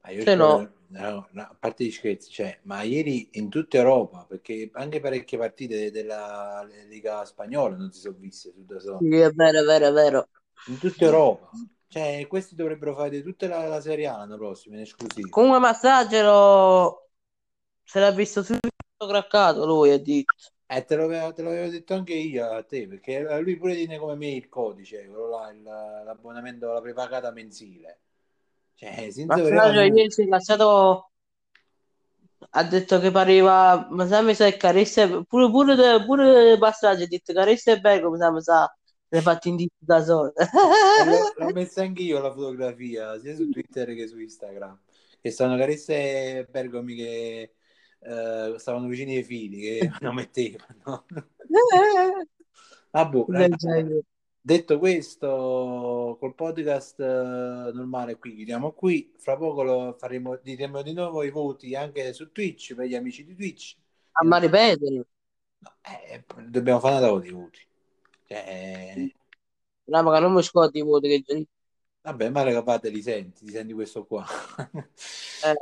ma 0.03 0.11
io 0.11 0.24
Se 0.26 0.34
no, 0.34 0.70
no, 0.88 1.28
no, 1.30 1.42
a 1.42 1.57
parte 1.59 1.84
gli 1.84 1.90
scherzi, 1.90 2.30
cioè, 2.30 2.59
ma 2.64 2.82
ieri 2.82 3.30
in 3.32 3.48
tutta 3.48 3.78
Europa, 3.78 4.26
perché 4.28 4.68
anche 4.74 5.01
parecchie 5.01 5.38
partite 5.38 5.90
della 5.90 6.68
Liga 6.90 7.24
Spagnola 7.24 7.76
non 7.76 7.90
si 7.90 8.01
sono 8.01 8.16
viste 8.18 8.53
DAZN. 8.55 8.98
sì, 8.98 9.16
è 9.16 9.30
vero, 9.30 9.61
è 9.61 9.64
vero, 9.64 9.86
è 9.88 9.92
vero. 9.92 10.28
in 10.66 10.78
tutta 10.78 11.07
Europa. 11.07 11.51
Cioè, 11.88 12.26
questi 12.28 12.55
dovrebbero 12.55 12.94
fare 12.94 13.22
tutta 13.22 13.48
la, 13.48 13.66
la 13.68 13.80
Serie 13.80 14.07
A 14.07 14.18
l'anno 14.18 14.36
prossimo 14.36 14.74
in 14.76 14.82
esclusiva. 14.82 15.28
Comunque 15.30 15.61
Massagero 15.61 17.09
se 17.82 17.98
l'ha 18.01 18.11
visto 18.11 18.42
tutto 18.44 19.07
craccato 19.09 19.64
lui, 19.64 19.92
ha 19.92 19.98
detto. 19.98 20.34
Eh, 20.73 20.85
te 20.85 20.95
l'avevo, 20.95 21.33
te 21.33 21.43
l'avevo 21.43 21.68
detto 21.68 21.95
anche 21.95 22.12
io 22.14 22.49
a 22.49 22.62
te, 22.62 22.87
perché 22.87 23.41
lui 23.41 23.57
pure 23.57 23.75
tiene 23.75 23.99
come 23.99 24.14
me 24.14 24.29
il 24.29 24.49
codice, 24.49 25.05
quello 25.07 25.29
là, 25.29 25.51
il- 25.51 25.62
l'abbonamento, 25.62 26.73
la 26.73 26.81
prepagata 26.81 27.33
mensile. 27.33 27.99
Cioè, 28.77 29.11
senza 29.11 29.25
Massagero 29.37 29.51
veramente- 29.51 29.99
ieri 29.99 30.11
si 30.12 30.23
è 30.23 30.27
lasciato 30.27 31.11
ha 32.53 32.64
detto 32.64 32.99
che 33.01 33.11
pareva 33.11 33.87
ma 33.91 34.07
sa 34.07 34.23
mi 34.23 34.35
sa 34.35 34.49
che 34.51 34.57
Caressa 34.57 35.07
pure 35.25 35.51
pure 35.51 36.05
pure 36.07 36.57
passaggio 36.59 37.05
ha 37.05 37.07
detto 37.07 37.33
Caressa 37.35 37.73
e 37.73 37.81
Bergo 37.81 38.11
mi 38.11 38.16
sa 38.16 38.33
mi 38.33 38.41
sa 38.41 38.75
le 39.09 39.18
ha 39.18 39.21
fatti 39.21 39.51
in 39.51 39.57
dito 39.57 39.75
da 39.79 40.03
solo 40.03 40.33
E 40.35 41.05
l'ho, 41.05 41.33
l'ho 41.37 41.53
messa 41.53 41.83
anche 41.83 42.03
io 42.03 42.18
la 42.21 42.33
fotografia, 42.33 43.18
sia 43.18 43.35
su 43.35 43.51
Twitter 43.51 43.95
che 43.95 44.07
su 44.07 44.18
Instagram. 44.18 44.79
Che 45.21 45.31
stanno 45.31 45.57
Caressa 45.59 45.93
e 45.93 46.47
Bergomi 46.49 46.95
che 46.95 47.55
eh, 48.01 48.55
stavano 48.57 48.88
vicini 48.88 49.16
ai 49.16 49.22
fili, 49.22 49.61
che 49.61 49.90
non 50.01 50.14
mettevano. 50.14 51.07
Ah, 52.92 53.05
boh, 53.07 53.26
detto 54.40 54.78
questo, 54.78 56.16
col 56.18 56.34
podcast 56.34 56.98
eh, 57.01 57.70
normale 57.72 58.16
qui, 58.16 58.34
chiudiamo 58.34 58.72
qui. 58.72 59.12
Fra 59.18 59.36
poco 59.36 59.62
lo 59.62 59.96
faremo, 59.98 60.36
diremo 60.42 60.82
di 60.82 60.92
nuovo 60.92 61.22
i 61.22 61.30
voti 61.30 61.74
anche 61.76 62.12
su 62.12 62.32
Twitch 62.32 62.74
per 62.74 62.86
gli 62.86 62.94
amici 62.94 63.24
di 63.24 63.34
Twitch. 63.36 63.76
a 64.12 64.24
ma 64.24 64.38
ripetere 64.38 65.05
No, 65.61 65.74
eh, 65.82 66.24
dobbiamo 66.48 66.80
fare 66.80 66.96
una 66.96 67.07
data 67.07 67.20
di 67.20 67.30
voti. 67.30 67.61
Cioè, 68.24 69.11
no 69.84 70.03
ma 70.03 70.14
che 70.14 70.20
non 70.20 70.32
mi 70.32 70.42
scordi 70.42 70.78
i 70.78 70.82
voti 70.82 71.22
che 71.22 71.46
vabbè, 72.03 72.30
ma 72.30 72.42
ragazzi, 72.42 72.90
li 72.90 73.03
senti, 73.03 73.44
ti 73.44 73.51
senti 73.51 73.72
questo 73.74 74.07
qua. 74.07 74.24
eh, 75.44 75.55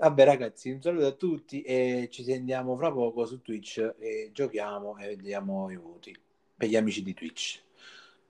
Vabbè 0.00 0.24
ragazzi, 0.24 0.70
un 0.70 0.80
saluto 0.80 1.06
a 1.06 1.12
tutti 1.12 1.60
e 1.60 2.08
ci 2.10 2.24
sentiamo 2.24 2.74
fra 2.76 2.90
poco 2.90 3.26
su 3.26 3.42
Twitch 3.42 3.96
e 3.98 4.30
giochiamo 4.32 4.96
e 4.96 5.08
vediamo 5.08 5.70
i 5.70 5.76
voti 5.76 6.16
per 6.56 6.68
gli 6.68 6.76
amici 6.76 7.02
di 7.02 7.12
Twitch. 7.12 7.62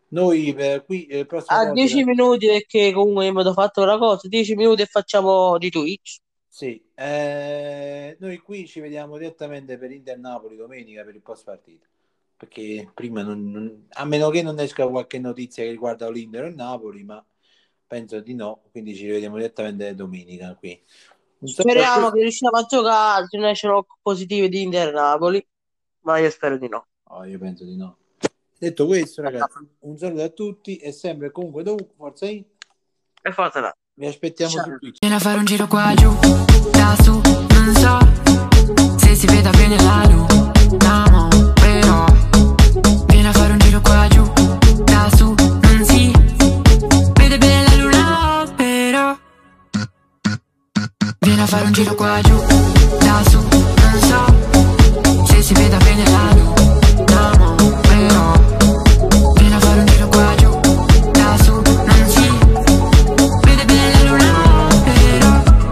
Noi 0.08 0.52
per 0.52 0.84
qui 0.84 1.06
eh, 1.06 1.20
il 1.20 1.26
prossimo 1.26 1.60
a 1.60 1.66
podcast- 1.66 1.72
10 1.72 2.04
minuti 2.04 2.46
perché 2.46 2.92
comunque 2.92 3.30
mi 3.32 3.40
ho 3.42 3.52
fatto 3.52 3.82
una 3.82 3.98
cosa 3.98 4.26
10 4.28 4.56
minuti 4.56 4.82
e 4.82 4.86
facciamo 4.86 5.58
di 5.58 5.70
Twitch 5.70 6.18
Sì, 6.52 6.82
eh, 6.94 8.16
noi 8.18 8.38
qui 8.38 8.66
ci 8.66 8.80
vediamo 8.80 9.16
direttamente 9.16 9.78
per 9.78 9.92
Inter 9.92 10.18
Napoli 10.18 10.56
domenica 10.56 11.04
per 11.04 11.14
il 11.14 11.22
post 11.22 11.44
partita. 11.44 11.86
Perché 12.36 12.90
prima 12.94 13.22
non, 13.22 13.50
non- 13.50 13.86
a 13.90 14.04
meno 14.04 14.30
che 14.30 14.42
non 14.42 14.58
esca 14.58 14.88
qualche 14.88 15.18
notizia 15.18 15.62
che 15.64 15.70
riguarda 15.70 16.10
l'Inter 16.10 16.44
o 16.44 16.46
il 16.48 16.54
Napoli, 16.54 17.04
ma 17.04 17.24
penso 17.86 18.20
di 18.20 18.34
no, 18.34 18.62
quindi 18.70 18.94
ci 18.94 19.06
vediamo 19.06 19.36
direttamente 19.36 19.94
domenica 19.94 20.54
qui. 20.56 20.80
Speriamo 21.42 22.10
che 22.10 22.20
riusciamo 22.20 22.56
a 22.56 22.64
giocare 22.64 23.26
se 23.28 23.38
non 23.38 23.48
escono 23.48 23.86
positive 24.02 24.48
di 24.48 24.62
Inter 24.62 24.92
Napoli 24.92 25.44
ma 26.02 26.18
io 26.18 26.30
spero 26.30 26.56
di 26.56 26.68
no 26.68 26.86
Oh, 27.12 27.24
io 27.24 27.38
penso 27.38 27.64
di 27.64 27.76
no. 27.76 27.96
Detto 28.56 28.86
questo, 28.86 29.22
ragazzi, 29.22 29.58
un 29.80 29.96
saluto 29.96 30.22
a 30.22 30.28
tutti 30.28 30.76
e 30.76 30.92
sempre 30.92 31.32
comunque 31.32 31.64
dovunque, 31.64 31.94
forza 31.96 32.26
in, 32.26 32.44
e 33.22 33.32
forza 33.32 33.58
là 33.60 33.74
vi 33.94 34.06
aspettiamo 34.06 34.52
Ciao. 34.52 34.64
su 34.64 34.78
Twitch. 34.78 34.98
Vieni 35.00 35.14
a 35.16 35.18
fare 35.18 35.38
un 35.38 35.44
giro 35.44 35.66
qua 35.66 35.92
giù, 35.94 36.10
da 36.70 36.96
su, 37.02 37.20
non 37.20 37.74
so 37.74 38.98
se 38.98 39.14
si 39.16 39.26
veda 39.26 39.50
bene 39.50 39.76
la 39.82 40.06
luna, 40.08 41.28
però 41.54 42.04
Vieni 43.06 43.26
a 43.26 43.32
fare 43.32 43.52
un 43.52 43.58
giro 43.58 43.80
qua 43.80 44.06
giù, 44.08 44.22
da 44.84 45.10
su, 45.16 45.34
a 51.42 51.46
fare 51.46 51.64
un 51.64 51.72
giro 51.72 51.94
qua 51.94 52.20
giù, 52.20 52.36
da 52.98 53.22
su, 53.28 53.38
non 53.38 54.00
so 54.00 55.24
se 55.24 55.42
si 55.42 55.54
veda 55.54 55.78
bene 55.78 56.04
la 56.10 56.34
luna 56.34 56.49